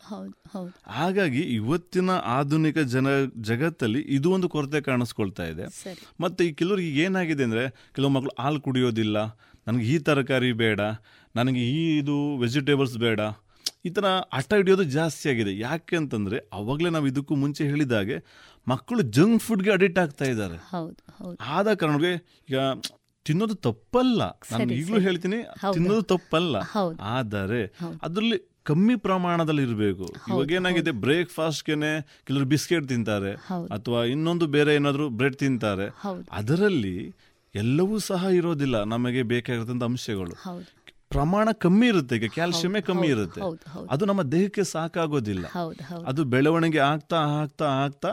ಹಾಗಾಗಿ 0.87 1.43
ಇವತ್ತಿನ 1.59 2.11
ಆಧುನಿಕ 2.37 2.79
ಜನ 2.95 3.07
ಜಗತ್ತಲ್ಲಿ 3.41 4.01
ಇದು 4.17 4.31
ಒಂದು 4.31 4.49
ಕೊರತೆ 4.49 4.81
ಕಾಣಿಸ್ಕೊಳ್ತಾ 4.81 5.47
ಇದೆ. 5.47 5.67
ಮತ್ತು 6.21 6.45
ಈ 6.45 6.53
ಕೆಲವ್ರಿಗೆ 6.53 7.03
ಏನಾಗಿದೆ 7.03 7.45
ಅಂದ್ರೆ 7.45 7.65
ಕೆಲವು 7.97 8.11
ಮಕ್ಕಳು 8.11 8.43
ಹಾಲು 8.43 8.61
ಕುಡಿಯೋದಿಲ್ಲ 8.61 9.19
ನನಗೆ 9.67 9.85
ಈ 9.95 9.99
ತರಕಾರಿ 9.99 10.53
ಬೇಡ 10.53 10.81
ನನಗೆ 11.37 11.61
ಈ 11.61 11.99
ಇದು 11.99 12.37
ವೆಜಿಟೇಬಲ್ಸ್ 12.39 12.99
ಬೇಡ. 12.99 13.21
ಈ 13.85 13.89
ಥರ 13.89 14.05
ಹಠ 14.35 14.55
ಹಿಡಿಯೋದು 14.55 14.83
ಜಾಸ್ತಿ 14.83 15.29
ಆಗಿದೆ. 15.29 15.59
ಯಾಕೆ 15.59 15.97
ಅಂತಂದರೆ 15.97 16.39
ಅವಾಗಲೇ 16.53 16.89
ನಾವು 16.89 17.07
ಇದಕ್ಕೂ 17.07 17.35
ಮುಂಚೆ 17.35 17.65
ಹೇಳಿದಾಗೆ 17.65 18.17
ಮಕ್ಕಳು 18.69 19.03
ಜಂಕ್ 19.03 19.43
ಫುಡ್ಗೆ 19.43 19.71
ಅಡಿಕ್ಟ್ 19.71 19.99
ಆಗ್ತಾ 19.99 20.25
ಇದ್ದಾರೆ. 20.25 20.57
ಆದ 21.41 21.75
ಕಾರಣಕ್ಕೆ 21.75 22.13
ಈಗ 22.49 22.59
ತಿನ್ನೋದು 23.25 23.55
ತಪ್ಪಲ್ಲ. 23.55 24.23
ನಾನು 24.23 24.63
ಈಗಲೂ 24.75 25.01
ಹೇಳ್ತೀನಿ 25.01 25.37
ತಿನ್ನೋದು 25.73 26.03
ತಪ್ಪಲ್ಲ. 26.03 26.57
ಆದರೆ. 27.01 27.63
ಅದರಲ್ಲಿ 28.03 28.39
ಕಮ್ಮಿ 28.65 28.97
ಪ್ರಮಾಣದಲ್ಲಿ 28.97 29.63
ಇರಬೇಕು. 29.63 30.05
ಇವಾಗ 30.29 30.51
ಏನಾಗಿದೆ 30.51 30.91
ಬ್ರೇಕ್ಫಾಸ್ಟ್ಗೆನೆ 30.91 32.23
ಕೆಲವರು 32.27 32.47
ಬಿಸ್ಕೆಟ್ 32.47 32.89
ತಿಂತಾರೆ. 32.89 33.33
ಅಥವಾ 33.75 34.05
ಇನ್ನೊಂದು 34.05 34.47
ಬೇರೆ 34.47 34.75
ಏನಾದರೂ 34.75 35.09
ಬ್ರೆಡ್ 35.09 35.37
ತಿಂತಾರೆ. 35.37 35.87
ಅದರಲ್ಲಿ 36.31 36.97
ಎಲ್ಲವೂ 37.55 37.99
ಸಹ 37.99 38.27
ಇರೋದಿಲ್ಲ 38.35 38.83
ನಮಗೆ 38.85 39.23
ಬೇಕಾಗಿರ್ತಂಥ 39.23 39.83
ಅಂಶಗಳು. 39.83 40.33
ಪ್ರಮಾಣ 41.13 41.49
ಕಮ್ಮಿ 41.65 41.87
ಇರುತ್ತೆ 41.87 42.17
ಈಗ 42.17 42.29
ಕ್ಯಾಲ್ಸಿಯಮೇ 42.35 42.81
ಕಮ್ಮಿ 42.81 43.09
ಇರುತ್ತೆ. 43.09 43.41
ಅದು 43.91 44.05
ನಮ್ಮ 44.11 44.23
ದೇಹಕ್ಕೆ 44.35 44.65
ಸಾಕಾಗೋದಿಲ್ಲ. 44.65 45.45
ಅದು 46.11 46.25
ಬೆಳವಣಿಗೆ 46.35 46.81
ಆಗ್ತಾ 46.91 47.19
ಆಗ್ತಾ 47.41 47.69
ಆಗ್ತಾ 47.85 48.13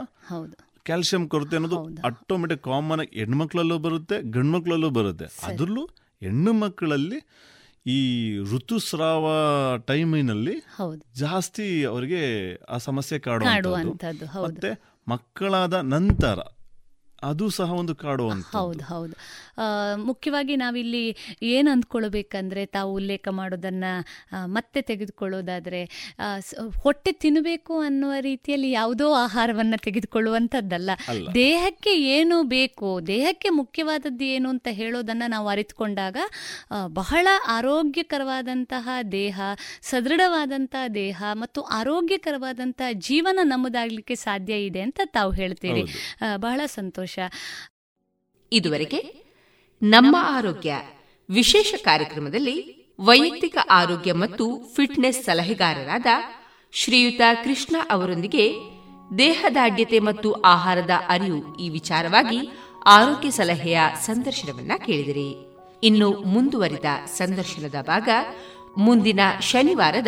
ಕ್ಯಾಲ್ಸಿಯಂ 0.85 1.23
ಕೊರತೆ 1.27 1.55
ಅನ್ನೋದು 1.55 1.77
ಆಟೋಮೆಟಿಕ್ 2.05 2.63
ಕಾಮನ್ 2.63 2.99
ಆಗಿ 2.99 3.19
ಹೆಣ್ಮಕ್ಳಲ್ಲೂ 3.19 3.77
ಬರುತ್ತೆ 3.77 4.17
ಗಂಡ್ಮಕ್ಳಲ್ಲೂ 4.31 4.89
ಬರುತ್ತೆ. 4.89 5.27
ಅದರಲ್ಲೂ 5.47 5.83
ಹೆಣ್ಣು 6.21 6.53
ಮಕ್ಕಳಲ್ಲಿ 6.63 7.19
ಈ 7.85 7.99
ಋತುಸ್ರಾವ 8.51 9.25
ಟೈಮಿನಲ್ಲಿ 9.87 10.55
ಜಾಸ್ತಿ 11.15 11.67
ಅವರಿಗೆ 11.85 12.21
ಆ 12.69 12.77
ಸಮಸ್ಯೆ 12.87 13.19
ಕಾಡುವಂಥದ್ದು. 13.19 13.91
ಮತ್ತೆ 14.45 14.71
ಮಕ್ಕಳಾದ 15.07 15.73
ನಂತರ 15.93 16.39
ಅದು 17.23 17.45
ಸಹ 17.49 17.69
ಒಂದು 17.73 17.93
ಕಾಡುವಂಥ 17.95 18.51
ಹೌದು 18.55 18.83
ಹೌದು. 18.83 19.13
ಮುಖ್ಯವಾಗಿ 19.95 20.55
ನಾವಿಲ್ಲಿ 20.55 21.17
ಏನು 21.43 21.71
ಅಂದ್ಕೊಳ್ಬೇಕಂದ್ರೆ 21.71 22.65
ತಾವು 22.65 22.93
ಉಲ್ಲೇಖ 22.93 23.27
ಮಾಡೋದನ್ನು 23.27 24.05
ಮತ್ತೆ 24.45 24.81
ತೆಗೆದುಕೊಳ್ಳೋದಾದರೆ 24.81 26.13
ಹೊಟ್ಟೆ 26.83 27.11
ತಿನ್ನಬೇಕು 27.11 27.79
ಅನ್ನುವ 27.79 28.13
ರೀತಿಯಲ್ಲಿ 28.19 28.71
ಯಾವುದೋ 28.71 29.13
ಆಹಾರವನ್ನು 29.13 29.77
ತೆಗೆದುಕೊಳ್ಳುವಂಥದ್ದಲ್ಲ. 29.77 30.89
ದೇಹಕ್ಕೆ 31.33 32.01
ಏನು 32.01 32.43
ಬೇಕು 32.43 33.07
ದೇಹಕ್ಕೆ 33.07 33.49
ಮುಖ್ಯವಾದದ್ದು 33.49 34.23
ಏನು 34.23 34.49
ಅಂತ 34.49 34.67
ಹೇಳೋದನ್ನು 34.71 35.29
ನಾವು 35.29 35.47
ಅರಿತುಕೊಂಡಾಗ 35.47 36.17
ಬಹಳ 36.87 37.27
ಆರೋಗ್ಯಕರವಾದಂತಹ 37.47 38.89
ದೇಹ 39.11 39.41
ಸದೃಢವಾದಂತಹ 39.81 40.87
ದೇಹ 40.87 41.23
ಮತ್ತು 41.33 41.61
ಆರೋಗ್ಯಕರವಾದಂತಹ 41.61 42.91
ಜೀವನ 42.91 43.39
ನಮ್ಮದಾಗಲಿಕ್ಕೆ 43.43 44.15
ಸಾಧ್ಯ 44.15 44.65
ಇದೆ 44.65 44.81
ಅಂತ 44.81 44.99
ತಾವು 45.05 45.31
ಹೇಳ್ತೀರಿ. 45.31 45.83
ಬಹಳ 46.35 46.61
ಸಂತೋಷ. 46.65 47.19
ಇದುವರೆಗೆ 48.51 49.28
ನಮ್ಮ 49.81 50.15
ಆರೋಗ್ಯ. 50.19 50.75
ವಿಶೇಷ 51.29 51.75
ಕಾರ್ಯಕ್ರಮದಲ್ಲಿ 51.83 52.87
ವೈಯಕ್ತಿಕ 52.99 53.57
ಆರೋಗ್ಯ 53.69 54.13
ಮತ್ತು 54.13 54.73
ಫಿಟ್ನೆಸ್ 54.75 55.23
ಸಲಹೆಗಾರರಾದ 55.23 56.05
ಶ್ರೀಯುತ 56.71 57.21
ಕೃಷ್ಣ 57.43 57.75
ಅವರೊಂದಿಗೆ 57.89 58.53
ದೇಹದಾಢ್ಯತೆ 59.17 59.99
ಮತ್ತು 59.99 60.31
ಆಹಾರದ 60.33 60.89
ಅರಿವು 61.07 61.57
ಈ 61.57 61.69
ವಿಚಾರವಾಗಿ 61.69 62.49
ಆರೋಗ್ಯ 62.85 63.31
ಸಲಹೆಯ 63.31 63.79
ಸಂದರ್ಶನವನ್ನ 64.01 64.71
ಕೇಳಿದಿರಿ. 64.85 65.35
ಇನ್ನು 65.83 66.11
ಮುಂದುವರಿದ 66.11 67.05
ಸಂದರ್ಶನದ 67.05 67.75
ಭಾಗ 67.81 68.09
ಮುಂದಿನ 68.77 69.19
ಶನಿವಾರದ 69.41 70.07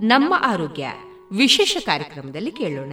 ನಮ್ಮ 0.00 0.34
ಆರೋಗ್ಯ 0.36 0.88
ವಿಶೇಷ 1.32 1.76
ಕಾರ್ಯಕ್ರಮದಲ್ಲಿ 1.86 2.50
ಕೇಳೋಣ. 2.50 2.92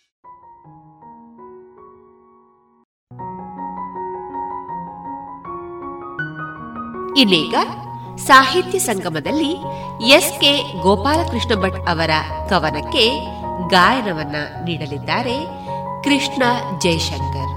ಇನ್ನೀಗ 7.17 7.55
ಸಾಹಿತ್ಯ 8.17 8.79
ಸಂಗಮದಲ್ಲಿ 8.79 9.55
ಎಸ್ 10.07 10.41
ಕೆ 10.41 10.81
ಗೋಪಾಲಕೃಷ್ಣ 10.81 11.61
ಭಟ್ 11.61 11.89
ಅವರ 11.89 12.09
ಕವನಕ್ಕೆ 12.49 13.19
ಗಾಯನವನ್ನ 13.69 14.35
ನೀಡಲಿದ್ದಾರೆ 14.65 15.45
ಕೃಷ್ಣ 16.03 16.43
ಜಯಶಂಕರ್. 16.79 17.51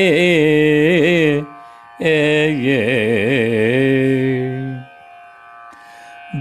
ಏ. 2.07 2.15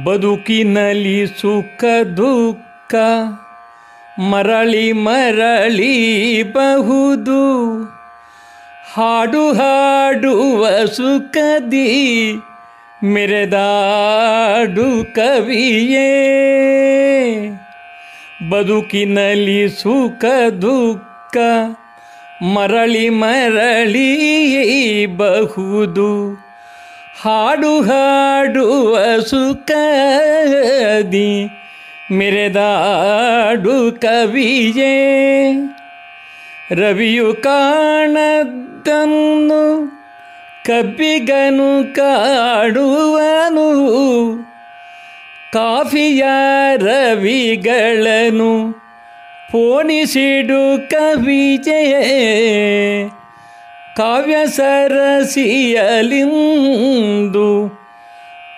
ಬದುಕಿನಲ್ಲಿ 0.05 1.19
ಸುಖ 1.41 1.83
ದುಃಖ 2.17 2.93
ಮರಳಿ 4.19 4.91
ಮರಳಿ 4.91 6.43
ಬಹುದು. 6.43 7.71
ಹಾಡು 8.93 9.53
ಹಾಡುವ 9.53 10.85
ಸುಖದಿ 10.85 12.35
ಮೆರೆದಾಡು 13.03 15.13
ಕವಿಯೇ. 15.13 16.11
ಬದುಕಿನಲ್ಲಿ 18.49 19.69
ಸುಖ 19.69 20.25
ದುಃಖ 20.61 21.37
ಮರಳಿ 22.43 23.09
ಮರಳಿ 23.09 25.05
ಬಹುದು. 25.05 26.37
ಹಾಡು 27.21 27.81
ಹಾಡುವ 27.81 29.21
ಸುಖದಿ 29.21 31.49
ಮೆರೆದಾಡು 32.09 33.75
ಕವಿಯೇ 34.01 34.95
ರವಿಯು 36.71 37.29
ಕಾಣದ್ದನ್ನು 37.43 38.43
ಕಬ್ಬಿಗನು 40.65 41.69
ಕಾಡುವನು 41.95 43.67
ಕಾಫಿಯ 45.53 46.23
ರವಿಗಳನ್ನು 46.85 48.51
ಪೋಣಿಸಿಡು 49.51 50.61
ಕವಿಜೆ 50.89 51.81
ಕಾವ್ಯ 53.97 54.37
ಸರಸಿಯಲಿಂದು 54.47 55.35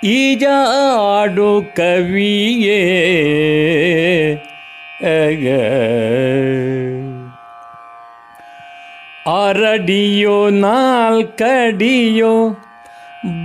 ಈಜಾಡು 0.03 1.73
ಕವಿಯೇ 1.75 3.07
ಅರಡಿಯೋ 9.45 10.49
ನಾಲ್ಕಡಿಯೋ 10.49 12.57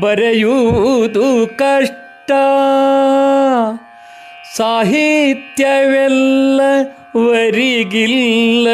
ಬರೆಯುವುದು 0.00 1.56
ಕಷ್ಟ. 1.56 2.32
ಸಾಹಿತ್ಯವೆಲ್ಲ 4.56 6.60
ವರಿಗಿಲ್ಲ 7.16 8.68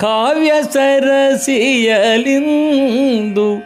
ಕಾವ್ಯ 0.00 0.52
ಸರಸಿಯಲಿಂದು 0.72 3.62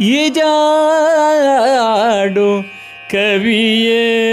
ಈಜಾಡು 0.00 2.64
ಕವಿಯೇ. 3.10 4.30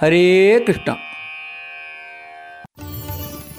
ಹರೇ 0.00 0.58
ಕೃಷ್ಣ. 0.66 0.90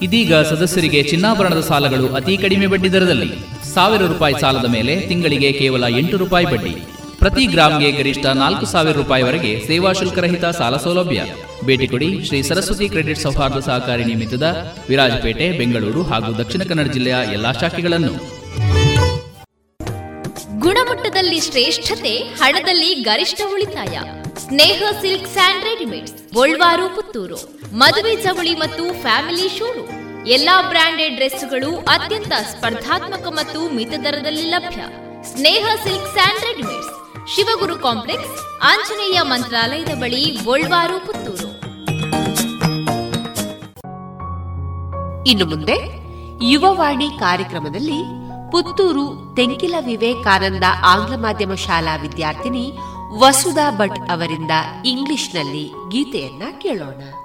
ಇದೀಗ 0.01 0.35
ಸದಸ್ಯರಿಗೆ 0.35 1.03
ಚಿನ್ನಾಭರಣದ 1.03 1.59
ಸಾಲಗಳು 1.59 2.13
ಅತಿ 2.13 2.37
ಕಡಿಮೆ 2.37 2.67
ಬಡ್ಡಿ 2.67 2.93
ದರದಲ್ಲಿ. 2.93 3.60
ಸಾವಿರ 3.76 4.02
ರೂಪಾಯಿ 4.02 4.35
ಸಾಲದ 4.41 4.65
ಮೇಲೆ 4.65 5.07
ತಿಂಗಳಿಗೆ 5.07 5.52
ಕೇವಲ 5.52 5.84
ಎಂಟು 5.98 6.18
ರೂಪಾಯಿ 6.18 6.45
ಬಡ್ಡಿ. 6.45 6.73
ಪ್ರತಿ 7.19 7.45
ಗ್ರಾಮ್ಗೆ 7.45 7.91
ಗರಿಷ್ಠ 7.91 8.26
ನಾಲ್ಕು 8.26 8.65
ಸಾವಿರ 8.65 8.95
ರೂಪಾಯಿವರೆಗೆ 8.98 9.68
ಸೇವಾ 9.68 9.93
ಶುಲ್ಕರಹಿತ 9.93 10.45
ಸಾಲ 10.45 10.77
ಸೌಲಭ್ಯ. 10.77 11.22
ಭೇಟಿ 11.65 11.88
ಕೊಡಿ 11.88 12.26
ಶ್ರೀ 12.26 12.41
ಸರಸ್ವತಿ 12.41 12.89
ಕ್ರೆಡಿಟ್ 12.89 13.19
ಸೌಹಾರ್ದ 13.19 13.60
ಸಹಕಾರಿ 13.60 14.03
ನಿಮಿತ್ತದ 14.03 14.73
ವಿರಾಜಪೇಟೆ, 14.89 15.52
ಬೆಂಗಳೂರು 15.57 16.03
ಹಾಗೂ 16.03 16.34
ದಕ್ಷಿಣ 16.38 16.64
ಕನ್ನಡ 16.64 16.91
ಜಿಲ್ಲೆಯ 16.91 17.15
ಎಲ್ಲಾ 17.34 17.52
ಶಾಖೆಗಳನ್ನು. 17.52 18.14
ಗುಣಮಟ್ಟದಲ್ಲಿ 20.60 21.39
ಶ್ರೇಷ್ಠತೆ, 21.39 22.18
ಹಣದಲ್ಲಿ 22.18 22.93
ಗರಿಷ್ಠ 22.93 23.41
ಉಳಿತಾಯ. 23.53 23.99
Sneha 24.48 24.84
silk 25.02 25.34
and 25.34 26.11
Golwaru, 26.34 26.95
Puttur. 26.95 27.68
ಮದುವೆ 27.73 28.15
ಚವಳಿ 28.15 28.53
ಮತ್ತು 28.53 29.02
ಫ್ಯಾಮಿಲಿ 29.02 29.48
ಶೋರು 29.60 30.01
ಎಲ್ಲಾ 30.27 30.61
ಬ್ರಾಂಡೆಡ್ 30.61 31.15
ಡ್ರೆಸ್ಗಳು 31.15 31.77
ಅತ್ಯಂತ 31.77 32.27
ಸ್ಪರ್ಧಾತ್ಮಕ 32.27 33.27
ಮತ್ತು 33.27 33.76
ಮಿತ 33.76 33.89
ದರದಲ್ಲಿ 34.03 34.41
ಲಭ್ಯ. 34.41 34.81
Sneha 35.35 35.65
silk 35.84 36.14
and 36.14 36.41
readymades. 36.41 36.89
Shivaguru 37.35 37.80
complex, 37.80 38.60
Anjaneya 38.64 39.22
ಮಂತ್ರಾಲಯದ 39.22 39.89
ಬಳಿ, 39.89 40.39
ಗೋಲ್ವಾರು, 40.43 41.06
ಪುತ್ತೂರು. 41.06 41.52
ಇನ್ನು 45.23 45.45
ಮುಂದೆ, 45.45 45.76
ಯುವವಾಣಿ 46.45 47.10
ಕಾರ್ಯಕ್ರಮದಲ್ಲಿ 47.10 48.03
ಪುತ್ತೂರು 48.52 49.35
ತೆಂಕಿಲ 49.35 49.76
ವಿವೇಕಾನಂದ 49.85 50.64
ಆಂಗ್ಲ 50.85 51.15
ಮಾಧ್ಯಮ 51.15 51.53
ಶಾಲಾ 51.53 51.95
ವಿದ್ಯಾರ್ಥಿನಿ 51.95 52.77
ವಸುಧಾ 53.18 53.72
ಭಟ್ 53.72 54.11
ಅವರಿಂದ 54.11 54.52
ಇಂಗ್ಲಿಷ್ನಲ್ಲಿ 54.85 55.72
ಗೀತೆಯನ್ನ 55.89 56.43
ಕೇಳೋಣ. 56.61 57.20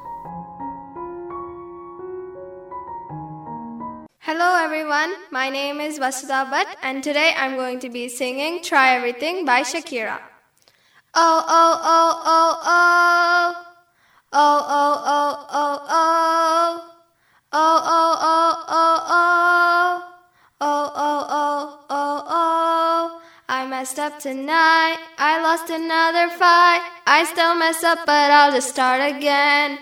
Hello 4.26 4.56
everyone, 4.56 5.14
my 5.30 5.48
name 5.50 5.80
is 5.80 6.00
Vasudha 6.00 6.50
Bhatt 6.50 6.66
and 6.82 7.00
today 7.00 7.32
I'm 7.36 7.54
going 7.54 7.78
to 7.78 7.88
be 7.88 8.08
singing 8.08 8.60
Try 8.60 8.96
Everything 8.96 9.44
by 9.44 9.60
Shakira. 9.60 10.18
Oh, 11.14 11.44
oh, 11.46 11.80
oh, 11.94 12.22
oh, 12.26 12.60
oh. 12.64 13.54
Oh, 14.32 14.66
oh, 14.78 15.02
oh, 15.14 15.46
oh, 15.48 15.78
oh. 15.88 16.90
Oh, 17.52 17.80
oh, 17.94 18.16
oh, 18.32 18.64
oh, 18.66 18.98
oh. 19.20 20.12
Oh, 20.60 20.92
oh, 20.96 21.26
oh, 21.30 21.84
oh, 21.88 22.24
oh. 22.28 23.22
I 23.48 23.64
messed 23.68 24.00
up 24.00 24.18
tonight. 24.18 24.98
I 25.18 25.40
lost 25.40 25.70
another 25.70 26.30
fight. 26.34 26.82
I 27.06 27.22
still 27.30 27.54
mess 27.54 27.84
up, 27.84 28.00
but 28.04 28.32
I'll 28.32 28.50
just 28.50 28.70
start 28.70 29.02
again. 29.02 29.78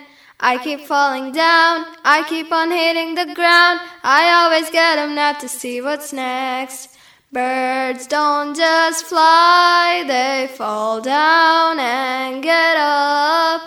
I 0.47 0.59
keep 0.59 0.81
falling 0.81 1.33
down. 1.33 1.87
I 2.05 2.23
keep 2.29 2.53
on 2.53 2.71
hitting 2.71 3.15
the 3.15 3.33
ground. 3.35 3.81
I 4.03 4.45
always 4.45 4.69
get 4.69 4.97
them 4.97 5.15
now 5.15 5.33
to 5.33 5.49
see 5.49 5.81
what's 5.81 6.13
next. 6.13 6.91
Birds 7.33 8.07
don't 8.07 8.55
just 8.55 9.07
fly, 9.07 10.05
they 10.07 10.55
fall 10.55 11.01
down 11.01 11.81
and 11.81 12.43
get 12.43 12.77
up. 12.77 13.63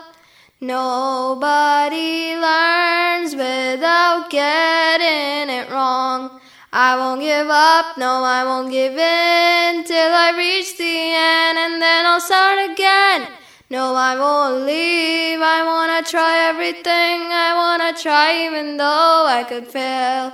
Nobody 0.61 2.35
learns 2.35 3.33
without 3.33 4.29
getting 4.29 5.49
it 5.49 5.71
wrong. 5.71 6.39
I 6.71 6.95
won't 6.95 7.21
give 7.21 7.49
up, 7.49 7.97
no, 7.97 8.23
I 8.23 8.43
won't 8.43 8.69
give 8.69 8.93
in 8.93 9.83
till 9.83 10.13
I 10.13 10.29
reach 10.37 10.77
the 10.77 10.85
end 10.85 11.57
and 11.57 11.81
then 11.81 12.05
I'll 12.05 12.21
start 12.21 12.69
again. 12.69 13.27
No, 13.69 13.95
I 13.95 14.17
won't 14.17 14.65
leave, 14.65 15.41
I 15.41 15.61
wanna 15.65 16.01
try 16.01 16.47
everything, 16.47 17.33
I 17.33 17.51
wanna 17.53 17.91
try 18.01 18.45
even 18.45 18.77
though 18.77 19.25
I 19.27 19.43
could 19.43 19.67
fail. 19.67 20.31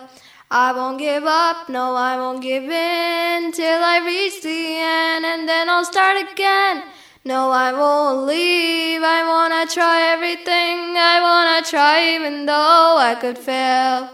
I 0.52 0.72
won't 0.72 1.00
give 1.00 1.26
up, 1.26 1.68
no, 1.68 1.96
I 1.96 2.16
won't 2.16 2.44
give 2.44 2.70
in 2.70 3.52
till 3.52 3.82
I 3.84 4.06
reach 4.06 4.44
the 4.44 4.78
end 4.78 5.26
and 5.26 5.50
then 5.50 5.68
I'll 5.68 5.84
start 5.84 6.18
again. 6.32 6.84
No, 7.26 7.50
I 7.50 7.74
won't 7.74 8.28
leave, 8.28 9.02
I 9.02 9.24
wanna 9.28 9.66
try 9.66 10.12
everything, 10.14 10.96
I 10.96 11.20
wanna 11.20 11.66
try 11.68 12.14
even 12.14 12.46
though 12.46 12.98
I 13.00 13.16
could 13.20 13.40
fail. 13.40 14.10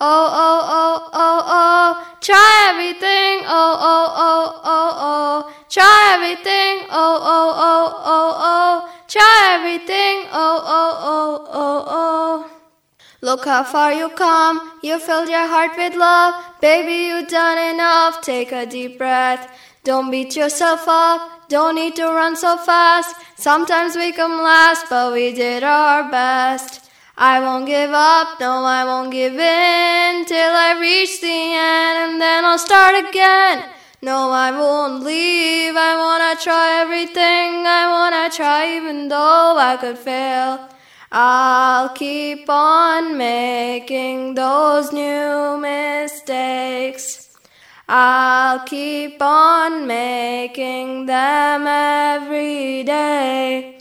Oh, 0.00 0.28
oh, 0.46 0.60
oh, 0.80 1.10
oh, 1.12 1.42
oh, 1.46 2.16
try 2.20 2.70
everything. 2.70 3.44
Oh, 3.46 3.76
oh, 3.90 4.06
oh, 4.16 4.60
oh, 4.64 4.92
oh, 5.10 5.51
try 5.72 5.98
everything. 6.14 6.86
Oh, 6.90 7.16
oh, 7.36 7.48
oh, 7.70 7.86
oh, 8.14 8.32
oh, 8.50 9.04
try 9.08 9.56
everything. 9.56 10.28
Oh, 10.30 10.58
oh, 10.78 10.92
oh, 11.12 11.48
oh, 11.50 11.84
oh. 11.88 12.50
Look 13.22 13.46
how 13.46 13.64
far 13.64 13.92
you 13.92 14.10
come. 14.10 14.72
You 14.82 14.98
filled 14.98 15.28
your 15.28 15.46
heart 15.46 15.72
with 15.78 15.94
love. 15.94 16.34
Baby, 16.60 17.08
you 17.08 17.26
done 17.26 17.74
enough. 17.74 18.20
Take 18.20 18.52
a 18.52 18.66
deep 18.66 18.98
breath. 18.98 19.48
Don't 19.84 20.10
beat 20.10 20.36
yourself 20.36 20.84
up. 20.86 21.48
Don't 21.48 21.74
need 21.76 21.96
to 21.96 22.04
run 22.04 22.36
so 22.36 22.56
fast. 22.56 23.16
Sometimes 23.36 23.96
we 23.96 24.12
come 24.12 24.42
last, 24.42 24.86
but 24.90 25.12
we 25.12 25.32
did 25.32 25.62
our 25.64 26.10
best. 26.10 26.90
I 27.16 27.40
won't 27.40 27.66
give 27.66 27.90
up, 27.92 28.40
no, 28.40 28.64
I 28.64 28.84
won't 28.84 29.12
give 29.12 29.34
in 29.34 30.24
till 30.24 30.54
I 30.66 30.78
reach 30.80 31.20
the 31.20 31.28
end 31.28 32.12
and 32.12 32.20
then 32.20 32.44
I'll 32.44 32.58
start 32.58 32.94
again. 33.06 33.64
No, 34.04 34.30
I 34.30 34.50
won't 34.50 35.04
leave, 35.04 35.76
I 35.76 35.96
wanna 35.96 36.34
try 36.40 36.80
everything, 36.80 37.66
I 37.66 37.86
wanna 37.88 38.30
try 38.30 38.76
even 38.76 39.08
though 39.08 39.56
I 39.56 39.76
could 39.76 39.96
fail. 39.96 40.68
I'll 41.12 41.90
keep 41.90 42.48
on 42.48 43.16
making 43.16 44.34
those 44.34 44.92
new 44.92 45.56
mistakes. 45.56 47.36
I'll 47.88 48.64
keep 48.64 49.22
on 49.22 49.86
making 49.86 51.06
them 51.06 51.66
every 51.66 52.82
day 52.82 53.78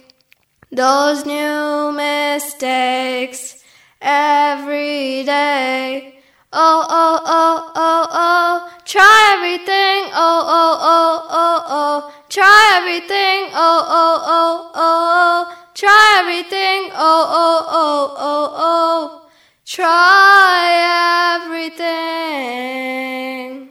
those 0.72 1.26
new 1.26 1.92
mistakes 1.92 3.62
every 4.02 5.24
day. 5.24 6.21
Oh, 6.54 6.86
oh, 6.90 7.22
oh, 7.26 7.72
oh, 7.76 8.08
oh, 8.12 8.70
try 8.84 9.36
everything. 9.38 10.12
Oh, 10.14 10.44
oh, 10.60 10.78
oh, 10.82 11.26
oh, 11.30 11.64
oh, 11.66 12.12
try 12.28 12.74
everything. 12.76 13.50
Oh, 13.54 13.86
oh, 13.88 14.20
oh, 14.28 14.72
oh, 14.76 14.76
oh, 14.76 15.46
try 15.74 16.18
everything. 16.20 16.92
Oh, 16.94 17.26
oh, 17.32 17.66
oh, 17.72 18.16
oh, 18.20 18.54
oh, 18.58 19.30
try 19.66 21.40
everything. 21.40 23.71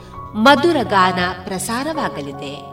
ಮಧುರ 0.33 0.75
ಗಾನ 0.83 1.19
ಪ್ರಸಾರವಾಗಲಿದೆ. 1.43 2.70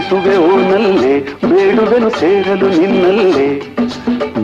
ಬೀಸುವೆ 0.00 0.34
ಓನಲ್ಲೇ 0.46 1.14
ಬೇಡುವೆನು 1.44 2.10
ಸೇರಲು 2.18 2.68
ನಿನ್ನಲ್ಲೇ 2.76 3.48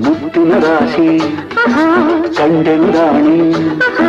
ಮುತ್ತಿನ 0.02 0.52
ರಾಶಿ 0.64 1.08
ಕಂಡೆನು 2.38 2.88
ರಾಣಿ 2.92 3.36
ಆಹಾ, 3.86 4.08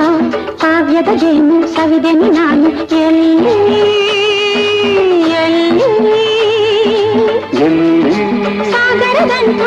ಕಾವ್ಯದ 0.61 1.09
ಜೇನು 1.21 1.57
ಸವಿದೆನು 1.67 2.27
ನಾನು 2.33 2.69
ಎಲ್ಲಿ 2.99 3.31
ಎಲ್ಲಿ 5.39 5.89
ಎಲ್ಲಿ 7.59 8.15
ಸಾಗರದಂಥ 8.73 9.61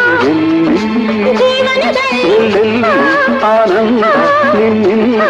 ಜೀವನದಲ್ಲಿ 1.40 2.23
ಎಲ್ಲೆಲ್ಲಿ 2.36 2.94
ಆನಂದ 3.51 4.05
ನಿನ್ನಿಂದ 4.55 5.23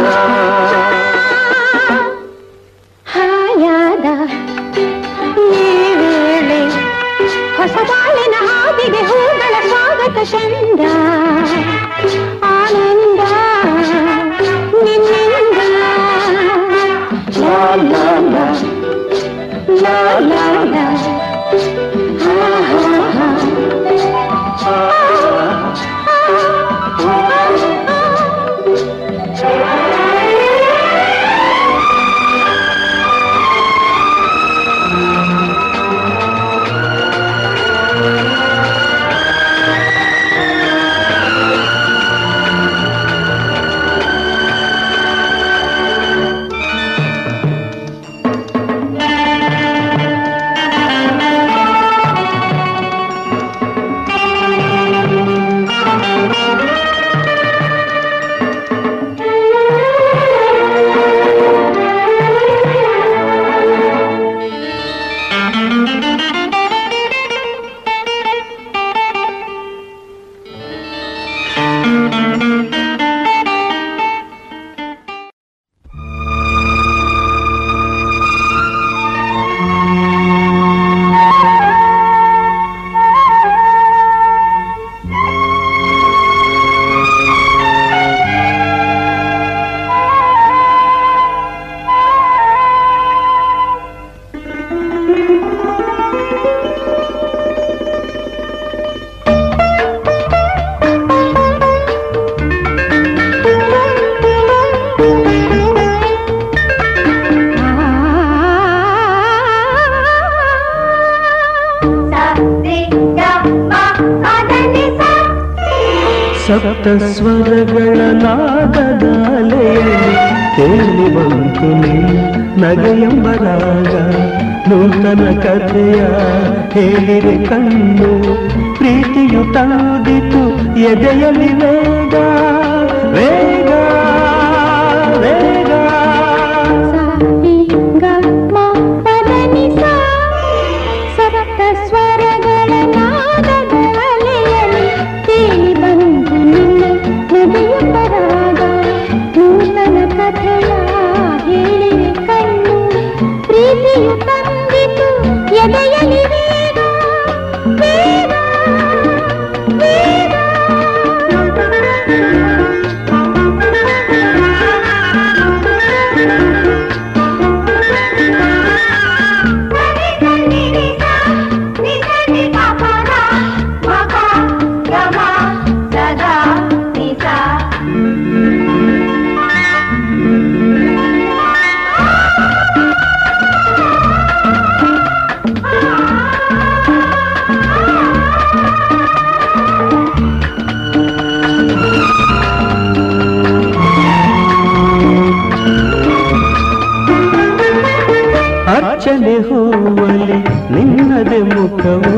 ಅರ್ಚನೆ 199.04 199.36
ಹೂವಲಿ 199.46 200.36
ನಿನ್ನದೆ 200.74 201.40
ಮುಖವು, 201.52 202.18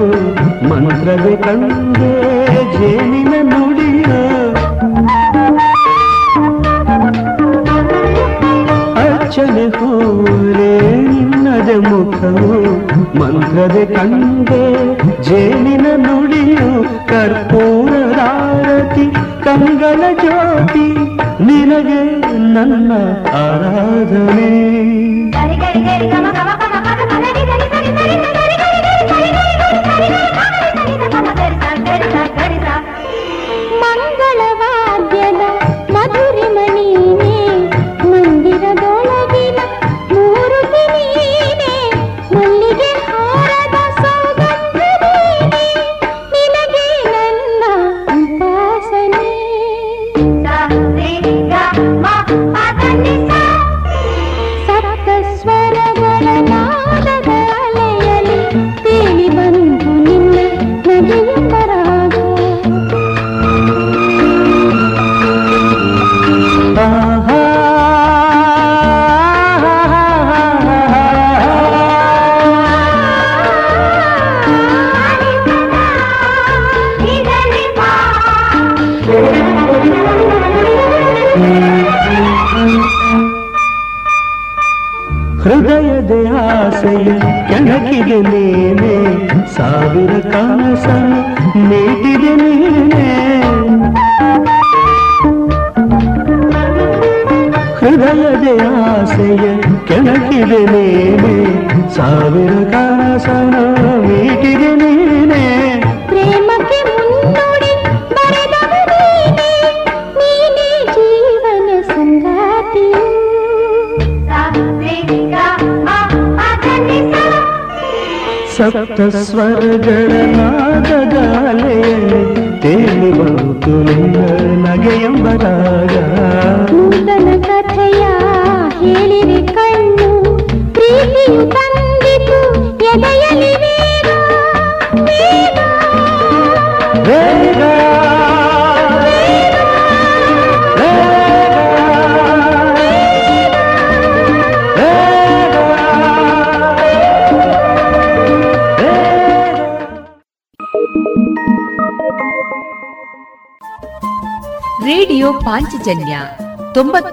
ಮಂತ್ರವೇ 0.69 1.35
ಕಂದೆ 1.45 2.09
ಜೇನಿನ 2.73 3.33
ನುಡಿಯ. 3.51 4.09
ಅರ್ಚನೆ 9.05 9.65
ಹೂವಲೆ 9.77 10.73
ನಿನ್ನದೆ 11.07 11.77
ಮುಖವು 11.89 12.51
ಮಂತ್ರದೆ 13.19 13.85
ಕಂದೆ 13.95 14.63
ಜೇನಿನ 15.29 15.85
ನುಡಿಯು. 16.05 16.69
ಕರ್ಪೂರದಾರತಿ 17.11 19.07
ಕಂಗಳ 19.45 20.01
ಜ್ಯೋತಿ, 20.21 20.87
ನಿನಗೆ 21.47 22.01
ನನ್ನ 22.55 22.91
ಆರಾಧನೆ 22.91 23.52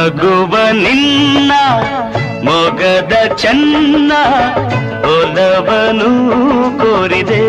ನಗುವ 0.00 0.56
ನಿನ್ನ, 0.72 1.52
ಮೊಗದ 2.44 3.12
ಚನ್ನ 3.36 4.12
ಒಲವನು 5.04 6.10
ಕೋರಿದೆ. 6.78 7.42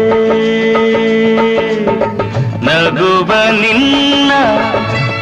ನಗುವ 2.66 3.34
ನಿನ್ನ, 3.52 4.32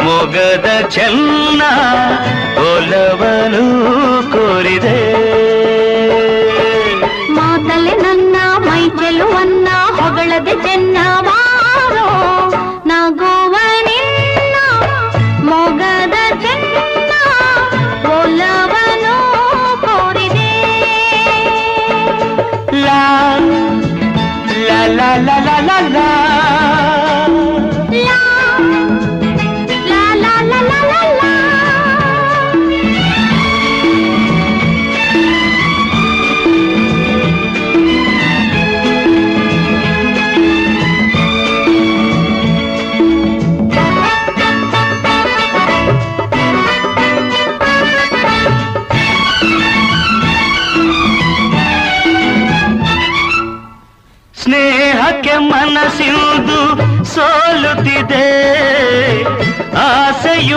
ಮೊಗದ 0.03 0.87
ಚನ್ನ 0.87 1.61
ಒಲವನು 2.57 3.65
ಕೋರಿದೆ. 4.31 4.99
ಮಾತಲೆ 7.33 7.95
ನನ್ನ 7.95 8.35
ಮೈ 8.57 8.89
ಚೆಲುವನ್ನ 8.89 9.67
ಹೊಗಳದೆ 10.01 10.55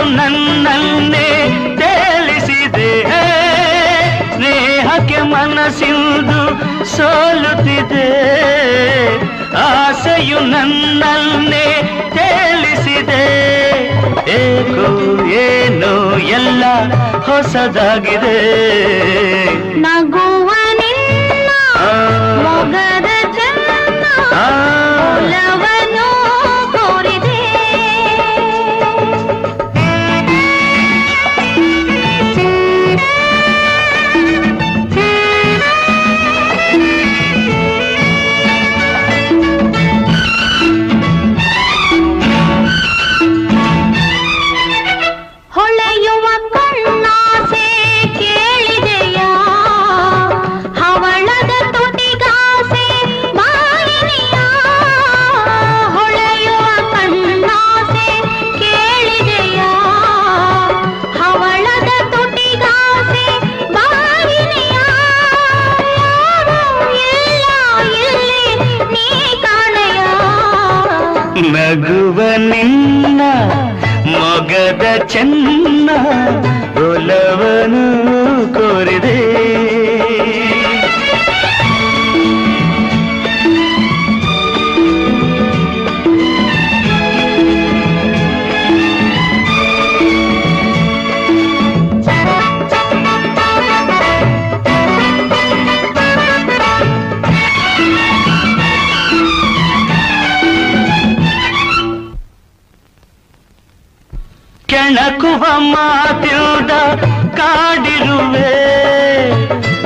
ನನ್ನನ್ನೇ 0.05 1.29
ತೇಲಿಸಿದೆ 1.79 3.03
ಸ್ನೇಹಕ್ಕೆ 4.35 5.23
ಮನಸ್ಸಿಂದು 5.23 6.43
ಸೋಲುತ್ತಿದೆ. 6.85 8.09
ಆಸೆಯು 9.57 10.41
ನನ್ನನ್ನೇ 10.41 11.67
ತೇಲಿಸಿದೆ 12.15 13.25
ಏಕೋ 14.31 14.89
ಏನೋ 15.29 16.19
ಎಲ್ಲ 16.19 16.65
ಹೊಸದಾಗಿದೆ. 17.23 18.39
ನಗುವ 19.81 20.32
ಮಾತಿಲ್ದ 105.43 106.71
ಕಾಡಿರುವೆ. 107.37 108.53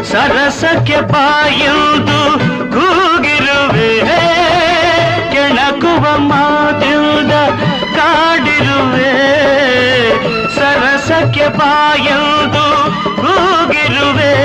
ಸರಸಕ್ಕೆ 0.05 1.01
ಬಾಯುವುದು 1.01 2.39
ಕೂಗಿರುವೆ. 2.73 4.01
ಕೆಣಕುವ 5.33 6.19
ಮಾತಿಲ್ದ 6.19 7.33
ಕಾಡಿರುವೆ. 7.97 9.13
ಸರಸಕ್ಕೆ 10.55 11.49
ಬಾಯುವುದು 11.49 12.67
ಕೂಗಿರುವೆ. 13.17 14.37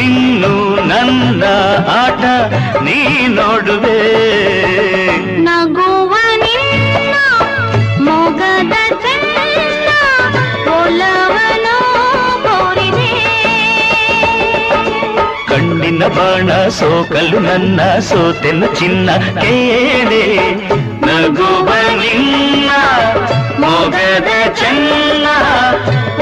ಇನ್ನು 0.00 0.84
ನನ್ನ 0.88 1.44
ಆಟ 1.88 2.24
ನೀ 2.82 3.26
ನೋಡುವೆ. 3.26 4.57
ಕಣ್ಣಿನ 15.98 16.16
ಬಾಣ, 16.16 16.50
ಸೋಕಲು 16.68 17.38
ನನ್ನ 17.40 17.80
ಸೋತೆನ 18.08 18.64
ಚಿನ್ನ. 18.78 19.10
ಕೇಳೆ 19.42 20.24
ನಗುವ 21.06 21.68
ನಿನ್ನ 22.00 22.70
ಮೊಗದ 23.62 24.30
ಚೆನ್ನ, 24.60 25.26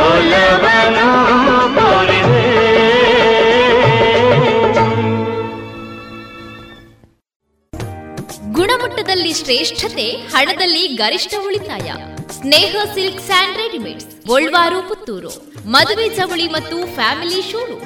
ಒಲವನು 0.09 1.09
ಗುಣಮಟ್ಟದಲ್ಲಿ 8.57 9.32
ಶ್ರೇಷ್ಠತೆ, 9.35 10.07
ಹಣದಲ್ಲಿ 10.32 10.85
ಗರಿಷ್ಠ 11.01 11.35
ಉಳಿತಾಯ. 11.47 11.89
Sneha 12.36 12.77
silk 12.94 13.23
and 13.27 13.59
readymades, 13.59 14.09
Golwaru 14.27 14.81
Puttur. 14.89 15.32
ಮದುವೆ 15.70 16.09
ಚವಳಿ 16.16 16.48
ಮತ್ತು 16.48 16.78
ಫ್ಯಾಮಿಲಿ 16.94 17.43
ಶೋರೂಮ್. 17.51 17.85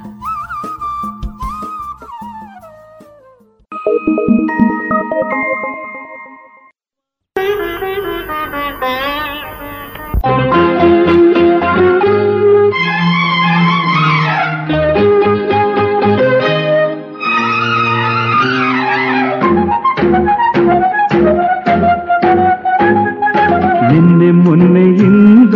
ನಿನ್ನೆ 23.89 24.31
ಮೊನ್ನೆಯಿಂದ 24.31 25.55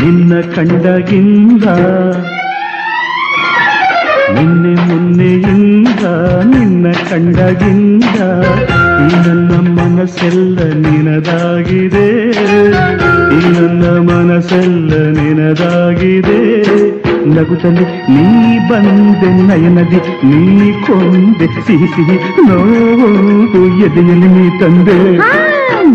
ನಿನ್ನ 0.00 0.40
ಕಂಡಗಿಂದ 0.54 1.64
ನಿನ್ನೆ 4.34 4.74
ಮೊನ್ನೆಯಿಂದ 4.88 6.04
ನಿನ್ನ 6.44 6.92
ಕಂಡಗಿಂದ 7.10 8.18
ಈ 9.00 9.08
ನನ್ನ 9.26 9.52
ಮನಸ್ಸೆಲ್ಲ 9.78 10.58
ನಿನದಾಗಿದೆ. 10.84 12.06
ಈ 13.36 13.40
ನನ್ನ 13.56 13.84
ಮನಸ್ಸೆಲ್ಲ 14.08 14.92
ನಿನದಾಗಿದೆ. 15.18 16.40
ನಗುತ್ತಲೆ 17.34 17.84
ನೀ 18.14 18.26
ಬಂದೆ 18.68 19.30
ನಯನದಿ, 19.48 20.00
ನೀ 20.30 20.72
ಕೊಂದೆ 20.86 21.46
ಸಿಹಿ 21.66 21.88
ಸಿಹಿ 21.94 22.16
ನೋವು 22.48 23.62
ಎದೆಯಲ್ಲಿ 23.86 24.28
ನೀ 24.36 24.46
ತಂದೆ. 24.60 24.98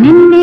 ನಿನ್ನೆ 0.02 0.42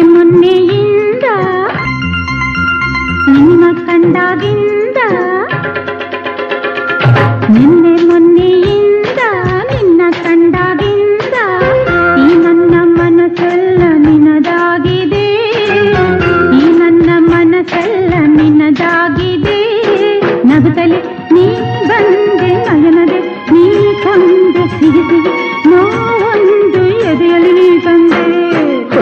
ನೋವೊಂದು 25.67 26.83
ಎದೆಯಲ್ಲಿ 27.11 27.69
ತಂದೆ 27.81 28.23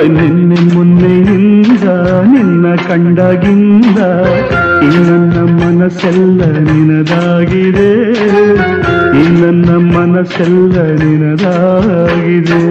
ನಿನ್ನೆ 0.09 0.75
ಮೊನ್ನೆಯಿಂದ 0.75 1.89
ನಿನ್ನ 2.33 2.75
ಕಂಡಾಗಿಂದ 2.89 3.99
ಈ 4.85 4.91
ನನ್ನ 5.09 5.37
ಮನಸ್ಸೆಲ್ಲ 5.61 6.41
ನಿನದಾಗಿದೆ. 6.69 7.91
ನನ್ನ 9.41 9.69
ಮನಸ್ಸೆಲ್ಲ 9.97 10.77
ನಿನದಾಗಿದೆ. 11.05 12.63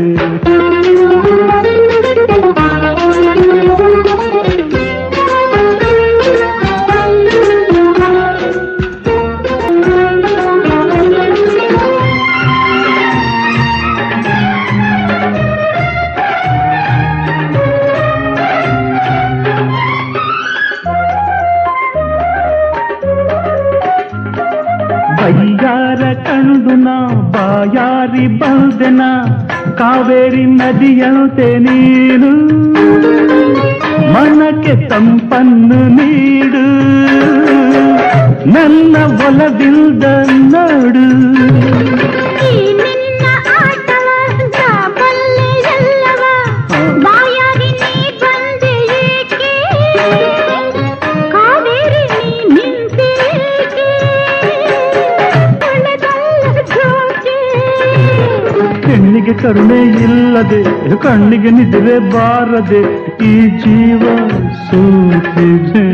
ಬಾಯಾರಿ 27.50 28.28
ಬಂದೆನ 28.28 29.02
ಕಾವೇರಿ 29.78 30.44
ನದಿಯಂತೆ 30.46 31.60
ನೀನು 31.60 32.32
ಮನಕ್ಕೆ 34.14 34.76
ತಂಪನ್ನು 34.88 35.80
ನೀಡು. 35.98 36.64
ನನ್ನ 38.54 38.98
ಒಲವಿಲ್ದ 39.28 40.04
ನೋಡು. 40.54 41.06
ಕರುಣೆ 59.42 59.80
ಇಲ್ಲದೆ 60.06 60.62
ಕಣ್ಣಿಗೆ 60.98 61.52
ನಿದ್ರೆ 61.52 61.96
ಬಾರದೆ 62.14 62.82
ಈ 63.26 63.34
ಜೀವ 63.58 64.04
ಸೋತಿದೆ 64.64 65.86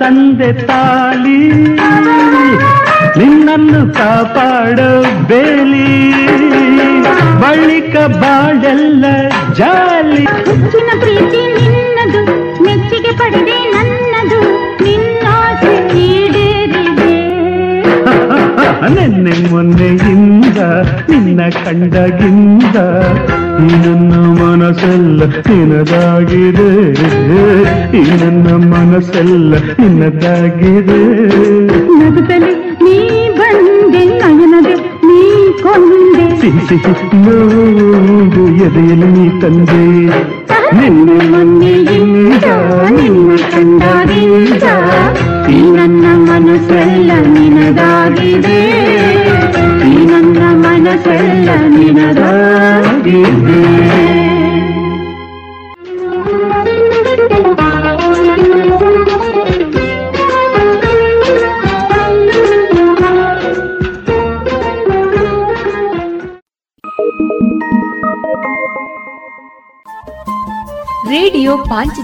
ತಂದೆ 0.00 0.52
ತಾಳಿ 0.66 1.38
ನಿನ್ನನ್ನು 3.18 3.92
ಕಾಪಾಡೋ 3.94 4.90
ಬೇಲಿ 5.28 5.88
ಬಳಿಕ 7.42 7.94
ಬಾಳೆಲ್ಲ 8.22 9.04
ಜಾಲಿ. 9.54 10.24
ಹೆಚ್ಚಿನ 10.48 10.90
ಪ್ರೀತಿ 11.00 11.40
ನಿನ್ನದು 11.56 12.20
ಮೆಚ್ಚುಗೆ 12.64 13.12
ಪಡೆದೆ 13.16 13.58
ನನ್ನದು 13.72 14.40
ನಿನ್ನಾಸೆ 14.84 15.74
ಈಡೇರಿದೆ. 16.04 17.12
ನೆನ್ನೆ 18.94 19.50
ಮೊನ್ನೆಯಿಂದ 19.50 20.58
ನಿನ್ನ 21.10 21.40
ಕಂಡಗಿಂದ 21.64 22.76
ಈ 23.60 23.68
ನನ್ನ 23.84 24.12
ಮನಸ್ಸೆಲ್ಲ 24.40 25.20
ನಿನದಾಗಿದೆ 25.48 26.68
ಈ 27.98 28.02
ನನ್ನ 28.20 28.46
ಮನಸ್ಸೆಲ್ಲ 28.72 29.52
ನಿನ್ನದಾಗಿದೆ 29.80 31.00
ನಗುತ್ತಲೇ 32.00 32.52
ನೀ 32.84 32.96
ಬಂದೆ 33.40 34.02
ನಯನದೆ 34.20 34.76
ನೀ 35.08 35.20
ಕೊಂದೆ 35.62 36.26
ಸಿಹಿ 36.42 36.62
ಸಿಹಿ 36.70 36.94
ನೋಡು 37.26 38.44
ಎದೆಯಲ್ಲಿ 38.66 39.10
ನೀ 39.16 39.26
ತಂದೆ 39.42 39.82
ನಿನ್ನೆ 40.76 41.16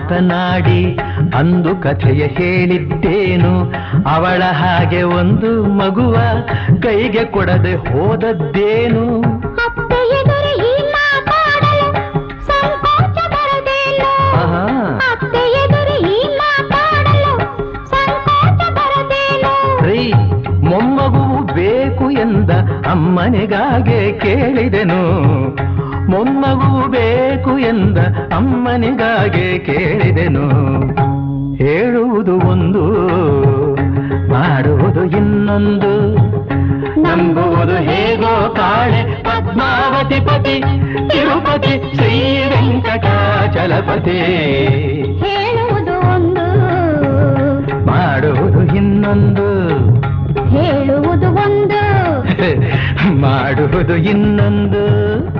ಮಾತನಾಡಿ 0.00 0.98
ಅಂದು 1.34 1.76
ಕಥೆಯ 1.76 2.26
ಹೇಳಿದ್ದೇನು. 2.26 3.72
ಅವಳ 4.08 4.42
ಹಾಗೆ 4.52 5.02
ಒಂದು 5.02 5.64
ಮಗುವ 5.64 6.16
ಕೈಗೆ 6.82 7.24
ಕೊಡದೆ 7.24 7.74
ಹೋದದ್ದೇನು. 7.74 9.40
ಮೊಮ್ಮಗುವು 20.70 21.54
ಬೇಕು 21.54 22.10
ಎಂದ 22.10 22.50
ಅಮ್ಮನಿಗಾಗೆ 22.90 24.18
ಕೇಳಿದೆನು. 24.18 25.02
ಮೊಮ್ಮಗುವು 26.10 26.88
ಬೇಕು 26.88 27.39
ಎಂದ 27.60 27.98
ಅಮ್ಮನಿಗಾಗೆ 28.34 29.58
ಕೇಳಿದೆನು. 29.58 30.48
ಹೇಳುವುದು 31.54 32.38
ಒಂದು 32.38 32.84
ಮಾಡುವುದು 34.30 35.04
ಇನ್ನೊಂದು. 35.04 36.14
ನಂಬುವುದು 37.02 37.72
ಹೇಗೋ 37.72 38.54
ಕಾಳೆ 38.54 39.22
ಪದ್ಮಾವತಿ 39.22 40.20
ಪತಿ 40.20 40.60
ತಿರುಪತಿ 41.08 41.94
ಶ್ರೀ 41.94 42.38
ವೆಂಕಟಾಚಲಪತಿ. 42.48 44.18
ಹೇಳುವುದು 45.24 46.14
ಒಂದು 46.14 46.46
ಮಾಡುವುದು 47.86 48.76
ಇನ್ನೊಂದು. 48.76 49.68
ಹೇಳುವುದು 50.48 51.26
ಒಂದು. 51.30 51.80
ಮಾಡುವುದು 53.20 53.96
ಇನ್ನೊಂದು. 53.96 55.39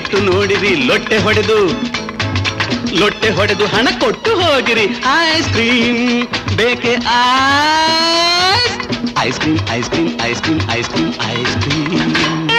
ಬಾಯಿಲಿಟ್ಟು 0.00 0.18
ನೋಡಿರಿ, 0.28 0.70
ಲೊಟ್ಟೆ 0.88 1.16
ಹೊಡೆದು. 1.24 1.56
ಲೊಟ್ಟೆ 3.00 3.28
ಹೊಡೆದು 3.38 3.64
ಹಣ 3.74 3.88
ಕೊಟ್ಟು 4.02 4.30
ಹೋಗಿರಿ. 4.40 4.86
ಐಸ್ 5.32 5.48
ಕ್ರೀಮ್ 5.54 6.00
ಬೇಕೆ 6.58 6.92
ice 9.24 9.38
cream 9.40 9.60
ice 9.76 9.90
cream 9.92 10.10
ice 10.28 10.40
cream 10.44 10.62
ice 10.76 10.90
cream 10.92 11.12
ice 11.32 11.54
cream 11.62 12.49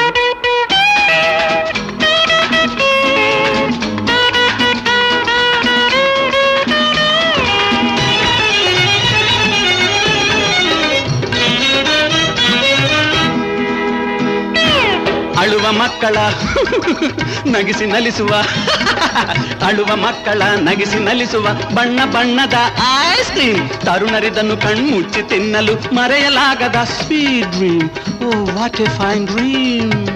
ಅಳುವ 15.61 15.71
ಮಕ್ಕಳ. 15.71 16.15
ನಗಿಸಿ 17.51 17.85
ನಲಿಸುವ. 17.85 18.29
ಅಳುವ 19.65 19.95
ಮಕ್ಕಳ, 19.95 20.41
ನಗಿಸಿ 20.59 20.99
ನಲಿಸುವ. 20.99 21.47
ಬಣ್ಣ 21.73 22.05
ಬಣ್ಣದ 22.05 22.53
ಐಸ್ 23.11 23.31
ಕ್ರೀಮ್ 23.31 23.69
ತರುಣರಿದನ್ನು 23.69 24.57
ಕಣ್ಮುಚ್ಚಿ 24.57 25.21
ತಿನ್ನಲು 25.29 25.95
ಮರೆಯಲಾಗದ 25.95 26.75
sweet 26.83 27.51
dream 27.51 27.89
oh 28.23 28.29
what 28.59 28.81
a 28.81 28.85
fine 28.85 29.27
dream 29.27 30.10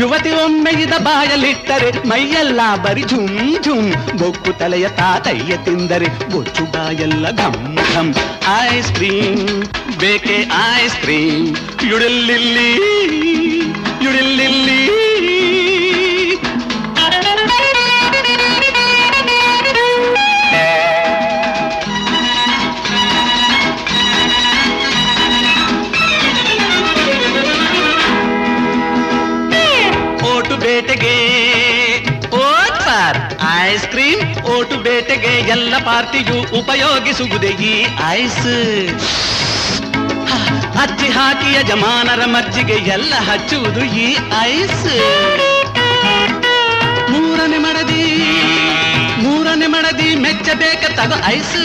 ಯುವತಿ 0.00 0.30
ಒಮ್ಮೆ 0.44 0.72
ಇದ 0.84 0.94
ಬಾಯಲಿಟ್ಟರೆ 0.98 1.90
ಮೈಯೆಲ್ಲ 2.10 2.60
ಬರಿ 2.84 3.04
ಝುಮ್ 3.10 3.28
ಝುಮ್ 3.64 3.90
ಬೊಕ್ಕು 4.20 4.52
ತಲೆಯ 4.52 4.86
ತಾತಯ್ಯ 4.98 5.56
ತಿಂದರೆ 5.66 6.08
ಬೊಚ್ಚು 6.32 6.64
ಬಾಯೆಲ್ಲ 6.74 7.26
ಘಮ್ 7.42 7.60
ಘಮ್ 7.94 8.12
ಐಸ್ 8.56 8.90
ಕ್ರೀಮ್ 8.92 9.44
ಬೇಕೆ 9.98 10.38
ಐಸ್ 10.74 10.96
ಕ್ರೀಮ್ 10.96 11.46
ಯುಡಿಲ್ಲಿಲ್ಲಿ 11.90 12.70
ಯುಡಿಲ್ಲಿಲ್ಲಿ 14.04 14.80
ಬೇಟೆಗೆ 35.14 35.50
ಎಲ್ಲ 35.50 35.74
ಪಾರ್ಟಿಯು 35.78 36.36
ಉಪಯೋಗಿಸುವುದೇ 36.58 37.50
ಈ 37.66 37.74
ಐಸ್. 38.10 38.46
ಹಚ್ಚಿ 40.78 41.08
ಹಾಕಿ 41.08 41.48
ಯಜಮಾನರ 41.54 42.22
ಮಜ್ಜಿಗೆ 42.24 42.76
ಎಲ್ಲ 42.94 43.12
ಹಚ್ಚುವುದು 43.28 43.82
ಈ 44.04 44.06
ಐಸ್. 44.46 44.86
ಮೂರನೇ 47.12 47.58
ಮಡದಿ 47.58 48.02
ಮೂರನೇ 49.24 49.66
ಮಡದಿ 49.66 50.08
ಮೆಚ್ಚಬೇಕ 50.24 50.84
ತಗೋ 50.98 51.18
ಐಸ್. 51.34 51.56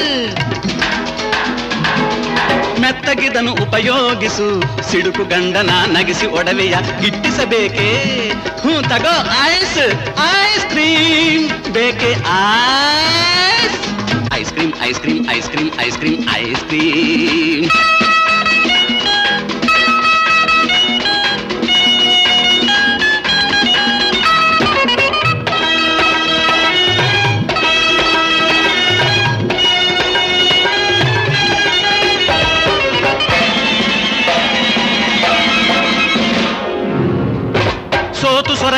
ಮೆತ್ತಗಿದನು 2.81 3.51
ಉಪಯೋಗಿಸು. 3.53 4.47
ಸಿಡುಕು 4.91 5.23
ಗಂಡನ 5.23 5.71
ನಗಿಸಿ 5.97 6.27
ಒಡವೆಯ 6.27 6.75
ಗಿಟ್ಟಿಸಬೇಕೇ 7.01 7.89
ಹ್ಞೂ, 8.63 8.81
ತಗೋ, 8.81 9.15
ಐಸ್ 9.45 9.77
ಐಸ್ 10.43 10.65
ಕ್ರೀಮ್. 10.65 11.45
ಬೇಕೆ 11.73 12.11
ice? 12.37 13.77
Ice 14.39 14.53
cream 14.53 14.73
ice 14.81 14.99
cream 14.99 15.25
ice 15.35 15.49
cream 15.49 15.71
ice 15.85 15.97
cream 15.97 16.23
ice 16.37 16.63
cream. 16.63 18.08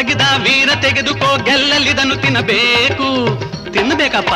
ಸೊರಗಿದ 0.01 0.21
ವೀರ 0.37 0.69
ತೆಗೆದುಕೋ 0.81 1.37
ಗೆಲ್ಲಲಿದನು 1.37 2.15
ತಿನ್ನಬೇಕು. 2.15 3.09
ತಿನ್ನಬೇಕಪ್ಪ. 3.73 4.33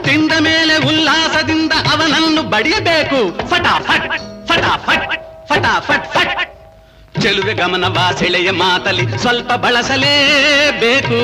ತಿಂದ 0.00 0.32
ಮೇಲೆ 0.40 0.76
ಉಲ್ಲಾಸದಿಂದ 0.76 1.72
ಅವನನ್ನು 1.72 2.42
ಬಡಿಯಬೇಕು. 2.42 3.48
ಫಟಾಫಟ್ 3.48 4.12
ಫಟಾಫಟ್ 4.48 5.48
ಫಟಾಫಟ್, 5.48 6.14
ಫಟ್. 6.14 7.20
ಚೆಲುವೆ 7.20 7.54
ಗಮನವ 7.54 7.96
ಸೆಳೆಯ 8.18 8.50
ಮಾತಲಿ 8.50 9.18
ಸ್ವಲ್ಪ 9.18 9.52
ಬಳಸಲೇಬೇಕು. 9.52 11.20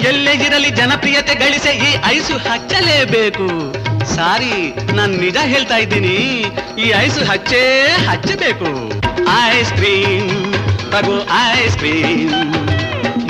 ಎಲ್ಲೇ 0.00 0.32
ಇರಲಿ 0.32 0.70
ಜನಪ್ರಿಯತೆ 0.70 1.34
ಗಳಿಸೆ 1.34 1.70
ಈ 1.70 1.96
ಐಸು 2.06 2.36
ಹಚ್ಚಲೇಬೇಕು. 2.36 3.72
ಸಾರಿ, 4.14 4.74
ನಾನು 4.92 5.16
ನಿಜ 5.16 5.36
ಹೇಳ್ತಾ 5.42 5.76
ಇದ್ದೀನಿ. 5.76 6.44
ಈ 6.78 6.92
ಐಸು 6.98 7.30
ಹಚ್ಚೇ 7.30 7.96
ಹಚ್ಚಬೇಕು. 8.10 8.92
ಐಸ್ 9.48 9.72
ಕ್ರೀಮ್ 9.72 10.49
ತಗೋ 10.92 11.16
ಐಸ್ 11.54 11.76
ಕ್ರೀಮ್ 11.76 12.30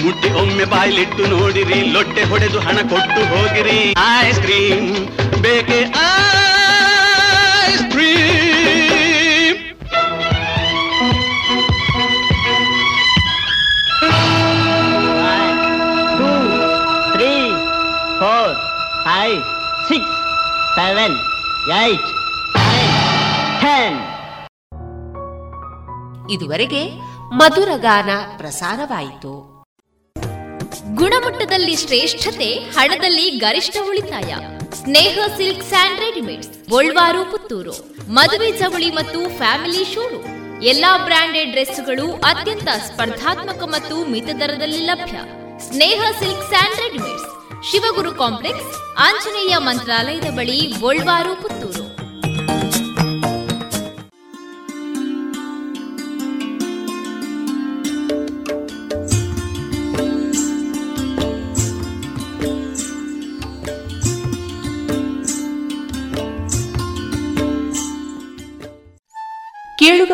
ಮುಟ್ಟಿ 0.03 0.29
ಒಮ್ಮೆ 0.41 0.67
ಬಾಯ್ಲಿಟ್ಟು 0.67 1.25
ನೋಡಿರಿ 1.33 1.79
ಲೊಟ್ಟೆ 1.95 2.23
ಹೊಡೆದು 2.25 2.61
ಹಣ 2.61 2.79
ಕೊಟ್ಟು 2.93 3.23
ಹೋಗಿರಿ. 3.33 3.79
ಐಸ್ 4.19 4.41
ಕ್ರೀಮ್ 4.41 4.89
ಬೇಕೆ 5.43 5.79
ice 7.65 7.85
cream 7.93 9.59
three 17.15 17.33
four 18.21 18.53
five 19.07 19.37
six 19.89 20.17
seven 20.77 21.17
eight 21.81 22.07
ten 23.63 23.99
ಇದುವರೆಗೆ 26.31 26.83
ಮಧುರ 27.33 27.69
ಗಾನ 27.77 28.11
ಪ್ರಸಾರವಾಯಿತು. 28.37 29.65
ಗುಣಮಟ್ಟದಲ್ಲಿ 30.95 31.77
ಶ್ರೇಷ್ಠತೆ, 31.77 32.55
ಹಣದಲ್ಲಿ 32.55 33.31
ಗರಿಷ್ಠ 33.31 33.77
ಉಳಿತಾಯ. 33.89 34.35
Sneha 34.75 35.19
silk 35.37 35.65
and 35.65 36.01
readymades, 36.01 36.71
Golwaru, 36.71 37.31
Puttur. 37.31 37.95
ಮದುವೆ 38.13 38.59
ಚವಳಿ 38.59 38.91
ಮತ್ತು 38.91 39.37
ಫ್ಯಾಮಿಲಿ 39.37 39.85
ಶೋರೂಮ್ 39.95 40.63
ಎಲ್ಲಾ 40.63 40.99
ಬ್ರಾಂಡೆಡ್ 40.99 41.51
ಡ್ರೆಸ್ಗಳು 41.51 42.13
ಅತ್ಯಂತ 42.13 42.69
ಸ್ಪರ್ಧಾತ್ಮಕ 42.69 43.63
ಮತ್ತು 43.63 44.11
ಮಿತ 44.11 44.29
ದರದಲ್ಲಿ 44.41 44.79
ಲಭ್ಯ. 44.79 45.19
Sneha 45.59 46.03
silk 46.19 46.49
and 46.49 46.81
readymades. 46.81 47.71
Shivaguru 47.71 48.15
complex, 48.15 48.97
Anjaneya 48.99 49.57
ಮಂತ್ರಾಲಯದ 49.59 50.31
ಬಳಿ 50.31 50.75
ಗೋಲ್ವಾರು, 50.81 51.43
ಪುತ್ತೂರು. 51.43 52.00